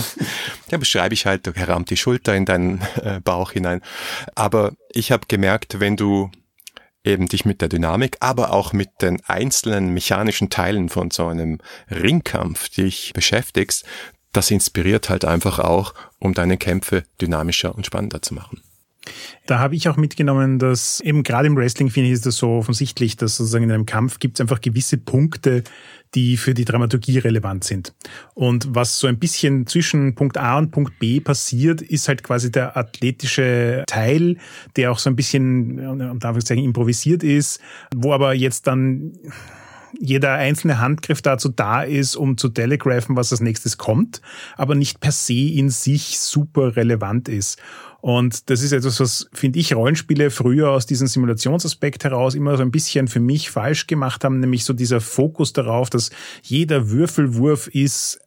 ja, 0.70 0.78
beschreibe 0.78 1.14
ich 1.14 1.26
halt, 1.26 1.46
er 1.46 1.68
rammt 1.68 1.90
die 1.90 1.96
Schulter 1.96 2.34
in 2.34 2.44
deinen 2.44 2.80
äh, 3.02 3.20
Bauch 3.20 3.52
hinein. 3.52 3.80
Aber 4.34 4.72
ich 4.92 5.12
habe 5.12 5.26
gemerkt, 5.28 5.80
wenn 5.80 5.96
du 5.96 6.30
eben 7.04 7.28
dich 7.28 7.44
mit 7.44 7.60
der 7.60 7.68
Dynamik, 7.68 8.18
aber 8.20 8.52
auch 8.52 8.72
mit 8.72 8.90
den 9.00 9.22
einzelnen 9.24 9.94
mechanischen 9.94 10.50
Teilen 10.50 10.88
von 10.88 11.10
so 11.10 11.28
einem 11.28 11.58
Ringkampf 11.90 12.68
dich 12.68 13.12
beschäftigst, 13.14 13.86
das 14.32 14.50
inspiriert 14.50 15.10
halt 15.10 15.24
einfach 15.24 15.58
auch, 15.58 15.94
um 16.18 16.34
deine 16.34 16.56
Kämpfe 16.56 17.04
dynamischer 17.20 17.74
und 17.74 17.86
spannender 17.86 18.22
zu 18.22 18.34
machen. 18.34 18.60
Da 19.46 19.58
habe 19.58 19.74
ich 19.74 19.88
auch 19.88 19.96
mitgenommen, 19.96 20.58
dass 20.58 21.00
eben 21.00 21.22
gerade 21.22 21.46
im 21.46 21.56
Wrestling 21.56 21.88
finde 21.88 22.08
ich 22.08 22.14
ist 22.14 22.26
das 22.26 22.36
so 22.36 22.50
offensichtlich, 22.50 23.16
dass 23.16 23.36
sozusagen 23.36 23.64
in 23.64 23.72
einem 23.72 23.86
Kampf 23.86 24.18
gibt 24.18 24.36
es 24.36 24.40
einfach 24.40 24.60
gewisse 24.60 24.98
Punkte, 24.98 25.64
die 26.14 26.36
für 26.36 26.54
die 26.54 26.64
Dramaturgie 26.64 27.18
relevant 27.18 27.64
sind. 27.64 27.94
Und 28.34 28.74
was 28.74 28.98
so 28.98 29.06
ein 29.06 29.18
bisschen 29.18 29.66
zwischen 29.66 30.14
Punkt 30.14 30.36
A 30.36 30.58
und 30.58 30.70
Punkt 30.70 30.98
B 30.98 31.20
passiert, 31.20 31.80
ist 31.82 32.08
halt 32.08 32.22
quasi 32.22 32.52
der 32.52 32.76
athletische 32.76 33.84
Teil, 33.86 34.36
der 34.76 34.92
auch 34.92 34.98
so 34.98 35.08
ein 35.08 35.16
bisschen, 35.16 36.18
darf 36.18 36.36
ich 36.36 36.44
sagen, 36.44 36.62
improvisiert 36.62 37.22
ist, 37.22 37.60
wo 37.94 38.12
aber 38.12 38.34
jetzt 38.34 38.66
dann 38.66 39.12
jeder 39.98 40.34
einzelne 40.34 40.78
Handgriff 40.78 41.22
dazu 41.22 41.48
da 41.48 41.82
ist, 41.82 42.16
um 42.16 42.36
zu 42.36 42.48
telegraphen, 42.48 43.16
was 43.16 43.32
als 43.32 43.40
nächstes 43.40 43.78
kommt, 43.78 44.20
aber 44.56 44.74
nicht 44.74 45.00
per 45.00 45.12
se 45.12 45.34
in 45.34 45.70
sich 45.70 46.18
super 46.18 46.76
relevant 46.76 47.28
ist. 47.28 47.58
Und 48.00 48.48
das 48.48 48.62
ist 48.62 48.72
etwas, 48.72 48.98
was, 49.00 49.28
finde 49.32 49.58
ich, 49.58 49.74
Rollenspiele 49.74 50.30
früher 50.30 50.70
aus 50.70 50.86
diesem 50.86 51.06
Simulationsaspekt 51.06 52.04
heraus 52.04 52.34
immer 52.34 52.56
so 52.56 52.62
ein 52.62 52.70
bisschen 52.70 53.08
für 53.08 53.20
mich 53.20 53.50
falsch 53.50 53.86
gemacht 53.86 54.24
haben, 54.24 54.40
nämlich 54.40 54.64
so 54.64 54.72
dieser 54.72 55.00
Fokus 55.00 55.52
darauf, 55.52 55.90
dass 55.90 56.10
jeder 56.42 56.88
Würfelwurf 56.88 57.66
ist 57.66 58.20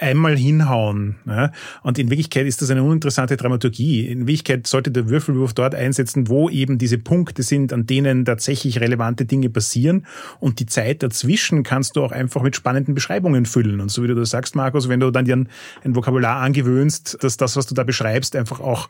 einmal 0.00 0.36
hinhauen. 0.36 1.16
Ja? 1.26 1.52
Und 1.82 1.98
in 1.98 2.10
Wirklichkeit 2.10 2.46
ist 2.46 2.60
das 2.60 2.70
eine 2.70 2.82
uninteressante 2.82 3.36
Dramaturgie. 3.36 4.06
In 4.06 4.20
Wirklichkeit 4.20 4.66
sollte 4.66 4.90
der 4.90 5.08
Würfelwurf 5.08 5.54
dort 5.54 5.74
einsetzen, 5.74 6.28
wo 6.28 6.50
eben 6.50 6.78
diese 6.78 6.98
Punkte 6.98 7.42
sind, 7.42 7.72
an 7.72 7.86
denen 7.86 8.24
tatsächlich 8.24 8.80
relevante 8.80 9.26
Dinge 9.26 9.48
passieren. 9.48 10.06
Und 10.40 10.58
die 10.58 10.66
Zeit 10.66 11.02
dazwischen 11.02 11.62
kannst 11.62 11.96
du 11.96 12.02
auch 12.02 12.12
einfach 12.12 12.42
mit 12.42 12.56
spannenden 12.56 12.94
Beschreibungen 12.94 13.46
füllen. 13.46 13.80
Und 13.80 13.90
so 13.90 14.02
wie 14.02 14.08
du 14.08 14.14
das 14.14 14.30
sagst, 14.30 14.56
Markus, 14.56 14.88
wenn 14.88 15.00
du 15.00 15.10
dann 15.10 15.24
dir 15.24 15.36
ein, 15.36 15.48
ein 15.84 15.94
Vokabular 15.94 16.40
angewöhnst, 16.40 17.18
dass 17.22 17.36
das, 17.36 17.56
was 17.56 17.66
du 17.66 17.74
da 17.74 17.84
beschreibst, 17.84 18.34
einfach 18.34 18.60
auch 18.60 18.88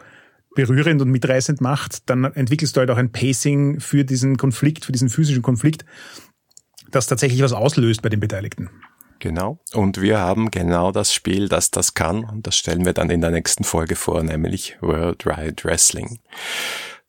berührend 0.55 1.01
und 1.03 1.11
mitreißend 1.11 1.61
macht, 1.61 2.09
dann 2.09 2.25
entwickelst 2.25 2.75
du 2.75 2.81
halt 2.81 2.91
auch 2.91 2.97
ein 2.97 3.13
Pacing 3.13 3.81
für 3.81 4.05
diesen 4.05 4.37
Konflikt, 4.37 4.85
für 4.85 4.93
diesen 4.93 5.09
physischen 5.09 5.43
Konflikt, 5.43 5.85
das 6.91 7.07
tatsächlich 7.07 7.43
was 7.43 7.53
auslöst 7.53 8.03
bei 8.03 8.09
den 8.09 8.19
Beteiligten. 8.19 8.71
Genau. 9.21 9.59
Und 9.75 10.01
wir 10.01 10.19
haben 10.19 10.51
genau 10.51 10.93
das 10.93 11.13
Spiel, 11.13 11.49
das 11.49 11.71
das 11.71 11.95
kann. 11.95 12.25
Und 12.25 12.47
das 12.47 12.57
stellen 12.57 12.85
wir 12.85 12.95
dann 12.95 13.11
in 13.11 13.21
der 13.21 13.31
nächsten 13.31 13.65
Folge 13.65 13.95
vor, 13.95 14.23
nämlich 14.23 14.79
World 14.81 15.27
Ride 15.27 15.63
Wrestling. 15.65 16.19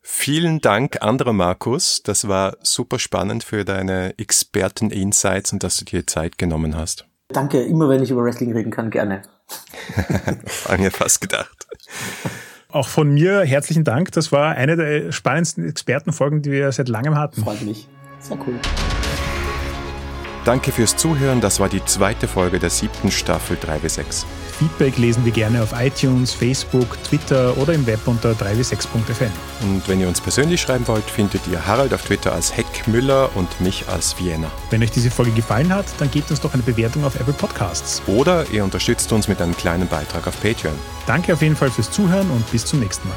Vielen 0.02 0.60
Dank, 0.60 1.02
anderer 1.02 1.32
Markus. 1.32 2.02
Das 2.02 2.28
war 2.28 2.56
super 2.60 2.98
spannend 2.98 3.44
für 3.44 3.64
deine 3.64 4.14
Experten-Insights 4.18 5.52
und 5.52 5.62
dass 5.62 5.78
du 5.78 5.84
dir 5.86 6.06
Zeit 6.06 6.38
genommen 6.38 6.76
hast. 6.76 7.06
Danke, 7.28 7.62
immer 7.62 7.88
wenn 7.88 8.02
ich 8.02 8.10
über 8.10 8.22
Wrestling 8.22 8.52
reden 8.52 8.70
kann, 8.70 8.90
gerne. 8.90 9.22
war 10.66 10.78
mir 10.78 10.90
fast 10.90 11.20
gedacht. 11.22 11.66
Auch 12.68 12.88
von 12.88 13.12
mir 13.14 13.40
herzlichen 13.42 13.84
Dank. 13.84 14.12
Das 14.12 14.32
war 14.32 14.54
eine 14.54 14.76
der 14.76 15.12
spannendsten 15.12 15.66
Expertenfolgen, 15.68 16.42
die 16.42 16.50
wir 16.50 16.72
seit 16.72 16.88
langem 16.88 17.16
hatten. 17.16 17.42
Freut 17.42 17.62
mich. 17.62 17.88
Sehr 18.20 18.38
cool. 18.46 18.58
Danke 20.44 20.72
fürs 20.72 20.96
Zuhören. 20.96 21.40
Das 21.40 21.60
war 21.60 21.68
die 21.68 21.84
zweite 21.84 22.26
Folge 22.26 22.58
der 22.58 22.70
siebten 22.70 23.10
Staffel 23.10 23.56
3W6. 23.56 24.24
Feedback 24.58 24.98
lesen 24.98 25.24
wir 25.24 25.32
gerne 25.32 25.62
auf 25.62 25.72
iTunes, 25.78 26.32
Facebook, 26.32 27.02
Twitter 27.04 27.56
oder 27.58 27.72
im 27.72 27.86
Web 27.86 28.00
unter 28.06 28.32
3w6.fm. 28.32 29.30
Und 29.62 29.88
wenn 29.88 30.00
ihr 30.00 30.08
uns 30.08 30.20
persönlich 30.20 30.60
schreiben 30.60 30.86
wollt, 30.88 31.04
findet 31.04 31.42
ihr 31.50 31.66
Harald 31.66 31.94
auf 31.94 32.02
Twitter 32.02 32.32
als 32.32 32.56
Heckmüller 32.56 33.30
und 33.34 33.60
mich 33.60 33.88
als 33.88 34.18
Vienna. 34.18 34.50
Wenn 34.70 34.82
euch 34.82 34.90
diese 34.90 35.10
Folge 35.10 35.32
gefallen 35.32 35.72
hat, 35.74 35.86
dann 35.98 36.10
gebt 36.10 36.30
uns 36.30 36.40
doch 36.40 36.54
eine 36.54 36.62
Bewertung 36.62 37.04
auf 37.04 37.18
Apple 37.18 37.34
Podcasts. 37.34 38.02
Oder 38.06 38.48
ihr 38.50 38.64
unterstützt 38.64 39.12
uns 39.12 39.28
mit 39.28 39.40
einem 39.40 39.56
kleinen 39.56 39.88
Beitrag 39.88 40.26
auf 40.26 40.40
Patreon. 40.40 40.74
Danke 41.06 41.32
auf 41.32 41.42
jeden 41.42 41.56
Fall 41.56 41.70
fürs 41.70 41.90
Zuhören 41.90 42.30
und 42.30 42.48
bis 42.50 42.64
zum 42.64 42.80
nächsten 42.80 43.08
Mal. 43.08 43.16